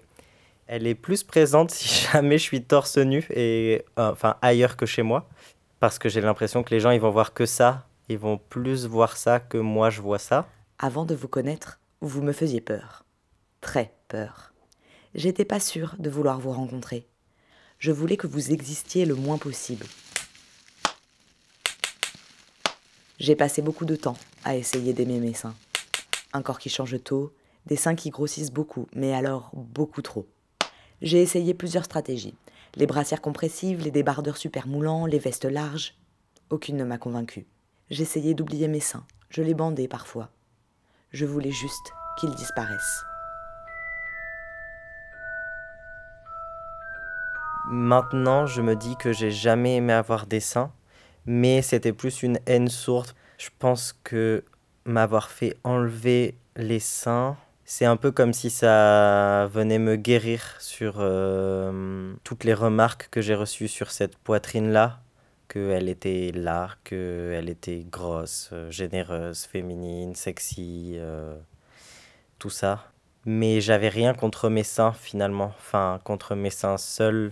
elle 0.68 0.88
est 0.88 0.96
plus 0.96 1.24
présente 1.24 1.72
si 1.72 2.08
jamais 2.12 2.38
je 2.38 2.44
suis 2.44 2.64
torse 2.64 2.98
nu 2.98 3.26
et 3.30 3.84
euh, 4.00 4.12
enfin 4.12 4.38
ailleurs 4.42 4.78
que 4.78 4.86
chez 4.86 5.04
moi. 5.04 5.28
Parce 5.82 5.98
que 5.98 6.10
j'ai 6.10 6.22
l'impression 6.22 6.62
que 6.62 6.70
les 6.70 6.80
gens, 6.80 6.92
ils 6.92 7.02
vont 7.02 7.10
voir 7.10 7.34
que 7.34 7.48
ça. 7.48 7.88
Ils 8.08 8.20
vont 8.20 8.38
plus 8.38 8.86
voir 8.86 9.18
ça 9.18 9.40
que 9.40 9.58
moi, 9.58 9.90
je 9.90 10.00
vois 10.00 10.20
ça. 10.20 10.48
Avant 10.78 11.06
de 11.06 11.16
vous 11.16 11.28
connaître, 11.28 11.80
vous 12.02 12.22
me 12.22 12.34
faisiez 12.34 12.62
peur. 12.62 13.04
Très 13.62 13.92
peur. 14.08 14.54
J'étais 15.16 15.44
pas 15.44 15.60
sûre 15.60 15.96
de 15.98 16.12
vouloir 16.12 16.40
vous 16.40 16.52
rencontrer. 16.52 17.08
Je 17.80 17.92
voulais 17.92 18.16
que 18.16 18.28
vous 18.28 18.52
existiez 18.52 19.06
le 19.06 19.16
moins 19.16 19.40
possible. 19.40 19.88
J'ai 23.18 23.36
passé 23.36 23.64
beaucoup 23.64 23.86
de 23.86 23.96
temps 23.96 24.18
à 24.44 24.56
essayer 24.56 24.94
d'aimer 24.94 25.20
mes 25.20 25.34
seins. 25.34 25.56
Un 26.32 26.44
corps 26.44 26.60
qui 26.60 26.70
change 26.70 27.02
tôt, 27.04 27.34
des 27.66 27.76
seins 27.76 27.96
qui 27.96 28.12
grossissent 28.12 28.52
beaucoup, 28.52 28.88
mais 28.94 29.16
alors 29.16 29.50
beaucoup 29.54 30.04
trop. 30.04 30.28
J'ai 31.02 31.24
essayé 31.24 31.56
plusieurs 31.56 31.86
stratégies. 31.86 32.36
Les 32.76 32.88
brassières 32.88 33.22
compressives, 33.22 33.84
les 33.84 33.92
débardeurs 33.92 34.38
super 34.38 34.68
moulants, 34.68 35.06
les 35.06 35.20
vestes 35.20 35.46
larges. 35.46 35.96
Aucune 36.50 36.78
ne 36.78 36.86
m'a 36.86 36.98
convaincue. 36.98 37.46
J'essayais 37.90 38.34
d'oublier 38.34 38.70
mes 38.70 38.80
seins. 38.80 39.06
Je 39.30 39.42
les 39.42 39.54
bandais 39.54 39.90
parfois. 39.90 40.30
Je 41.12 41.26
voulais 41.26 41.52
juste 41.52 41.92
qu'ils 42.18 42.34
disparaissent. 42.36 43.04
Maintenant, 47.70 48.46
je 48.46 48.62
me 48.62 48.76
dis 48.76 48.96
que 48.98 49.14
j'ai 49.14 49.32
jamais 49.32 49.76
aimé 49.76 49.94
avoir 49.94 50.26
des 50.26 50.40
seins, 50.40 50.72
mais 51.26 51.62
c'était 51.62 51.94
plus 51.94 52.24
une 52.24 52.40
haine 52.46 52.70
sourde. 52.70 53.12
Je 53.38 53.50
pense 53.60 53.94
que 54.04 54.44
m'avoir 54.86 55.30
fait 55.30 55.58
enlever 55.64 56.36
les 56.56 56.80
seins, 56.80 57.38
c'est 57.74 57.86
un 57.86 57.96
peu 57.96 58.12
comme 58.12 58.34
si 58.34 58.50
ça 58.50 59.48
venait 59.54 59.80
me 59.80 59.96
guérir 59.96 60.58
sur 60.60 60.96
euh, 60.98 62.14
toutes 62.26 62.44
les 62.44 62.54
remarques 62.54 63.08
que 63.12 63.22
j'ai 63.22 63.34
reçues 63.34 63.70
sur 63.70 63.92
cette 63.92 64.18
poitrine-là, 64.18 65.00
qu'elle 65.48 65.88
était 65.88 66.34
là, 66.36 66.72
qu'elle 66.84 67.48
était 67.48 67.86
grosse, 67.90 68.50
euh, 68.52 68.70
généreuse, 68.70 69.46
féminine, 69.46 70.16
sexy, 70.16 70.96
euh, 70.98 71.40
tout 72.40 72.50
ça. 72.50 72.92
Mais 73.26 73.62
j'avais 73.62 73.88
rien 73.88 74.14
contre 74.14 74.50
mes 74.50 74.64
seins 74.64 74.92
finalement, 74.92 75.54
enfin 75.58 76.02
contre 76.04 76.36
mes 76.36 76.50
seins 76.50 76.78
seuls. 76.78 77.32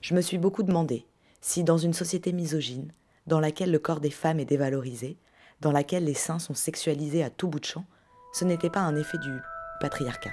Je 0.00 0.14
me 0.14 0.20
suis 0.20 0.38
beaucoup 0.38 0.62
demandé 0.62 1.06
si 1.40 1.64
dans 1.64 1.76
une 1.76 1.92
société 1.92 2.32
misogyne, 2.32 2.92
dans 3.26 3.40
laquelle 3.40 3.72
le 3.72 3.80
corps 3.80 4.00
des 4.00 4.10
femmes 4.10 4.38
est 4.38 4.44
dévalorisé, 4.44 5.16
dans 5.60 5.72
laquelle 5.72 6.04
les 6.04 6.14
seins 6.14 6.38
sont 6.38 6.54
sexualisés 6.54 7.24
à 7.24 7.30
tout 7.30 7.48
bout 7.48 7.60
de 7.60 7.64
champ, 7.64 7.84
ce 8.32 8.44
n'était 8.44 8.70
pas 8.70 8.80
un 8.80 8.96
effet 8.96 9.18
du 9.18 9.32
patriarcat. 9.80 10.32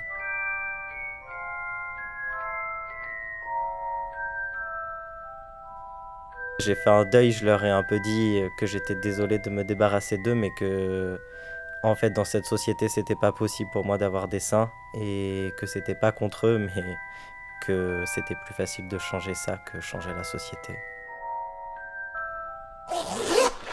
J'ai 6.59 6.75
fait 6.75 6.89
un 6.89 7.03
deuil, 7.03 7.31
je 7.31 7.45
leur 7.45 7.65
ai 7.65 7.69
un 7.69 7.83
peu 7.83 7.99
dit 7.99 8.41
que 8.57 8.65
j'étais 8.65 8.95
désolé 8.95 9.39
de 9.39 9.49
me 9.49 9.63
débarrasser 9.63 10.17
d'eux, 10.17 10.35
mais 10.35 10.51
que 10.57 11.19
en 11.83 11.95
fait 11.95 12.11
dans 12.11 12.23
cette 12.23 12.45
société 12.45 12.87
c'était 12.87 13.15
pas 13.15 13.31
possible 13.31 13.69
pour 13.71 13.85
moi 13.85 13.97
d'avoir 13.97 14.27
des 14.27 14.39
seins 14.39 14.71
et 14.95 15.51
que 15.57 15.65
c'était 15.65 15.95
pas 15.95 16.11
contre 16.11 16.47
eux, 16.47 16.57
mais 16.57 16.97
que 17.65 18.03
c'était 18.05 18.35
plus 18.45 18.53
facile 18.53 18.87
de 18.87 18.97
changer 18.97 19.33
ça 19.33 19.57
que 19.57 19.81
changer 19.81 20.13
la 20.13 20.23
société. 20.23 20.73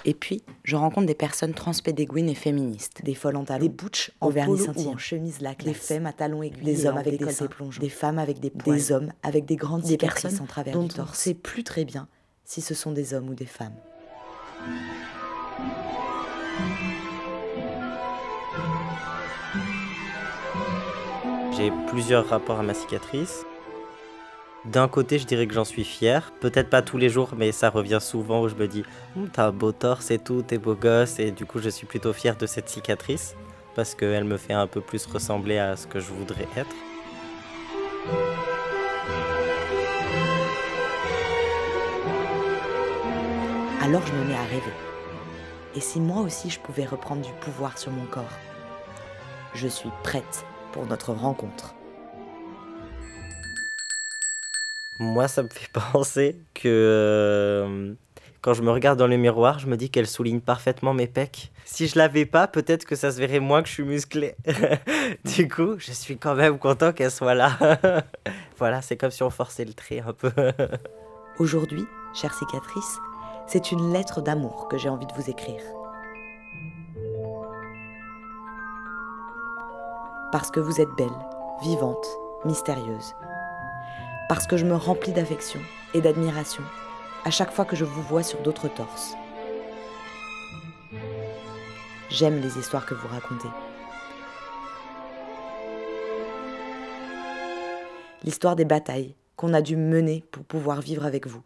Et 0.05 0.15
puis, 0.15 0.43
je 0.65 0.77
rencontre 0.77 1.07
des 1.07 1.15
personnes 1.15 1.55
transpédéguines 1.55 2.29
et 2.29 2.35
féministes, 2.35 3.03
des 3.05 3.15
folles 3.15 3.37
en 3.37 3.45
talons, 3.45 3.61
des 3.61 3.69
butch 3.69 4.13
en 4.21 4.31
vernis 4.31 4.59
scintillant, 4.59 4.93
en 4.93 4.99
chemise 4.99 5.41
lac, 5.41 5.63
des 5.63 5.75
femmes 5.75 6.07
à 6.07 6.13
talons 6.13 6.43
aiguilles, 6.43 6.65
des 6.65 6.87
hommes 6.87 6.99
avec 6.99 7.19
des 7.19 7.31
seins. 7.31 7.47
plongeants, 7.47 7.81
des 7.81 7.89
femmes 7.89 8.19
avec 8.19 8.41
des 8.41 8.51
poils, 8.51 8.77
des 8.77 8.93
hommes 8.93 9.13
avec 9.23 9.45
des 9.45 9.57
grandes 9.57 9.83
des 9.83 9.97
personnes 9.97 10.41
en 10.41 10.47
travers 10.47 10.75
dont 10.75 10.89
on 10.99 11.03
ne 11.03 11.09
sait 11.13 11.35
plus 11.35 11.63
très 11.63 11.85
bien 11.85 12.09
si 12.45 12.61
ce 12.61 12.75
sont 12.75 12.93
des 12.93 13.15
hommes 13.15 13.29
ou 13.29 13.35
des 13.35 13.47
femmes. 13.47 13.77
J'ai 21.57 21.71
plusieurs 21.89 22.27
rapports 22.29 22.59
à 22.59 22.63
ma 22.63 22.75
cicatrice. 22.75 23.45
D'un 24.65 24.87
côté, 24.87 25.19
je 25.19 25.27
dirais 25.27 25.49
que 25.49 25.55
j'en 25.55 25.65
suis 25.65 25.83
fier. 25.83 26.33
Peut-être 26.41 26.71
pas 26.71 26.83
tous 26.83 26.97
les 26.97 27.09
jours, 27.09 27.31
mais 27.37 27.51
ça 27.51 27.69
revient 27.69 27.99
souvent 28.01 28.43
où 28.43 28.49
je 28.49 28.55
me 28.55 28.69
dis 28.69 28.85
Hum, 29.17 29.29
T'as 29.29 29.49
un 29.49 29.53
beau 29.53 29.73
torse 29.73 30.13
et 30.13 30.19
tout, 30.19 30.43
t'es 30.43 30.59
beau 30.59 30.77
gosse. 30.77 31.19
Et 31.19 31.33
du 31.33 31.47
coup, 31.47 31.59
je 31.59 31.69
suis 31.69 31.87
plutôt 31.87 32.13
fier 32.13 32.37
de 32.37 32.47
cette 32.47 32.69
cicatrice 32.69 33.35
parce 33.75 33.95
qu'elle 33.95 34.25
me 34.25 34.37
fait 34.37 34.53
un 34.53 34.67
peu 34.67 34.81
plus 34.81 35.05
ressembler 35.07 35.59
à 35.59 35.77
ce 35.77 35.87
que 35.87 35.99
je 35.99 36.13
voudrais 36.13 36.47
être. 36.57 36.77
Alors 43.81 44.07
je 44.07 44.13
me 44.13 44.25
mets 44.25 44.37
à 44.37 44.45
rêver. 44.45 44.73
Et 45.75 45.81
si 45.81 46.01
moi 46.01 46.21
aussi 46.21 46.51
je 46.51 46.61
pouvais 46.61 46.85
reprendre 46.85 47.23
du 47.23 47.33
pouvoir 47.41 47.79
sur 47.79 47.91
mon 47.91 48.05
corps 48.07 48.39
Je 49.55 49.67
suis 49.67 49.91
prête 50.03 50.45
pour 50.73 50.87
notre 50.87 51.13
rencontre. 51.13 51.75
Moi, 54.99 55.29
ça 55.29 55.43
me 55.43 55.49
fait 55.49 55.69
penser 55.93 56.37
que 56.55 56.69
euh, 56.69 57.95
quand 58.41 58.55
je 58.55 58.63
me 58.63 58.71
regarde 58.71 58.99
dans 58.99 59.07
le 59.07 59.17
miroir, 59.17 59.59
je 59.59 59.67
me 59.67 59.77
dis 59.77 59.91
qu'elle 59.91 60.07
souligne 60.07 60.41
parfaitement 60.41 60.95
mes 60.95 61.07
pecs. 61.07 61.51
Si 61.65 61.89
je 61.89 61.99
l'avais 61.99 62.27
pas, 62.27 62.47
peut-être 62.47 62.85
que 62.85 62.97
ça 62.97 63.11
se 63.11 63.19
verrait 63.19 63.41
moins 63.41 63.63
que 63.63 63.69
je 63.69 63.75
suis 63.75 63.85
musclé. 63.85 64.35
du 65.25 65.49
coup, 65.49 65.79
je 65.79 65.93
suis 65.93 66.19
quand 66.19 66.35
même 66.35 66.59
content 66.59 66.93
qu'elle 66.93 67.11
soit 67.11 67.35
là. 67.35 67.57
voilà, 68.59 68.83
c'est 68.83 68.97
comme 68.97 69.11
si 69.11 69.23
on 69.23 69.31
forçait 69.31 69.65
le 69.65 69.73
trait 69.73 70.01
un 70.01 70.13
peu. 70.13 70.31
Aujourd'hui, 71.39 71.85
chère 72.15 72.35
cicatrice, 72.35 72.99
c'est 73.47 73.73
une 73.73 73.93
lettre 73.93 74.21
d'amour 74.21 74.69
que 74.69 74.77
j'ai 74.77 74.89
envie 74.89 75.07
de 75.07 75.13
vous 75.15 75.31
écrire. 75.31 75.63
Parce 80.31 80.51
que 80.51 80.61
vous 80.61 80.81
êtes 80.81 80.91
belle, 80.97 81.09
vivante, 81.63 82.07
mystérieuse. 82.45 83.15
Parce 84.35 84.47
que 84.47 84.57
je 84.57 84.65
me 84.65 84.75
remplis 84.75 85.13
d'affection 85.13 85.61
et 85.93 86.01
d'admiration 86.01 86.63
à 87.27 87.31
chaque 87.31 87.53
fois 87.53 87.67
que 87.67 87.77
je 87.77 87.85
vous 87.85 88.01
vois 88.01 88.23
sur 88.23 88.41
d'autres 88.41 88.67
torses. 88.67 89.15
J'aime 92.09 92.41
les 92.41 92.57
histoires 92.57 92.87
que 92.87 92.95
vous 92.95 93.09
racontez. 93.09 93.49
L'histoire 98.25 98.57
des 98.57 98.65
batailles 98.65 99.17
qu'on 99.37 99.53
a 99.53 99.61
dû 99.61 99.77
mener 99.77 100.25
pour 100.31 100.45
pouvoir 100.45 100.81
vivre 100.81 101.05
avec 101.05 101.27
vous. 101.27 101.43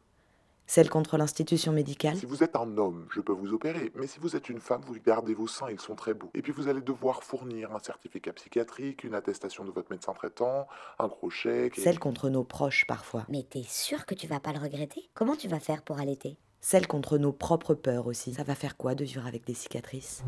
Celle 0.68 0.90
contre 0.90 1.16
l'institution 1.16 1.72
médicale. 1.72 2.16
Si 2.16 2.26
vous 2.26 2.42
êtes 2.42 2.56
un 2.56 2.76
homme, 2.76 3.06
je 3.10 3.20
peux 3.20 3.32
vous 3.32 3.52
opérer. 3.52 3.92
Mais 3.94 4.08
si 4.08 4.18
vous 4.18 4.34
êtes 4.34 4.48
une 4.48 4.58
femme, 4.58 4.82
vous 4.84 4.96
gardez 5.04 5.32
vos 5.32 5.46
seins, 5.46 5.70
ils 5.70 5.80
sont 5.80 5.94
très 5.94 6.12
beaux. 6.12 6.30
Et 6.34 6.42
puis 6.42 6.52
vous 6.52 6.66
allez 6.66 6.80
devoir 6.80 7.22
fournir 7.22 7.72
un 7.72 7.78
certificat 7.78 8.32
psychiatrique, 8.32 9.04
une 9.04 9.14
attestation 9.14 9.64
de 9.64 9.70
votre 9.70 9.90
médecin 9.90 10.12
traitant, 10.12 10.66
un 10.98 11.08
crochet. 11.08 11.70
Celle 11.76 12.00
contre 12.00 12.28
nos 12.30 12.42
proches 12.42 12.84
parfois. 12.86 13.24
Mais 13.28 13.44
t'es 13.44 13.62
sûr 13.62 14.06
que 14.06 14.14
tu 14.14 14.26
vas 14.26 14.40
pas 14.40 14.52
le 14.52 14.58
regretter? 14.58 15.08
Comment 15.14 15.36
tu 15.36 15.46
vas 15.46 15.60
faire 15.60 15.82
pour 15.82 16.00
allaiter? 16.00 16.36
Celle 16.60 16.88
contre 16.88 17.16
nos 17.16 17.32
propres 17.32 17.74
peurs 17.74 18.08
aussi. 18.08 18.34
Ça 18.34 18.42
va 18.42 18.56
faire 18.56 18.76
quoi 18.76 18.96
de 18.96 19.04
vivre 19.04 19.24
avec 19.24 19.46
des 19.46 19.54
cicatrices? 19.54 20.24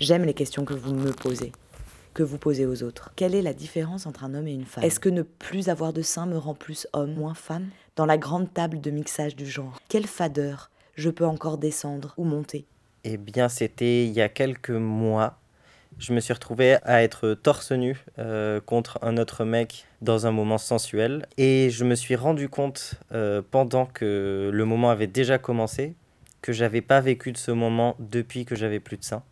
J'aime 0.00 0.24
les 0.24 0.34
questions 0.34 0.64
que 0.64 0.74
vous 0.74 0.92
me 0.92 1.12
posez 1.12 1.52
que 2.14 2.22
vous 2.22 2.38
posez 2.38 2.66
aux 2.66 2.82
autres. 2.82 3.10
Quelle 3.16 3.34
est 3.34 3.42
la 3.42 3.54
différence 3.54 4.06
entre 4.06 4.24
un 4.24 4.34
homme 4.34 4.48
et 4.48 4.52
une 4.52 4.64
femme? 4.64 4.84
Est-ce 4.84 5.00
que 5.00 5.08
ne 5.08 5.22
plus 5.22 5.68
avoir 5.68 5.92
de 5.92 6.02
sein 6.02 6.26
me 6.26 6.38
rend 6.38 6.54
plus 6.54 6.86
homme, 6.92 7.14
moins 7.14 7.34
femme? 7.34 7.68
Dans 7.96 8.06
la 8.06 8.18
grande 8.18 8.52
table 8.52 8.80
de 8.80 8.90
mixage 8.90 9.36
du 9.36 9.46
genre, 9.46 9.80
quelle 9.88 10.06
fadeur 10.06 10.70
je 10.94 11.10
peux 11.10 11.26
encore 11.26 11.58
descendre 11.58 12.14
ou 12.16 12.24
monter? 12.24 12.66
Eh 13.04 13.16
bien, 13.16 13.48
c'était 13.48 14.04
il 14.04 14.12
y 14.12 14.20
a 14.20 14.28
quelques 14.28 14.70
mois. 14.70 15.38
Je 15.98 16.12
me 16.12 16.20
suis 16.20 16.32
retrouvé 16.32 16.76
à 16.84 17.02
être 17.02 17.34
torse 17.34 17.72
nu 17.72 18.04
euh, 18.18 18.60
contre 18.60 18.98
un 19.02 19.18
autre 19.18 19.44
mec 19.44 19.86
dans 20.00 20.26
un 20.26 20.30
moment 20.30 20.58
sensuel. 20.58 21.26
Et 21.36 21.70
je 21.70 21.84
me 21.84 21.94
suis 21.94 22.16
rendu 22.16 22.48
compte, 22.48 22.94
euh, 23.12 23.42
pendant 23.50 23.86
que 23.86 24.50
le 24.52 24.64
moment 24.64 24.90
avait 24.90 25.06
déjà 25.06 25.38
commencé, 25.38 25.94
que 26.40 26.52
j'avais 26.52 26.80
pas 26.80 27.00
vécu 27.00 27.32
de 27.32 27.38
ce 27.38 27.50
moment 27.50 27.96
depuis 27.98 28.44
que 28.44 28.54
j'avais 28.54 28.80
plus 28.80 28.96
de 28.96 29.04
sein 29.04 29.22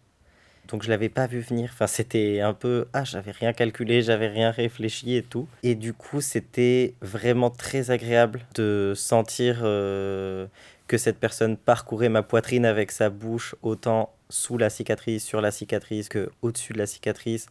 donc 0.71 0.83
je 0.83 0.89
l'avais 0.89 1.09
pas 1.09 1.27
vu 1.27 1.41
venir. 1.41 1.71
Enfin, 1.73 1.87
c'était 1.87 2.41
un 2.41 2.55
peu 2.55 2.87
ah, 2.93 3.05
j'avais 3.05 3.33
rien 3.33 3.53
calculé, 3.53 4.03
j'avais 4.03 4.29
rien 4.29 4.51
réfléchi 4.51 5.17
et 5.17 5.23
tout. 5.23 5.49
Et 5.63 5.75
du 5.75 5.93
coup, 5.93 6.21
c'était 6.21 6.95
vraiment 7.01 7.51
très 7.51 7.91
agréable 7.91 8.41
de 8.55 8.93
sentir 8.97 9.61
euh, 9.63 10.47
que 10.87 10.99
cette 10.99 11.19
personne 11.19 11.57
parcourait 11.57 12.09
ma 12.09 12.23
poitrine 12.23 12.65
avec 12.65 12.93
sa 12.93 13.11
bouche 13.11 13.55
autant 13.63 14.13
sous 14.29 14.59
la 14.59 14.71
cicatrice, 14.71 15.25
sur 15.25 15.41
la 15.41 15.51
cicatrice 15.51 16.09
que 16.09 16.31
au-dessus 16.43 16.73
de 16.73 16.79
la 16.79 16.87
cicatrice 16.87 17.47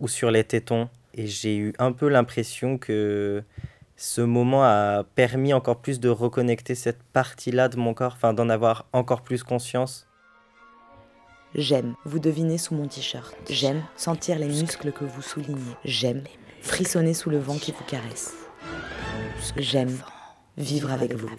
ou 0.00 0.08
sur 0.08 0.30
les 0.30 0.44
tétons. 0.44 0.88
Et 1.14 1.26
j'ai 1.26 1.56
eu 1.56 1.74
un 1.78 1.92
peu 1.92 2.08
l'impression 2.08 2.78
que 2.78 3.42
ce 3.96 4.20
moment 4.20 4.64
a 4.64 5.04
permis 5.14 5.52
encore 5.52 5.80
plus 5.80 6.00
de 6.00 6.08
reconnecter 6.08 6.74
cette 6.74 7.02
partie-là 7.12 7.68
de 7.68 7.76
mon 7.76 7.94
corps, 7.94 8.14
enfin 8.16 8.34
d'en 8.34 8.48
avoir 8.48 8.86
encore 8.92 9.22
plus 9.22 9.44
conscience 9.44 10.08
J'aime 11.54 11.94
vous 12.04 12.18
deviner 12.18 12.58
sous 12.58 12.74
mon 12.74 12.88
t-shirt. 12.88 13.32
J'aime 13.48 13.84
sentir 13.96 14.40
les 14.40 14.48
muscles 14.48 14.90
que 14.90 15.04
vous 15.04 15.22
soulignez. 15.22 15.60
J'aime 15.84 16.24
frissonner 16.60 17.14
sous 17.14 17.30
le 17.30 17.38
vent 17.38 17.58
qui 17.58 17.70
vous 17.70 17.84
caresse. 17.84 18.34
J'aime 19.56 19.96
vivre 20.56 20.90
avec 20.90 21.14
vous. 21.14 21.30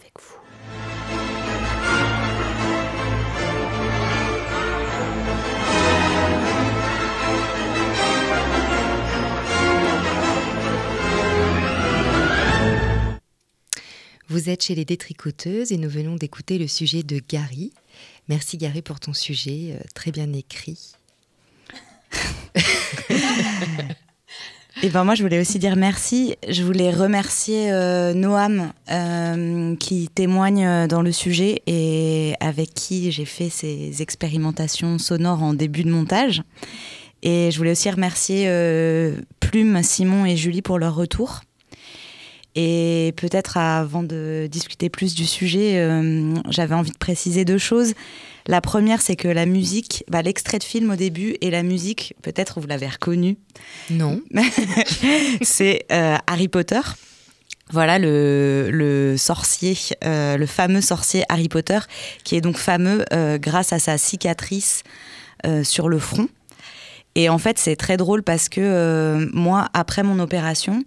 Vous 14.28 14.50
êtes 14.50 14.64
chez 14.64 14.76
les 14.76 14.86
détricoteuses 14.86 15.72
et 15.72 15.78
nous 15.78 15.90
venons 15.90 16.16
d'écouter 16.16 16.58
le 16.58 16.68
sujet 16.68 17.04
de 17.04 17.20
Gary, 17.20 17.74
Merci 18.28 18.58
Gary 18.58 18.82
pour 18.82 19.00
ton 19.00 19.14
sujet, 19.14 19.74
euh, 19.74 19.80
très 19.94 20.12
bien 20.12 20.34
écrit. 20.34 20.94
Et 24.84 24.90
ben 24.90 25.04
moi, 25.04 25.16
je 25.16 25.24
voulais 25.24 25.40
aussi 25.40 25.58
dire 25.58 25.76
merci. 25.76 26.36
Je 26.48 26.64
voulais 26.64 26.92
remercier 26.92 27.72
euh, 27.72 28.14
Noam 28.14 28.74
euh, 28.92 29.76
qui 29.78 30.10
témoigne 30.14 30.88
dans 30.88 31.02
le 31.02 31.12
sujet 31.12 31.62
et 31.66 32.34
avec 32.40 32.74
qui 32.74 33.12
j'ai 33.12 33.26
fait 33.26 33.50
ces 33.50 34.02
expérimentations 34.02 34.98
sonores 34.98 35.44
en 35.44 35.54
début 35.54 35.84
de 35.84 35.92
montage. 35.92 36.42
Et 37.24 37.52
je 37.52 37.58
voulais 37.58 37.72
aussi 37.72 37.90
remercier 37.90 38.48
Plume, 39.40 39.82
Simon 39.82 40.26
et 40.26 40.36
Julie 40.36 40.62
pour 40.62 40.78
leur 40.78 40.96
retour. 40.96 41.42
Et 42.56 43.14
peut-être 43.18 43.58
avant 43.58 44.02
de 44.02 44.48
discuter 44.50 44.90
plus 44.90 45.14
du 45.14 45.26
sujet, 45.26 45.78
euh, 45.78 46.34
j'avais 46.50 46.74
envie 46.74 46.92
de 46.92 46.98
préciser 46.98 47.44
deux 47.44 47.58
choses. 47.58 47.94
La 48.48 48.62
première, 48.62 49.02
c'est 49.02 49.18
que 49.18 49.28
la 49.28 49.46
musique, 49.46 50.06
bah, 50.10 50.22
l'extrait 50.22 50.60
de 50.60 50.64
film 50.64 50.92
au 50.92 50.96
début 50.96 51.36
et 51.42 51.50
la 51.50 51.64
musique, 51.64 52.14
peut-être 52.22 52.62
vous 52.62 52.68
l'avez 52.68 52.88
reconnu. 52.88 53.38
Non. 53.90 54.22
c'est 55.42 55.86
euh, 55.92 56.16
Harry 56.28 56.48
Potter. 56.48 56.80
Voilà 57.72 57.98
le, 58.00 59.16
sorcier, 59.18 59.76
euh, 60.06 60.38
le 60.38 60.46
fameux 60.46 60.82
sorcier 60.82 61.24
Harry 61.28 61.50
Potter, 61.50 61.80
qui 62.24 62.36
est 62.36 62.42
donc 62.42 62.58
fameux 62.58 63.04
grâce 63.40 63.74
à 63.74 63.80
sa 63.80 63.98
cicatrice 63.98 64.84
sur 65.64 65.90
le 65.90 65.98
front. 65.98 66.30
Et 67.16 67.30
en 67.30 67.38
fait, 67.38 67.58
c'est 67.58 67.78
très 67.78 67.98
drôle 67.98 68.24
parce 68.24 68.50
que 68.50 69.30
moi, 69.34 69.70
après 69.74 70.04
mon 70.04 70.20
opération, 70.20 70.84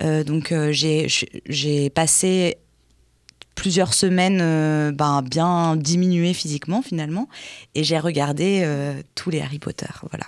euh, 0.00 0.24
donc 0.24 0.52
euh, 0.52 0.72
j'ai 0.72 1.90
passé 1.90 2.56
plusieurs 3.54 3.92
semaines 3.92 4.40
euh, 4.40 4.92
ben, 4.92 5.22
bien 5.22 5.76
diminuées 5.76 6.32
physiquement 6.32 6.80
finalement 6.80 7.28
et 7.74 7.84
j'ai 7.84 7.98
regardé 7.98 8.66
tous 9.14 9.30
les 9.30 9.40
Harry 9.40 9.58
Potter 9.58 9.86
voilà. 10.10 10.24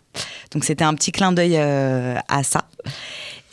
Donc 0.53 0.65
c'était 0.65 0.85
un 0.85 0.95
petit 0.95 1.13
clin 1.13 1.33
d'œil 1.33 1.57
à 1.57 2.43
ça 2.43 2.69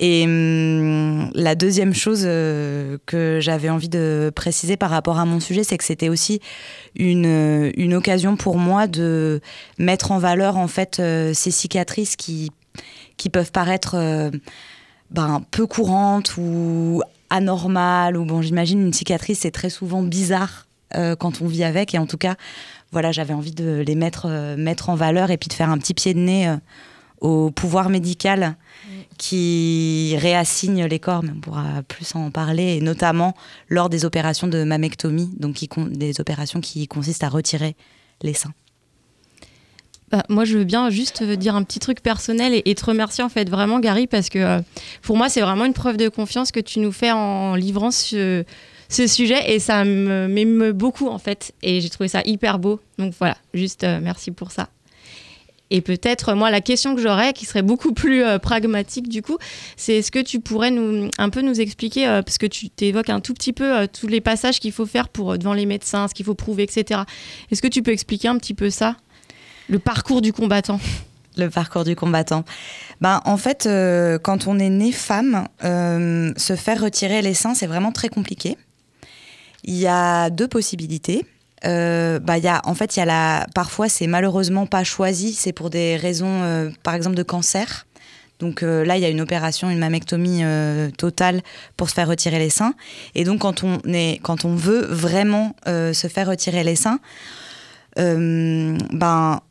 et 0.01 0.25
hum, 0.25 1.31
la 1.33 1.55
deuxième 1.55 1.93
chose 1.93 2.23
que 2.23 3.37
j'avais 3.39 3.69
envie 3.69 3.87
de 3.87 4.31
préciser 4.35 4.75
par 4.75 4.89
rapport 4.89 5.17
à 5.17 5.25
mon 5.25 5.39
sujet 5.39 5.63
c'est 5.63 5.77
que 5.77 5.85
c'était 5.85 6.09
aussi 6.09 6.41
une, 6.95 7.71
une 7.77 7.93
occasion 7.93 8.35
pour 8.35 8.57
moi 8.57 8.87
de 8.87 9.39
mettre 9.77 10.11
en 10.11 10.17
valeur 10.17 10.57
en 10.57 10.67
fait 10.67 11.01
ces 11.33 11.51
cicatrices 11.51 12.17
qui 12.17 12.51
qui 13.15 13.29
peuvent 13.29 13.51
paraître 13.51 13.95
ben, 15.11 15.43
peu 15.51 15.67
courante 15.67 16.35
ou 16.37 17.01
anormale, 17.31 18.17
ou 18.17 18.25
bon, 18.25 18.41
j'imagine 18.41 18.81
une 18.81 18.93
cicatrice, 18.93 19.39
c'est 19.39 19.51
très 19.51 19.69
souvent 19.69 20.03
bizarre 20.03 20.67
euh, 20.95 21.15
quand 21.15 21.41
on 21.41 21.47
vit 21.47 21.63
avec. 21.63 21.95
Et 21.95 21.97
en 21.97 22.05
tout 22.05 22.17
cas, 22.17 22.35
voilà, 22.91 23.11
j'avais 23.11 23.33
envie 23.33 23.53
de 23.53 23.83
les 23.85 23.95
mettre, 23.95 24.27
euh, 24.29 24.55
mettre 24.57 24.89
en 24.89 24.95
valeur 24.95 25.31
et 25.31 25.37
puis 25.37 25.47
de 25.47 25.53
faire 25.53 25.69
un 25.69 25.77
petit 25.77 25.93
pied 25.93 26.13
de 26.13 26.19
nez 26.19 26.47
euh, 26.47 26.57
au 27.21 27.51
pouvoir 27.51 27.89
médical 27.89 28.57
qui 29.17 30.15
réassigne 30.17 30.85
les 30.85 30.99
corps, 30.99 31.21
mais 31.23 31.29
on 31.35 31.39
pourra 31.39 31.83
plus 31.87 32.15
en 32.15 32.31
parler, 32.31 32.77
et 32.77 32.81
notamment 32.81 33.35
lors 33.69 33.87
des 33.87 34.03
opérations 34.03 34.47
de 34.47 34.63
mammectomie, 34.63 35.29
donc 35.37 35.53
qui, 35.53 35.69
des 35.91 36.19
opérations 36.19 36.59
qui 36.59 36.87
consistent 36.87 37.23
à 37.23 37.29
retirer 37.29 37.75
les 38.23 38.33
seins. 38.33 38.53
Bah, 40.09 40.23
moi, 40.27 40.43
je 40.43 40.57
veux 40.57 40.63
bien 40.65 40.89
juste 40.89 41.23
dire 41.23 41.55
un 41.55 41.63
petit 41.63 41.79
truc 41.79 42.01
personnel 42.01 42.61
et, 42.65 42.75
te 42.75 42.83
remercier 42.83 43.23
en 43.23 43.29
fait 43.29 43.49
vraiment, 43.49 43.79
Gary, 43.79 44.07
parce 44.07 44.29
que 44.29 44.39
euh, 44.39 44.59
pour 45.03 45.15
moi, 45.15 45.29
c'est 45.29 45.41
vraiment 45.41 45.65
une 45.65 45.73
preuve 45.73 45.97
de 45.97 46.09
confiance 46.09 46.51
que 46.51 46.59
tu 46.59 46.79
nous 46.79 46.91
fais 46.91 47.11
en 47.11 47.55
livrant 47.55 47.91
ce, 47.91 48.43
sujet 48.89 49.53
et 49.53 49.59
ça 49.59 49.85
m'émeut 49.85 50.73
beaucoup 50.73 51.07
en 51.07 51.17
fait. 51.17 51.53
Et 51.61 51.79
j'ai 51.79 51.89
trouvé 51.89 52.09
ça 52.09 52.21
hyper 52.25 52.59
beau. 52.59 52.81
Donc 52.97 53.13
voilà, 53.19 53.37
juste 53.53 53.85
euh, 53.85 53.99
merci 54.01 54.31
pour 54.31 54.51
ça. 54.51 54.67
Et 55.71 55.81
peut-être, 55.81 56.35
moi, 56.35 56.51
la 56.51 56.61
question 56.61 56.95
que 56.95 57.01
j'aurais, 57.01 57.33
qui 57.33 57.45
serait 57.45 57.63
beaucoup 57.63 57.93
plus 57.93 58.23
euh, 58.23 58.37
pragmatique 58.37 59.09
du 59.09 59.23
coup, 59.23 59.37
c'est 59.77 59.95
est-ce 59.95 60.11
que 60.11 60.19
tu 60.19 60.39
pourrais 60.39 60.69
nous, 60.69 61.09
un 61.17 61.29
peu 61.29 61.41
nous 61.41 61.59
expliquer, 61.59 62.05
parce 62.05 62.37
que 62.37 62.45
tu 62.45 62.69
t'évoques 62.69 63.09
un 63.09 63.21
tout 63.21 63.33
petit 63.33 63.53
peu 63.53 63.87
tous 63.87 64.07
les 64.07 64.21
passages 64.21 64.59
qu'il 64.59 64.71
faut 64.71 64.85
faire 64.85 65.09
pour 65.09 65.37
devant 65.37 65.53
les 65.53 65.65
médecins, 65.65 66.07
ce 66.07 66.13
qu'il 66.13 66.25
faut 66.25 66.35
prouver, 66.35 66.63
etc. 66.63 67.01
Est-ce 67.51 67.61
que 67.61 67.67
tu 67.67 67.81
peux 67.81 67.91
expliquer 67.91 68.27
un 68.27 68.37
petit 68.37 68.53
peu 68.53 68.69
ça? 68.69 68.95
Le 69.69 69.79
parcours 69.79 70.21
du 70.21 70.33
combattant 70.33 70.79
le 71.37 71.49
parcours 71.49 71.83
du 71.83 71.95
combattant. 71.95 72.43
Ben, 72.99 73.21
en 73.25 73.37
fait, 73.37 73.65
euh, 73.65 74.19
quand 74.19 74.47
on 74.47 74.59
est 74.59 74.69
né 74.69 74.91
femme, 74.91 75.47
euh, 75.63 76.33
se 76.37 76.55
faire 76.55 76.81
retirer 76.81 77.21
les 77.21 77.33
seins, 77.33 77.55
c'est 77.55 77.67
vraiment 77.67 77.91
très 77.91 78.09
compliqué. 78.09 78.57
Il 79.63 79.75
y 79.75 79.87
a 79.87 80.29
deux 80.29 80.47
possibilités. 80.47 81.25
Euh, 81.65 82.19
bah, 82.19 82.37
y 82.37 82.47
a, 82.47 82.61
en 82.65 82.73
fait, 82.73 82.95
il 82.95 82.99
y 82.99 83.01
a 83.03 83.05
la, 83.05 83.47
parfois, 83.53 83.89
c'est 83.89 84.07
malheureusement 84.07 84.65
pas 84.65 84.83
choisi, 84.83 85.33
c'est 85.33 85.53
pour 85.53 85.69
des 85.69 85.95
raisons, 85.95 86.71
par 86.83 86.95
exemple, 86.95 87.15
de 87.15 87.23
cancer. 87.23 87.85
Donc 88.39 88.61
là, 88.61 88.97
il 88.97 89.01
y 89.01 89.05
a 89.05 89.09
une 89.09 89.21
opération, 89.21 89.69
une 89.69 89.77
mammectomie 89.77 90.41
totale 90.97 91.41
pour 91.77 91.89
se 91.89 91.93
faire 91.93 92.07
retirer 92.07 92.39
les 92.39 92.49
seins. 92.49 92.73
Et 93.13 93.23
donc, 93.23 93.41
quand 93.41 93.63
on, 93.63 93.79
est, 93.85 94.19
quand 94.23 94.45
on 94.45 94.55
veut 94.55 94.83
vraiment 94.85 95.55
se 95.67 96.07
faire 96.11 96.27
retirer 96.27 96.63
les 96.63 96.75
seins, 96.75 96.99
ben, 97.95 99.41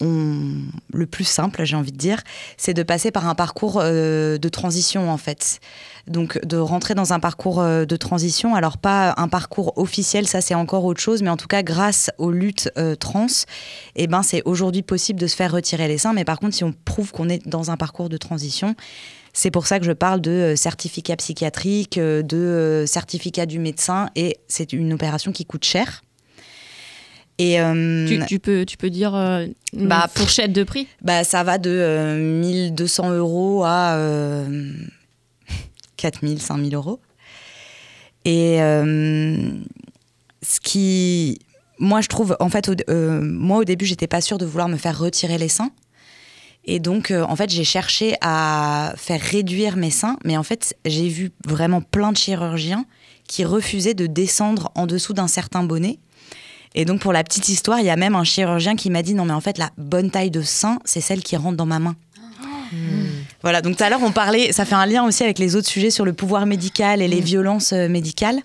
le 0.00 1.06
plus 1.06 1.24
simple, 1.24 1.64
j'ai 1.64 1.76
envie 1.76 1.92
de 1.92 1.96
dire, 1.96 2.22
c'est 2.56 2.74
de 2.74 2.82
passer 2.82 3.10
par 3.10 3.28
un 3.28 3.34
parcours 3.34 3.78
euh, 3.80 4.38
de 4.38 4.48
transition 4.48 5.10
en 5.10 5.16
fait. 5.16 5.60
Donc 6.06 6.44
de 6.44 6.56
rentrer 6.56 6.94
dans 6.94 7.12
un 7.12 7.20
parcours 7.20 7.60
euh, 7.60 7.84
de 7.84 7.96
transition, 7.96 8.54
alors 8.54 8.78
pas 8.78 9.14
un 9.16 9.28
parcours 9.28 9.72
officiel, 9.76 10.26
ça 10.26 10.40
c'est 10.40 10.54
encore 10.54 10.84
autre 10.84 11.00
chose, 11.00 11.22
mais 11.22 11.30
en 11.30 11.36
tout 11.36 11.46
cas 11.46 11.62
grâce 11.62 12.10
aux 12.18 12.30
luttes 12.30 12.70
euh, 12.76 12.94
trans, 12.94 13.26
eh 13.96 14.06
ben 14.06 14.22
c'est 14.22 14.42
aujourd'hui 14.44 14.82
possible 14.82 15.20
de 15.20 15.26
se 15.26 15.36
faire 15.36 15.52
retirer 15.52 15.88
les 15.88 15.98
seins. 15.98 16.12
Mais 16.12 16.24
par 16.24 16.38
contre, 16.38 16.54
si 16.54 16.64
on 16.64 16.72
prouve 16.84 17.12
qu'on 17.12 17.28
est 17.28 17.46
dans 17.46 17.70
un 17.70 17.76
parcours 17.76 18.08
de 18.08 18.16
transition, 18.16 18.74
c'est 19.32 19.50
pour 19.50 19.66
ça 19.66 19.80
que 19.80 19.84
je 19.84 19.92
parle 19.92 20.20
de 20.20 20.54
certificat 20.56 21.16
psychiatrique, 21.16 21.98
de 21.98 22.84
certificat 22.86 23.46
du 23.46 23.58
médecin, 23.58 24.08
et 24.14 24.36
c'est 24.46 24.72
une 24.72 24.92
opération 24.92 25.32
qui 25.32 25.44
coûte 25.44 25.64
cher. 25.64 26.02
Et 27.38 27.60
euh, 27.60 28.26
tu, 28.26 28.38
peux, 28.38 28.64
tu 28.64 28.76
peux 28.76 28.90
dire 28.90 29.14
euh, 29.14 29.46
une 29.72 29.88
bah, 29.88 30.08
fourchette 30.14 30.52
de 30.52 30.62
prix 30.62 30.86
bah, 31.02 31.24
Ça 31.24 31.42
va 31.42 31.58
de 31.58 32.18
1200 32.20 33.10
euh, 33.10 33.18
euros 33.18 33.64
à 33.64 33.98
4000, 35.96 36.40
5000 36.40 36.74
euros. 36.74 37.00
Et 38.24 38.58
ce 38.58 40.60
qui. 40.62 41.40
Moi, 41.78 42.00
je 42.00 42.08
trouve. 42.08 42.36
En 42.38 42.48
fait, 42.48 42.70
moi, 42.88 43.58
au 43.58 43.64
début, 43.64 43.84
j'étais 43.84 44.06
pas 44.06 44.20
sûre 44.20 44.38
de 44.38 44.46
vouloir 44.46 44.68
me 44.68 44.76
faire 44.76 44.98
retirer 44.98 45.38
les 45.38 45.48
seins. 45.48 45.72
Et 46.66 46.78
donc, 46.78 47.10
en 47.10 47.36
fait, 47.36 47.50
j'ai 47.50 47.64
cherché 47.64 48.14
à 48.22 48.94
faire 48.96 49.20
réduire 49.20 49.76
mes 49.76 49.90
seins. 49.90 50.16
Mais 50.24 50.36
en 50.36 50.44
fait, 50.44 50.76
j'ai 50.86 51.08
vu 51.08 51.32
vraiment 51.44 51.82
plein 51.82 52.12
de 52.12 52.16
chirurgiens 52.16 52.86
qui 53.26 53.44
refusaient 53.44 53.94
de 53.94 54.06
descendre 54.06 54.70
en 54.74 54.86
dessous 54.86 55.12
d'un 55.12 55.28
certain 55.28 55.64
bonnet 55.64 55.98
et 56.74 56.84
donc, 56.84 57.00
pour 57.00 57.12
la 57.12 57.22
petite 57.22 57.48
histoire, 57.48 57.78
il 57.80 57.86
y 57.86 57.90
a 57.90 57.96
même 57.96 58.14
un 58.14 58.24
chirurgien 58.24 58.74
qui 58.74 58.90
m'a 58.90 59.02
dit 59.02 59.14
non, 59.14 59.24
mais 59.24 59.32
en 59.32 59.40
fait, 59.40 59.58
la 59.58 59.70
bonne 59.78 60.10
taille 60.10 60.30
de 60.30 60.42
sein, 60.42 60.78
c'est 60.84 61.00
celle 61.00 61.22
qui 61.22 61.36
rentre 61.36 61.56
dans 61.56 61.66
ma 61.66 61.78
main. 61.78 61.94
Hmm. 62.72 63.06
Voilà, 63.42 63.62
donc 63.62 63.76
tout 63.76 63.84
à 63.84 63.90
l'heure, 63.90 64.02
on 64.02 64.10
parlait, 64.10 64.52
ça 64.52 64.64
fait 64.64 64.74
un 64.74 64.86
lien 64.86 65.04
aussi 65.04 65.22
avec 65.22 65.38
les 65.38 65.54
autres 65.54 65.68
sujets 65.68 65.90
sur 65.90 66.04
le 66.04 66.12
pouvoir 66.12 66.46
médical 66.46 67.02
et 67.02 67.08
les 67.08 67.20
hmm. 67.20 67.24
violences 67.24 67.72
euh, 67.72 67.88
médicales. 67.88 68.40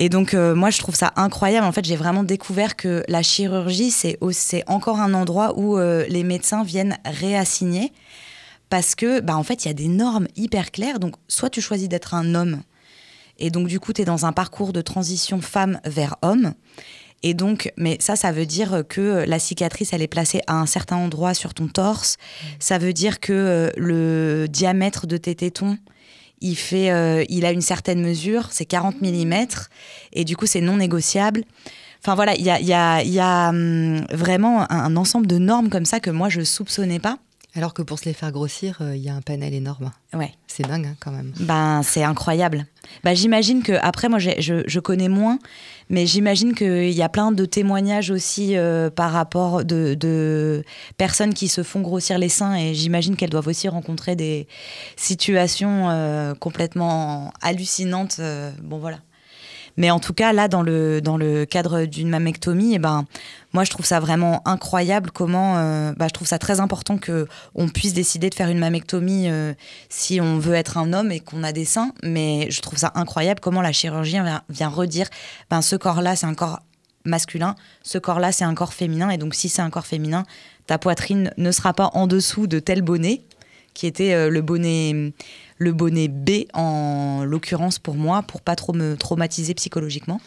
Et 0.00 0.08
donc, 0.08 0.34
euh, 0.34 0.54
moi, 0.54 0.70
je 0.70 0.78
trouve 0.78 0.94
ça 0.94 1.12
incroyable. 1.16 1.66
En 1.66 1.72
fait, 1.72 1.84
j'ai 1.84 1.96
vraiment 1.96 2.22
découvert 2.22 2.76
que 2.76 3.02
la 3.08 3.22
chirurgie, 3.22 3.90
c'est 3.90 4.16
encore 4.68 5.00
un 5.00 5.12
endroit 5.12 5.58
où 5.58 5.76
euh, 5.76 6.04
les 6.08 6.22
médecins 6.22 6.62
viennent 6.62 6.98
réassigner. 7.04 7.92
Parce 8.70 8.94
que, 8.94 9.20
bah, 9.20 9.36
en 9.36 9.42
fait, 9.42 9.64
il 9.64 9.68
y 9.68 9.70
a 9.72 9.74
des 9.74 9.88
normes 9.88 10.28
hyper 10.36 10.70
claires. 10.70 11.00
Donc, 11.00 11.14
soit 11.26 11.50
tu 11.50 11.60
choisis 11.60 11.88
d'être 11.88 12.14
un 12.14 12.36
homme, 12.36 12.62
et 13.38 13.50
donc, 13.50 13.68
du 13.68 13.78
coup, 13.80 13.92
tu 13.92 14.02
es 14.02 14.04
dans 14.04 14.26
un 14.26 14.32
parcours 14.32 14.72
de 14.72 14.80
transition 14.80 15.40
femme 15.40 15.80
vers 15.84 16.16
homme. 16.22 16.54
Et 17.22 17.34
donc, 17.34 17.72
mais 17.76 17.96
ça, 18.00 18.14
ça 18.16 18.30
veut 18.30 18.46
dire 18.46 18.84
que 18.88 19.24
la 19.26 19.38
cicatrice, 19.38 19.92
elle 19.92 20.02
est 20.02 20.08
placée 20.08 20.40
à 20.46 20.54
un 20.54 20.66
certain 20.66 20.96
endroit 20.96 21.34
sur 21.34 21.52
ton 21.52 21.66
torse. 21.66 22.16
Ça 22.60 22.78
veut 22.78 22.92
dire 22.92 23.18
que 23.18 23.32
euh, 23.32 23.70
le 23.76 24.46
diamètre 24.48 25.06
de 25.06 25.16
tes 25.16 25.34
tétons, 25.34 25.78
il, 26.40 26.56
fait, 26.56 26.90
euh, 26.90 27.24
il 27.28 27.44
a 27.44 27.50
une 27.50 27.60
certaine 27.60 28.00
mesure, 28.00 28.48
c'est 28.50 28.64
40 28.64 29.02
mm, 29.02 29.32
et 30.12 30.24
du 30.24 30.36
coup, 30.36 30.46
c'est 30.46 30.60
non 30.60 30.76
négociable. 30.76 31.44
Enfin 32.00 32.14
voilà, 32.14 32.36
il 32.36 32.44
y 32.44 32.50
a, 32.50 32.60
y 32.60 32.72
a, 32.72 33.02
y 33.02 33.18
a 33.18 33.48
hum, 33.48 34.04
vraiment 34.12 34.70
un, 34.70 34.94
ensemble 34.96 35.26
de 35.26 35.38
normes 35.38 35.68
comme 35.68 35.84
ça 35.84 35.98
que 35.98 36.10
moi, 36.10 36.28
je 36.28 36.42
soupçonnais 36.42 37.00
pas. 37.00 37.18
Alors 37.58 37.74
que 37.74 37.82
pour 37.82 37.98
se 37.98 38.04
les 38.04 38.12
faire 38.12 38.30
grossir, 38.30 38.78
euh, 38.80 38.94
il 38.94 39.02
y 39.02 39.08
a 39.08 39.14
un 39.16 39.20
panel 39.20 39.52
énorme. 39.52 39.90
Ouais. 40.12 40.30
C'est 40.46 40.62
dingue 40.62 40.86
hein, 40.86 40.96
quand 41.00 41.10
même. 41.10 41.32
Ben, 41.40 41.82
c'est 41.82 42.04
incroyable. 42.04 42.66
Ben, 43.02 43.16
j'imagine 43.16 43.64
que, 43.64 43.72
après, 43.82 44.08
moi, 44.08 44.20
je, 44.20 44.62
je, 44.64 44.78
connais 44.78 45.08
moins, 45.08 45.40
mais 45.90 46.06
j'imagine 46.06 46.54
qu'il 46.54 46.92
y 46.92 47.02
a 47.02 47.08
plein 47.08 47.32
de 47.32 47.44
témoignages 47.46 48.12
aussi 48.12 48.56
euh, 48.56 48.90
par 48.90 49.10
rapport 49.10 49.64
de, 49.64 49.94
de, 49.94 50.62
personnes 50.98 51.34
qui 51.34 51.48
se 51.48 51.64
font 51.64 51.80
grossir 51.80 52.16
les 52.18 52.28
seins 52.28 52.54
et 52.54 52.74
j'imagine 52.74 53.16
qu'elles 53.16 53.30
doivent 53.30 53.48
aussi 53.48 53.66
rencontrer 53.66 54.14
des 54.14 54.46
situations 54.94 55.90
euh, 55.90 56.34
complètement 56.34 57.32
hallucinantes. 57.42 58.20
bon, 58.62 58.78
voilà. 58.78 58.98
Mais 59.78 59.92
en 59.92 60.00
tout 60.00 60.12
cas, 60.12 60.32
là, 60.32 60.48
dans 60.48 60.62
le, 60.62 61.44
cadre 61.44 61.84
d'une 61.84 62.10
mammectomie, 62.10 62.74
eh 62.74 62.78
ben, 62.80 63.06
moi, 63.52 63.62
je 63.62 63.70
trouve 63.70 63.86
ça 63.86 64.00
vraiment 64.00 64.42
incroyable 64.44 65.12
comment. 65.12 65.56
Euh, 65.56 65.92
bah, 65.96 66.08
je 66.08 66.12
trouve 66.12 66.26
ça 66.26 66.38
très 66.38 66.58
important 66.58 66.98
qu'on 66.98 67.68
puisse 67.68 67.94
décider 67.94 68.28
de 68.28 68.34
faire 68.34 68.48
une 68.48 68.58
mammectomie 68.58 69.30
euh, 69.30 69.54
si 69.88 70.20
on 70.20 70.36
veut 70.38 70.54
être 70.54 70.78
un 70.78 70.92
homme 70.92 71.12
et 71.12 71.20
qu'on 71.20 71.44
a 71.44 71.52
des 71.52 71.64
seins. 71.64 71.92
Mais 72.02 72.50
je 72.50 72.60
trouve 72.60 72.76
ça 72.76 72.90
incroyable 72.96 73.38
comment 73.38 73.62
la 73.62 73.70
chirurgie 73.70 74.20
vient, 74.20 74.42
vient 74.48 74.68
redire 74.68 75.06
ben, 75.48 75.62
ce 75.62 75.76
corps-là, 75.76 76.16
c'est 76.16 76.26
un 76.26 76.34
corps 76.34 76.58
masculin, 77.04 77.54
ce 77.84 77.98
corps-là, 77.98 78.32
c'est 78.32 78.44
un 78.44 78.54
corps 78.54 78.74
féminin. 78.74 79.10
Et 79.10 79.16
donc, 79.16 79.36
si 79.36 79.48
c'est 79.48 79.62
un 79.62 79.70
corps 79.70 79.86
féminin, 79.86 80.24
ta 80.66 80.78
poitrine 80.78 81.32
ne 81.36 81.52
sera 81.52 81.72
pas 81.72 81.90
en 81.94 82.08
dessous 82.08 82.48
de 82.48 82.58
tel 82.58 82.82
bonnet, 82.82 83.22
qui 83.74 83.86
était 83.86 84.12
euh, 84.12 84.28
le 84.28 84.42
bonnet 84.42 85.12
le 85.58 85.72
bonnet 85.72 86.08
B 86.08 86.46
en 86.54 87.24
l'occurrence 87.24 87.78
pour 87.78 87.94
moi, 87.94 88.22
pour 88.22 88.40
pas 88.40 88.56
trop 88.56 88.72
me 88.72 88.96
traumatiser 88.96 89.54
psychologiquement. 89.54 90.20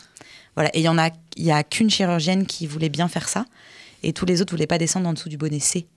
Voilà. 0.55 0.69
Et 0.73 0.79
il 0.79 0.84
y 0.84 0.89
en 0.89 0.97
a, 0.97 1.09
il 1.38 1.45
y 1.45 1.51
a 1.51 1.63
qu'une 1.63 1.89
chirurgienne 1.89 2.45
qui 2.45 2.67
voulait 2.67 2.89
bien 2.89 3.07
faire 3.07 3.29
ça, 3.29 3.45
et 4.03 4.13
tous 4.13 4.25
les 4.25 4.41
autres 4.41 4.51
voulaient 4.53 4.67
pas 4.67 4.77
descendre 4.77 5.07
en 5.07 5.13
dessous 5.13 5.29
du 5.29 5.38
bonnet 5.38 5.59
C. 5.59 5.88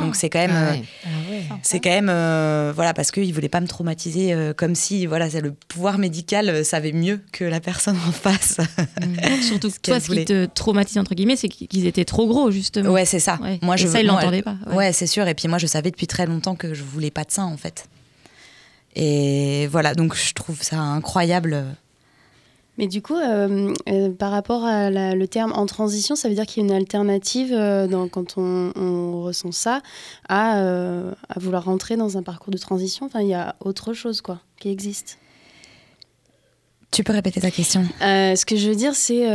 Donc 0.00 0.14
c'est 0.14 0.28
quand 0.28 0.38
même, 0.38 0.50
ah 0.52 0.72
euh, 0.72 1.40
ah 1.50 1.58
c'est 1.62 1.80
quand 1.80 1.90
même, 1.90 2.10
euh, 2.10 2.70
voilà, 2.74 2.92
parce 2.92 3.10
qu'ils 3.10 3.32
voulaient 3.32 3.48
pas 3.48 3.60
me 3.60 3.66
traumatiser 3.66 4.34
euh, 4.34 4.52
comme 4.52 4.74
si, 4.74 5.06
voilà, 5.06 5.30
c'est 5.30 5.40
le 5.40 5.52
pouvoir 5.68 5.96
médical 5.96 6.64
savait 6.64 6.92
mieux 6.92 7.20
que 7.32 7.44
la 7.44 7.60
personne 7.60 7.96
en 8.06 8.12
face. 8.12 8.58
Mm. 9.00 9.42
Surtout 9.42 9.70
que 9.70 9.80
toi, 9.82 9.98
ce 9.98 10.10
qui 10.10 10.24
te 10.26 10.44
traumatise 10.46 10.98
entre 10.98 11.14
guillemets, 11.14 11.36
c'est 11.36 11.48
qu'ils 11.48 11.86
étaient 11.86 12.04
trop 12.04 12.26
gros 12.26 12.50
justement. 12.50 12.90
Ouais, 12.90 13.06
c'est 13.06 13.20
ça. 13.20 13.38
Moi, 13.62 13.76
je, 13.76 13.86
ça, 13.86 14.00
ils 14.00 14.06
l'entendaient 14.06 14.42
pas. 14.42 14.56
Ouais, 14.72 14.92
c'est 14.92 15.06
sûr. 15.06 15.26
Et 15.26 15.34
puis 15.34 15.48
moi, 15.48 15.58
je 15.58 15.66
savais 15.66 15.90
depuis 15.90 16.06
très 16.06 16.26
longtemps 16.26 16.56
que 16.56 16.74
je 16.74 16.82
voulais 16.82 17.10
pas 17.10 17.24
de 17.24 17.30
ça 17.30 17.44
en 17.44 17.56
fait. 17.56 17.88
Et 18.96 19.66
voilà, 19.68 19.94
donc 19.94 20.14
je 20.14 20.34
trouve 20.34 20.62
ça 20.62 20.78
incroyable. 20.78 21.64
Mais 22.80 22.86
du 22.86 23.02
coup, 23.02 23.14
euh, 23.14 23.74
euh, 23.90 24.10
par 24.10 24.30
rapport 24.30 24.64
à 24.64 24.90
le 24.90 25.26
terme 25.26 25.52
en 25.52 25.66
transition, 25.66 26.16
ça 26.16 26.30
veut 26.30 26.34
dire 26.34 26.46
qu'il 26.46 26.62
y 26.62 26.66
a 26.66 26.68
une 26.70 26.74
alternative 26.74 27.52
euh, 27.52 27.86
dans, 27.86 28.08
quand 28.08 28.38
on, 28.38 29.22
ressent 29.22 29.52
ça 29.52 29.82
à, 30.30 30.58
à, 30.58 31.38
vouloir 31.38 31.64
rentrer 31.64 31.96
dans 31.96 32.16
un 32.16 32.22
parcours 32.22 32.50
de 32.50 32.56
transition. 32.56 33.04
Enfin, 33.04 33.20
il 33.20 33.28
y 33.28 33.34
a 33.34 33.54
autre 33.60 33.92
chose 33.92 34.22
quoi 34.22 34.40
qui 34.58 34.70
existe. 34.70 35.18
Tu 36.90 37.04
peux 37.04 37.12
répéter 37.12 37.40
ta 37.40 37.50
question 37.50 37.84
Ce 38.00 38.44
que 38.46 38.56
je 38.56 38.70
veux 38.70 38.74
dire, 38.74 38.94
c'est 38.94 39.26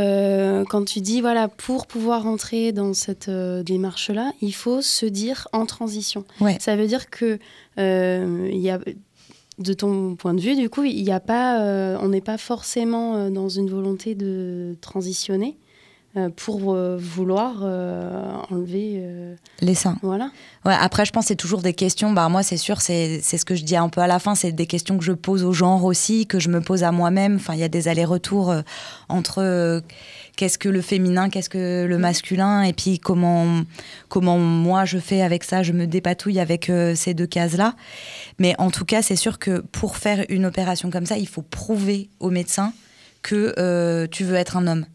quand 0.68 0.84
tu 0.84 1.00
dis, 1.00 1.20
voilà, 1.20 1.46
pour 1.46 1.86
pouvoir 1.86 2.24
rentrer 2.24 2.72
dans 2.72 2.94
cette 2.94 3.30
démarche-là, 3.30 4.32
il 4.42 4.52
faut 4.54 4.82
se 4.82 5.06
dire 5.06 5.46
en 5.52 5.66
transition. 5.66 6.24
Ouais. 6.40 6.58
Ça 6.60 6.74
veut 6.74 6.88
dire 6.88 7.08
que 7.10 7.38
il 7.78 8.58
y 8.60 8.70
a 8.70 8.80
de 9.58 9.72
ton 9.72 10.16
point 10.16 10.34
de 10.34 10.40
vue, 10.40 10.54
du 10.54 10.68
coup, 10.68 10.84
il 10.84 11.10
a 11.10 11.20
pas, 11.20 11.62
euh, 11.62 11.98
on 12.00 12.08
n'est 12.08 12.20
pas 12.20 12.38
forcément 12.38 13.16
euh, 13.16 13.30
dans 13.30 13.48
une 13.48 13.70
volonté 13.70 14.14
de 14.14 14.76
transitionner 14.80 15.58
euh, 16.16 16.28
pour 16.34 16.76
vouloir 16.98 17.62
enlever 18.50 19.02
les 19.60 19.74
seins. 19.74 19.96
Voilà. 20.02 20.30
Ouais, 20.64 20.74
après, 20.78 21.04
je 21.04 21.12
pense 21.12 21.24
que 21.24 21.28
c'est 21.28 21.36
toujours 21.36 21.62
des 21.62 21.74
questions. 21.74 22.12
Bah, 22.12 22.28
moi, 22.28 22.42
c'est 22.42 22.56
sûr, 22.56 22.80
c'est 22.80 23.20
ce 23.20 23.44
que 23.44 23.54
je 23.54 23.64
dis 23.64 23.76
un 23.76 23.88
peu 23.88 24.00
à 24.00 24.06
la 24.06 24.18
fin. 24.18 24.34
C'est 24.34 24.52
des 24.52 24.66
questions 24.66 24.98
que 24.98 25.04
je 25.04 25.12
pose 25.12 25.44
au 25.44 25.52
genre 25.52 25.84
aussi, 25.84 26.26
que 26.26 26.38
je 26.38 26.48
me 26.48 26.60
pose 26.60 26.82
à 26.82 26.92
moi-même. 26.92 27.36
Enfin, 27.36 27.54
il 27.54 27.60
y 27.60 27.64
a 27.64 27.68
des 27.68 27.88
allers-retours 27.88 28.54
entre 29.08 29.82
qu'est-ce 30.36 30.58
que 30.58 30.68
le 30.68 30.82
féminin, 30.82 31.28
qu'est-ce 31.28 31.48
que 31.48 31.86
le 31.88 31.98
masculin, 31.98 32.62
et 32.62 32.72
puis 32.72 32.98
comment, 32.98 33.62
comment 34.08 34.38
moi 34.38 34.84
je 34.84 34.98
fais 34.98 35.22
avec 35.22 35.42
ça, 35.42 35.62
je 35.62 35.72
me 35.72 35.86
dépatouille 35.86 36.38
avec 36.38 36.70
euh, 36.70 36.94
ces 36.94 37.14
deux 37.14 37.26
cases-là. 37.26 37.74
Mais 38.38 38.54
en 38.58 38.70
tout 38.70 38.84
cas, 38.84 39.02
c'est 39.02 39.16
sûr 39.16 39.38
que 39.38 39.60
pour 39.72 39.96
faire 39.96 40.24
une 40.28 40.46
opération 40.46 40.90
comme 40.90 41.06
ça, 41.06 41.16
il 41.16 41.26
faut 41.26 41.42
prouver 41.42 42.08
au 42.20 42.30
médecin 42.30 42.72
que 43.22 43.54
euh, 43.58 44.06
tu 44.06 44.24
veux 44.24 44.36
être 44.36 44.56
un 44.56 44.66
homme. 44.66 44.86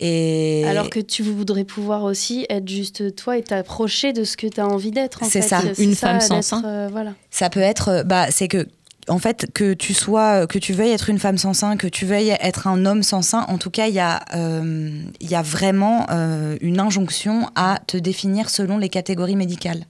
Et... 0.00 0.64
Alors 0.66 0.90
que 0.90 1.00
tu 1.00 1.22
voudrais 1.22 1.64
pouvoir 1.64 2.02
aussi 2.02 2.46
être 2.48 2.68
juste 2.68 3.14
toi 3.14 3.38
et 3.38 3.42
t'approcher 3.42 4.12
de 4.12 4.24
ce 4.24 4.36
que 4.36 4.46
tu 4.46 4.60
as 4.60 4.66
envie 4.66 4.90
d'être. 4.90 5.20
C'est 5.24 5.42
ça, 5.42 5.62
une 5.78 5.94
femme 5.94 6.20
sans 6.20 6.42
sein. 6.42 6.64
Euh, 6.64 6.88
voilà. 6.90 7.14
Ça 7.30 7.48
peut 7.48 7.60
être, 7.60 8.02
bah, 8.04 8.30
c'est 8.30 8.48
que 8.48 8.66
en 9.08 9.18
fait, 9.18 9.46
que 9.52 9.74
tu 9.74 9.94
sois, 9.94 10.46
que 10.46 10.58
tu 10.58 10.72
veuilles 10.72 10.92
être 10.92 11.10
une 11.10 11.18
femme 11.18 11.38
sans 11.38 11.54
sein, 11.54 11.76
que 11.76 11.86
tu 11.86 12.06
veuilles 12.06 12.36
être 12.40 12.66
un 12.66 12.86
homme 12.86 13.02
sans 13.02 13.22
sein, 13.22 13.44
en 13.48 13.58
tout 13.58 13.70
cas, 13.70 13.88
il 13.88 13.94
y 13.94 14.00
a, 14.00 14.24
euh, 14.34 15.02
y 15.20 15.34
a 15.34 15.42
vraiment 15.42 16.06
euh, 16.10 16.56
une 16.60 16.80
injonction 16.80 17.50
à 17.54 17.80
te 17.86 17.96
définir 17.96 18.50
selon 18.50 18.78
les 18.78 18.88
catégories 18.88 19.36
médicales. 19.36 19.86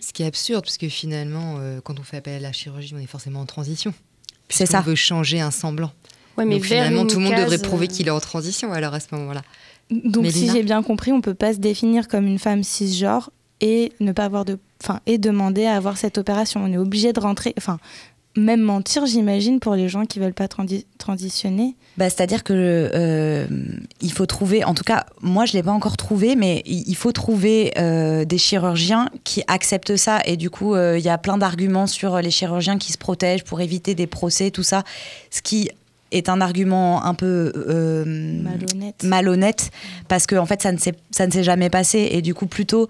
Ce 0.00 0.12
qui 0.14 0.22
est 0.22 0.26
absurde, 0.26 0.64
parce 0.64 0.78
que 0.78 0.88
finalement, 0.88 1.56
euh, 1.58 1.80
quand 1.82 2.00
on 2.00 2.02
fait 2.02 2.16
appel 2.16 2.36
à 2.36 2.40
la 2.40 2.52
chirurgie, 2.52 2.94
on 2.96 2.98
est 2.98 3.06
forcément 3.06 3.40
en 3.40 3.46
transition. 3.46 3.92
C'est 4.48 4.64
ça. 4.64 4.80
On 4.80 4.82
veut 4.82 4.94
changer 4.94 5.40
un 5.40 5.50
semblant. 5.50 5.92
Ouais, 6.36 6.44
mais 6.44 6.56
Donc, 6.56 6.64
finalement, 6.64 7.06
tout 7.06 7.18
le 7.18 7.24
monde 7.24 7.36
devrait 7.36 7.58
prouver 7.58 7.88
qu'il 7.88 8.08
est 8.08 8.10
en 8.10 8.20
transition 8.20 8.72
alors 8.72 8.94
à 8.94 9.00
ce 9.00 9.06
moment-là. 9.12 9.42
Donc, 9.90 10.26
si 10.30 10.50
j'ai 10.50 10.62
bien 10.62 10.82
compris, 10.82 11.12
on 11.12 11.20
peut 11.20 11.34
pas 11.34 11.52
se 11.52 11.58
définir 11.58 12.08
comme 12.08 12.26
une 12.26 12.38
femme 12.38 12.62
cisgenre 12.62 13.30
et 13.60 13.92
ne 14.00 14.12
pas 14.12 14.24
avoir 14.24 14.44
de, 14.44 14.58
enfin, 14.82 15.00
et 15.06 15.18
demander 15.18 15.66
à 15.66 15.76
avoir 15.76 15.96
cette 15.96 16.18
opération. 16.18 16.62
On 16.64 16.72
est 16.72 16.78
obligé 16.78 17.12
de 17.12 17.20
rentrer, 17.20 17.54
enfin, 17.58 17.78
même 18.36 18.60
mentir, 18.60 19.06
j'imagine, 19.06 19.60
pour 19.60 19.74
les 19.74 19.88
gens 19.88 20.06
qui 20.06 20.18
veulent 20.18 20.34
pas 20.34 20.48
transitionner. 20.98 21.76
Bah, 21.96 22.10
C'est-à-dire 22.10 22.42
que 22.42 22.52
euh, 22.52 23.46
il 24.00 24.12
faut 24.12 24.26
trouver, 24.26 24.64
en 24.64 24.74
tout 24.74 24.82
cas, 24.82 25.06
moi 25.20 25.46
je 25.46 25.52
l'ai 25.52 25.62
pas 25.62 25.70
encore 25.70 25.96
trouvé, 25.96 26.34
mais 26.34 26.62
il 26.66 26.96
faut 26.96 27.12
trouver 27.12 27.72
euh, 27.78 28.24
des 28.24 28.38
chirurgiens 28.38 29.08
qui 29.22 29.42
acceptent 29.46 29.96
ça. 29.96 30.20
Et 30.24 30.36
du 30.36 30.50
coup, 30.50 30.74
euh, 30.74 30.98
il 30.98 31.04
y 31.04 31.08
a 31.08 31.18
plein 31.18 31.38
d'arguments 31.38 31.86
sur 31.86 32.20
les 32.20 32.30
chirurgiens 32.30 32.78
qui 32.78 32.92
se 32.92 32.98
protègent 32.98 33.44
pour 33.44 33.60
éviter 33.60 33.94
des 33.94 34.08
procès, 34.08 34.50
tout 34.50 34.64
ça. 34.64 34.82
Ce 35.30 35.40
qui 35.40 35.70
est 36.16 36.28
un 36.28 36.40
argument 36.40 37.04
un 37.04 37.14
peu 37.14 37.52
euh, 37.56 38.04
Malhonnête. 38.42 39.02
malhonnête, 39.02 39.70
parce 40.08 40.26
que 40.26 40.36
en 40.36 40.46
fait 40.46 40.62
ça 40.62 40.72
ne 40.72 40.78
s'est 40.78 40.94
ça 41.10 41.26
ne 41.26 41.32
s'est 41.32 41.42
jamais 41.44 41.70
passé 41.70 42.08
et 42.12 42.22
du 42.22 42.34
coup 42.34 42.46
plutôt 42.46 42.88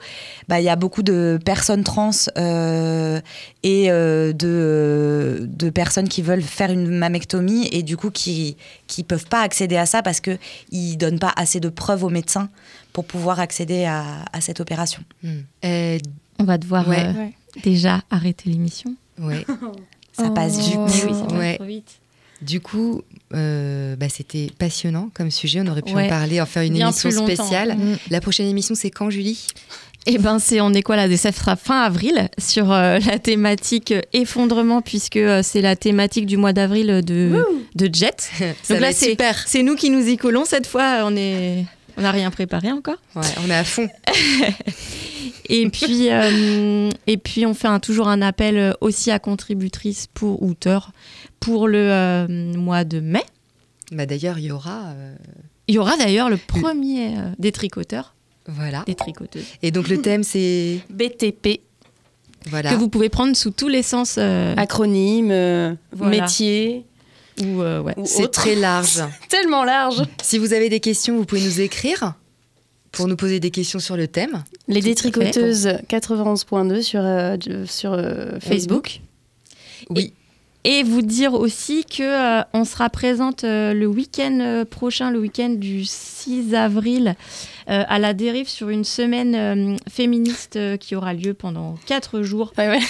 bah, 0.48 0.60
il 0.60 0.64
y 0.64 0.68
a 0.68 0.76
beaucoup 0.76 1.02
de 1.02 1.38
personnes 1.44 1.84
trans 1.84 2.10
euh, 2.38 3.20
et 3.62 3.90
euh, 3.90 4.32
de, 4.32 5.46
de 5.48 5.70
personnes 5.70 6.08
qui 6.08 6.22
veulent 6.22 6.42
faire 6.42 6.70
une 6.70 6.88
mammectomie 6.88 7.68
et 7.72 7.82
du 7.82 7.96
coup 7.96 8.10
qui 8.10 8.56
qui 8.86 9.02
peuvent 9.02 9.26
pas 9.26 9.40
accéder 9.40 9.76
à 9.76 9.86
ça 9.86 10.02
parce 10.02 10.20
que 10.20 10.38
ils 10.70 10.96
donnent 10.96 11.18
pas 11.18 11.32
assez 11.36 11.60
de 11.60 11.68
preuves 11.68 12.04
aux 12.04 12.10
médecins 12.10 12.48
pour 12.92 13.04
pouvoir 13.04 13.40
accéder 13.40 13.84
à, 13.84 14.04
à 14.32 14.40
cette 14.40 14.60
opération. 14.60 15.02
On 15.64 16.44
va 16.44 16.58
devoir 16.58 16.88
Ouais. 16.88 17.04
euh, 17.06 17.26
déjà 17.62 18.02
arrêter 18.10 18.50
l'émission. 18.50 18.94
Ouais. 19.20 19.44
Ça 20.12 20.30
passe 20.30 20.58
vite. 20.58 20.78
Oui, 20.78 20.90
ça 20.92 21.06
passe 21.24 21.32
Ouais. 21.32 21.54
trop 21.56 21.64
vite. 21.64 21.98
Du 22.44 22.60
coup, 22.60 23.02
euh, 23.34 23.96
bah, 23.96 24.08
c'était 24.08 24.48
passionnant 24.58 25.08
comme 25.14 25.30
sujet. 25.30 25.60
On 25.62 25.66
aurait 25.66 25.82
pu 25.82 25.94
Ouais. 25.94 26.06
en 26.06 26.08
parler, 26.08 26.40
en 26.40 26.46
faire 26.46 26.62
une 26.62 26.74
Bien 26.74 26.88
émission 26.90 27.10
spéciale. 27.10 27.76
Mm. 27.76 27.96
La 28.10 28.20
prochaine 28.20 28.46
émission, 28.46 28.74
c'est 28.74 28.90
quand, 28.90 29.08
Julie? 29.10 29.46
Eh 30.06 30.18
ben, 30.18 30.38
c'est 30.38 30.60
on 30.60 30.74
est 30.74 30.82
quoi 30.82 30.96
là? 30.96 31.16
Ça 31.16 31.32
sera 31.32 31.56
fin 31.56 31.80
avril 31.80 32.28
sur 32.36 32.70
euh, 32.70 32.98
la 33.06 33.18
thématique 33.18 33.94
effondrement 34.12 34.82
puisque 34.82 35.16
euh, 35.16 35.40
c'est 35.42 35.62
la 35.62 35.76
thématique 35.76 36.26
du 36.26 36.36
mois 36.36 36.52
d'avril 36.52 37.00
de 37.02 37.42
de 37.74 37.90
Jet. 37.94 38.30
Donc 38.68 38.80
là 38.80 38.92
c'est 38.92 39.10
super. 39.10 39.42
c'est 39.46 39.62
nous 39.62 39.76
qui 39.76 39.88
nous 39.88 40.06
y 40.06 40.18
collons 40.18 40.44
cette 40.44 40.66
fois. 40.66 41.04
On 41.04 41.16
est 41.16 41.64
on 41.96 42.02
n'a 42.02 42.10
rien 42.10 42.30
préparé 42.30 42.70
encore. 42.70 42.98
Ouais, 43.16 43.22
on 43.46 43.48
est 43.48 43.54
à 43.54 43.64
fond. 43.64 43.88
Et 45.48 45.68
puis 45.68 46.08
euh, 46.10 46.88
et 47.06 47.16
puis 47.18 47.44
on 47.44 47.52
fait 47.54 47.68
un- 47.68 47.78
toujours 47.80 48.08
un 48.08 48.22
appel 48.22 48.74
aussi 48.80 49.10
à 49.10 49.18
contributrices 49.18 50.06
pour 50.14 50.42
auteurs 50.42 50.90
pour 51.44 51.68
le 51.68 51.78
euh, 51.90 52.26
mois 52.56 52.84
de 52.84 53.00
mai. 53.00 53.22
Bah, 53.92 54.06
D'ailleurs, 54.06 54.38
il 54.38 54.46
y 54.46 54.52
aura. 54.52 54.86
euh, 54.96 55.14
Il 55.68 55.74
y 55.74 55.78
aura 55.78 55.96
d'ailleurs 55.96 56.30
le 56.30 56.36
premier 56.36 57.16
euh, 57.18 57.20
des 57.38 57.52
tricoteurs, 57.52 58.14
Voilà. 58.46 58.82
des 58.86 58.94
tricoteuses. 58.94 59.44
Et 59.62 59.70
donc, 59.70 59.88
le 59.88 60.00
thème, 60.00 60.22
c'est. 60.22 60.80
BTP. 60.90 61.60
Voilà. 62.46 62.70
Que 62.72 62.76
vous 62.76 62.88
pouvez 62.88 63.08
prendre 63.08 63.34
sous 63.36 63.50
tous 63.50 63.68
les 63.68 63.82
sens. 63.82 64.16
euh, 64.18 64.54
Acronyme, 64.56 65.30
euh, 65.30 65.74
Voilà. 65.92 66.22
métier. 66.22 66.84
Ou, 67.42 67.62
euh, 67.62 67.80
ouais. 67.80 67.94
ou 67.96 68.04
C'est 68.06 68.30
très 68.30 68.54
large. 68.54 69.02
Tellement 69.28 69.64
large. 69.64 70.02
Si 70.22 70.38
vous 70.38 70.52
avez 70.52 70.68
des 70.68 70.80
questions, 70.80 71.16
vous 71.16 71.24
pouvez 71.24 71.40
nous 71.42 71.60
écrire 71.60 72.14
pour 72.92 73.08
nous 73.08 73.16
poser 73.16 73.40
des 73.40 73.50
questions 73.50 73.80
sur 73.80 73.96
le 73.96 74.06
thème. 74.06 74.44
Les 74.68 74.80
Tout 74.80 74.86
détricoteuses 74.86 75.66
91.2 75.88 76.80
sur, 76.82 77.00
euh, 77.02 77.36
sur 77.66 77.92
euh, 77.92 78.38
Facebook. 78.40 79.00
Oui. 79.90 80.12
Et 80.12 80.12
vous 80.82 81.02
dire 81.02 81.34
aussi 81.34 81.84
que 81.84 82.02
euh, 82.40 82.42
on 82.54 82.64
sera 82.64 82.88
présente 82.88 83.44
euh, 83.44 83.74
le 83.74 83.86
week-end 83.86 84.38
euh, 84.40 84.64
prochain, 84.64 85.10
le 85.10 85.20
week-end 85.20 85.50
du 85.50 85.84
6 85.84 86.54
avril, 86.54 87.16
euh, 87.68 87.84
à 87.86 87.98
la 87.98 88.14
dérive 88.14 88.48
sur 88.48 88.70
une 88.70 88.84
semaine 88.84 89.78
féministe 89.90 90.58
qui 90.78 90.96
aura 90.96 91.12
lieu 91.12 91.34
pendant 91.34 91.76
4 91.86 92.22
jours. 92.22 92.52
Ouais, 92.56 92.68
ouais. 92.68 92.80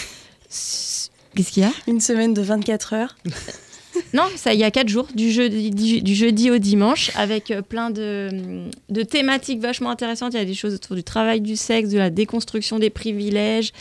Qu'est-ce 0.48 1.10
qu'il 1.50 1.64
y 1.64 1.66
a? 1.66 1.72
Une 1.88 2.00
semaine 2.00 2.32
de 2.32 2.42
24 2.42 2.92
heures. 2.94 3.16
Non, 4.14 4.24
ça, 4.36 4.55
il 4.55 4.61
y 4.61 4.64
a 4.64 4.70
4 4.70 4.88
jours, 4.88 5.07
du 5.14 5.30
jeudi, 5.30 6.51
au 6.51 6.59
dimanche, 6.59 7.11
avec 7.16 7.51
euh, 7.51 7.62
plein 7.62 7.90
de, 7.90 9.03
thématiques 9.09 9.61
vachement 9.61 9.90
intéressantes. 9.90 10.34
Il 10.34 10.38
y 10.38 10.42
a 10.42 10.45
des 10.45 10.55
choses 10.55 10.74
autour 10.74 10.97
du 10.97 11.03
travail 11.05 11.40
du 11.40 11.57
sexe, 11.57 11.90
de 11.90 11.99
la 11.99 12.11
déconstruction 12.11 12.78
des 12.78 12.90
privilèges, 12.90 13.72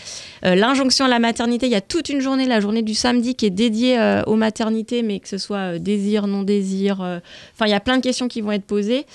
euh, 0.45 0.55
l'injonction 0.55 1.05
à 1.05 1.07
la 1.07 1.20
maternité. 1.20 1.66
Il 1.68 1.72
y 1.72 1.76
a 1.76 1.82
toute 1.82 2.09
une 2.09 2.20
journée, 2.22 2.45
la 2.45 2.59
journée 2.59 2.82
du 2.82 2.93
samedi, 2.93 3.36
qui 3.36 3.45
est 3.45 3.51
dédiée 3.51 3.99
euh, 3.99 4.24
aux 4.26 4.36
maternités, 4.36 5.03
mais 5.03 5.20
que 5.20 5.28
ce 5.28 5.38
soit 5.38 5.80
désir, 5.80 6.28
non-désir. 6.28 7.01
euh, 7.01 7.20
Enfin, 7.55 7.66
il 7.68 7.72
y 7.72 7.76
a 7.76 7.80
plein 7.80 7.97
de 7.97 8.03
questions 8.03 8.28
qui 8.28 8.41
vont 8.41 8.51
être 8.51 8.66
posées. 8.66 9.05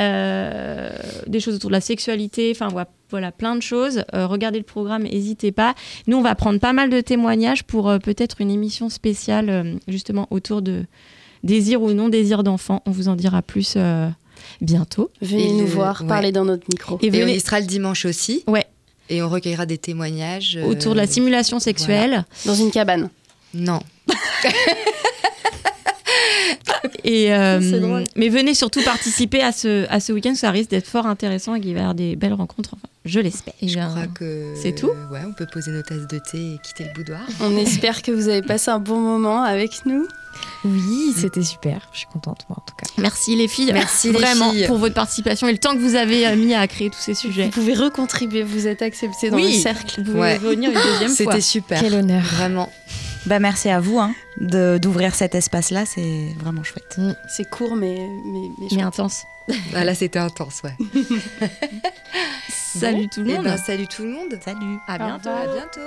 Euh, 0.00 0.90
des 1.26 1.40
choses 1.40 1.56
autour 1.56 1.68
de 1.70 1.74
la 1.74 1.80
sexualité, 1.80 2.50
enfin 2.54 2.68
voilà, 2.68 2.88
voilà, 3.10 3.32
plein 3.32 3.54
de 3.54 3.60
choses. 3.60 4.02
Euh, 4.14 4.26
regardez 4.26 4.58
le 4.58 4.64
programme, 4.64 5.02
n'hésitez 5.02 5.52
pas. 5.52 5.74
Nous, 6.06 6.16
on 6.16 6.22
va 6.22 6.34
prendre 6.34 6.58
pas 6.58 6.72
mal 6.72 6.88
de 6.88 7.00
témoignages 7.00 7.64
pour 7.64 7.88
euh, 7.90 7.98
peut-être 7.98 8.40
une 8.40 8.50
émission 8.50 8.88
spéciale 8.88 9.50
euh, 9.50 9.74
justement 9.88 10.26
autour 10.30 10.62
de 10.62 10.84
désir 11.44 11.82
ou 11.82 11.92
non-désir 11.92 12.42
d'enfant. 12.42 12.82
On 12.86 12.90
vous 12.90 13.08
en 13.08 13.14
dira 13.16 13.42
plus 13.42 13.74
euh, 13.76 14.08
bientôt. 14.62 15.10
Venez 15.20 15.48
Et 15.48 15.52
nous 15.52 15.66
voir, 15.66 16.00
ouais. 16.02 16.08
parler 16.08 16.32
dans 16.32 16.44
notre 16.46 16.64
micro. 16.72 16.98
Et 17.02 17.06
Et, 17.06 17.10
on 17.10 17.12
venez- 17.26 17.36
y 17.36 17.40
sera 17.40 17.60
le 17.60 17.66
dimanche 17.66 18.06
aussi. 18.06 18.42
Ouais. 18.46 18.64
Et 19.10 19.22
on 19.22 19.28
recueillera 19.28 19.66
des 19.66 19.76
témoignages. 19.78 20.56
euh, 20.56 20.64
autour 20.66 20.92
de 20.92 20.98
la 20.98 21.06
simulation 21.06 21.58
sexuelle. 21.58 22.24
Dans 22.46 22.54
une 22.54 22.70
cabane. 22.70 23.10
Non. 23.52 23.80
Et, 27.04 27.32
euh, 27.32 27.80
drôle. 27.80 28.04
mais 28.16 28.28
venez 28.28 28.54
surtout 28.54 28.82
participer 28.82 29.42
à 29.42 29.52
ce, 29.52 29.86
à 29.90 30.00
ce 30.00 30.12
week-end, 30.12 30.34
ça 30.34 30.50
risque 30.50 30.70
d'être 30.70 30.86
fort 30.86 31.06
intéressant 31.06 31.54
et 31.54 31.60
qu'il 31.60 31.72
va 31.72 31.78
y 31.78 31.80
avoir 31.82 31.94
des 31.94 32.16
belles 32.16 32.34
rencontres. 32.34 32.70
Enfin, 32.74 32.88
je 33.04 33.20
l'espère. 33.20 33.54
Je 33.62 33.74
crois 33.78 34.06
que. 34.14 34.52
C'est 34.60 34.74
tout 34.74 34.90
Ouais, 35.10 35.20
on 35.26 35.32
peut 35.32 35.46
poser 35.50 35.70
nos 35.70 35.82
tasses 35.82 36.06
de 36.06 36.18
thé 36.18 36.54
et 36.54 36.58
quitter 36.62 36.84
le 36.84 36.92
boudoir. 36.94 37.20
On 37.40 37.56
espère 37.56 38.02
que 38.02 38.12
vous 38.12 38.28
avez 38.28 38.42
passé 38.42 38.70
un 38.70 38.78
bon 38.78 38.98
moment 39.00 39.42
avec 39.42 39.86
nous. 39.86 40.06
Oui, 40.64 41.12
c'était 41.16 41.42
super. 41.42 41.88
Je 41.92 41.98
suis 41.98 42.06
contente, 42.12 42.44
moi, 42.48 42.58
en 42.60 42.64
tout 42.66 42.74
cas. 42.76 42.86
Merci 42.98 43.34
les 43.36 43.48
filles. 43.48 43.70
Merci 43.72 44.08
les 44.08 44.12
vraiment 44.18 44.52
filles. 44.52 44.66
pour 44.66 44.76
votre 44.78 44.94
participation 44.94 45.48
et 45.48 45.52
le 45.52 45.58
temps 45.58 45.72
que 45.74 45.80
vous 45.80 45.94
avez 45.96 46.26
euh, 46.26 46.36
mis 46.36 46.54
à 46.54 46.66
créer 46.68 46.90
tous 46.90 47.00
ces 47.00 47.14
sujets. 47.14 47.44
Vous 47.46 47.50
pouvez 47.50 47.74
recontribuer, 47.74 48.42
vous 48.42 48.66
êtes 48.66 48.82
acceptés 48.82 49.30
dans 49.30 49.36
Oui. 49.36 49.54
le 49.54 49.58
cercle. 49.60 50.02
Vous 50.02 50.12
pouvez 50.12 50.20
Ouais. 50.20 50.38
venir 50.38 50.70
une 50.70 50.76
deuxième 50.76 51.08
fois. 51.10 51.32
C'était 51.32 51.40
super. 51.40 51.80
Quel 51.80 51.94
honneur. 51.94 52.22
Vraiment. 52.22 52.70
Bah, 53.26 53.38
merci 53.38 53.68
à 53.68 53.80
vous 53.80 53.98
hein, 53.98 54.14
de- 54.38 54.78
d'ouvrir 54.80 55.14
cet 55.14 55.34
espace-là, 55.34 55.84
c'est 55.86 56.34
vraiment 56.38 56.62
chouette. 56.64 56.98
C'est 57.28 57.48
court, 57.48 57.76
mais, 57.76 58.08
mais, 58.24 58.40
mais 58.40 58.48
Mais 58.60 58.68
chouette. 58.68 58.82
intense. 58.84 59.24
Ah, 59.74 59.84
là, 59.84 59.94
c'était 59.96 60.18
intense, 60.20 60.62
ouais. 60.62 60.76
Salut 62.48 63.08
tout 63.08 63.22
le 63.22 63.30
Eh 63.30 63.34
monde. 63.34 63.44
ben, 63.44 63.56
salut 63.56 63.88
tout 63.88 64.02
le 64.04 64.10
monde. 64.12 64.38
Salut. 64.44 64.76
à 64.86 64.96
bientôt. 64.98 65.28
À 65.28 65.46
bientôt. 65.52 65.80